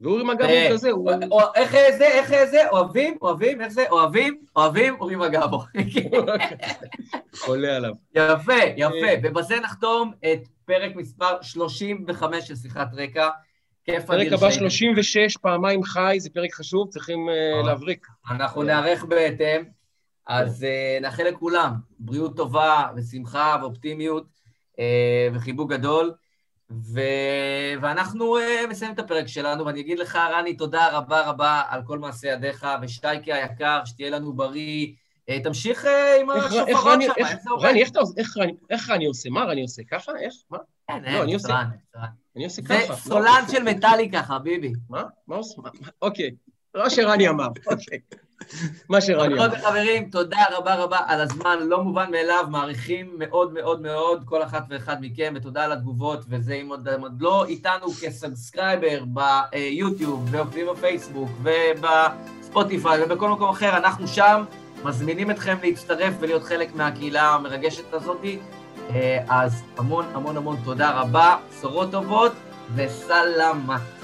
ואורי 0.00 0.24
מגב 0.24 0.44
הוא 0.44 0.50
אה, 0.50 0.68
כזה, 0.72 0.90
הוא... 0.90 1.10
איך 1.54 1.72
זה, 1.72 2.06
איך 2.06 2.44
זה, 2.44 2.68
אוהבים, 2.70 3.16
אוהבים, 3.22 3.60
איך 3.60 3.72
זה, 3.72 3.84
אוהבים, 3.90 4.40
אוהבים, 4.56 4.96
אורי 5.00 5.16
מגבו. 5.16 5.62
חולה 7.44 7.76
עליו. 7.76 7.92
יפה, 8.14 8.52
יפה. 8.76 9.06
אה. 9.08 9.14
ובזה 9.22 9.60
נחתום 9.60 10.12
את 10.32 10.48
פרק 10.64 10.96
מספר 10.96 11.42
35 11.42 12.48
של 12.48 12.56
שיחת 12.56 12.88
רקע. 12.94 13.28
כיף 13.84 14.10
אדיר. 14.10 14.30
פרק 14.30 14.32
הבא 14.32 14.50
36, 14.50 15.36
פעמיים 15.36 15.82
חי, 15.82 16.16
זה 16.18 16.30
פרק 16.30 16.54
חשוב, 16.54 16.88
צריכים 16.88 17.28
להבריק. 17.64 18.06
אנחנו 18.30 18.62
נערך 18.62 19.04
בהתאם. 19.04 19.64
אז 20.26 20.66
נאחל 21.00 21.22
לכולם 21.22 21.74
בריאות 21.98 22.36
טובה 22.36 22.86
ושמחה 22.96 23.56
ואופטימיות, 23.62 24.26
וחיבוק 25.32 25.72
גדול. 25.72 26.12
ו... 26.70 27.00
ואנחנו 27.82 28.38
אה, 28.38 28.66
מסיימים 28.70 28.94
את 28.94 28.98
הפרק 28.98 29.26
שלנו, 29.26 29.66
ואני 29.66 29.80
אגיד 29.80 29.98
לך, 29.98 30.16
רני, 30.16 30.56
תודה 30.56 30.88
רבה 30.98 31.26
רבה 31.26 31.62
על 31.68 31.82
כל 31.86 31.98
מעשה 31.98 32.28
ידיך, 32.28 32.66
ושטייקי 32.82 33.32
היקר, 33.32 33.80
שתהיה 33.84 34.10
לנו 34.10 34.32
בריא. 34.32 34.86
אה, 35.30 35.32
תמשיך 35.44 35.84
אה, 35.84 35.88
עם 36.20 36.30
השופרות 36.30 37.02
שם, 37.02 37.12
איך 37.16 37.28
זה 37.42 37.50
עובד? 37.50 37.64
רני, 37.68 37.82
איך 38.70 38.90
רני 38.90 39.06
עושה? 39.06 39.30
מה 39.30 39.44
רני 39.44 39.62
עושה? 39.62 39.82
ככה? 39.90 40.12
איך? 40.20 40.34
מה? 40.50 40.58
אין, 40.88 41.04
אני 41.04 41.34
עושה. 41.34 41.62
אני 42.36 42.44
עושה 42.44 42.62
ככה. 42.62 42.94
זה 42.94 43.00
סולן 43.00 43.42
של 43.50 43.62
מטאליקה, 43.62 44.22
חביבי. 44.22 44.72
מה? 44.88 45.02
מה 45.26 45.36
עושה? 45.36 45.62
אוקיי. 46.02 46.30
לא 46.74 46.90
שרני 46.90 47.28
אמר, 47.28 47.48
אוקיי. 47.66 47.98
מה 48.88 49.00
שרני 49.00 49.34
אמר. 49.34 49.48
חברות 49.48 49.60
וחברים, 49.60 50.04
תודה 50.10 50.44
רבה 50.52 50.74
רבה 50.74 50.98
על 51.06 51.20
הזמן, 51.20 51.58
לא 51.60 51.82
מובן 51.84 52.10
מאליו, 52.10 52.44
מעריכים 52.50 53.14
מאוד 53.18 53.52
מאוד 53.52 53.82
מאוד 53.82 54.22
כל 54.24 54.42
אחת 54.42 54.64
ואחד 54.68 54.96
מכם, 55.00 55.32
ותודה 55.36 55.64
על 55.64 55.72
התגובות, 55.72 56.20
וזה 56.28 56.54
אם 56.54 56.68
עוד, 56.68 56.88
עוד 57.02 57.22
לא 57.22 57.44
איתנו 57.44 57.90
כ 58.00 58.17
subscriber 58.17 59.04
ביוטיוב, 59.52 60.28
ועובדים 60.30 60.66
בפייסבוק, 60.66 61.30
ובספוטיפיי, 61.42 63.02
ובכל 63.04 63.28
מקום 63.28 63.48
אחר, 63.48 63.76
אנחנו 63.76 64.08
שם, 64.08 64.44
מזמינים 64.84 65.30
אתכם 65.30 65.56
להצטרף 65.62 66.14
ולהיות 66.20 66.42
חלק 66.42 66.74
מהקהילה 66.74 67.28
המרגשת 67.28 67.94
הזאת. 67.94 68.24
אז 69.28 69.62
המון 69.78 70.04
המון 70.14 70.36
המון 70.36 70.56
תודה 70.64 70.90
רבה, 70.90 71.36
בשורות 71.50 71.90
טובות 71.90 72.32
וסלמת. 72.74 73.99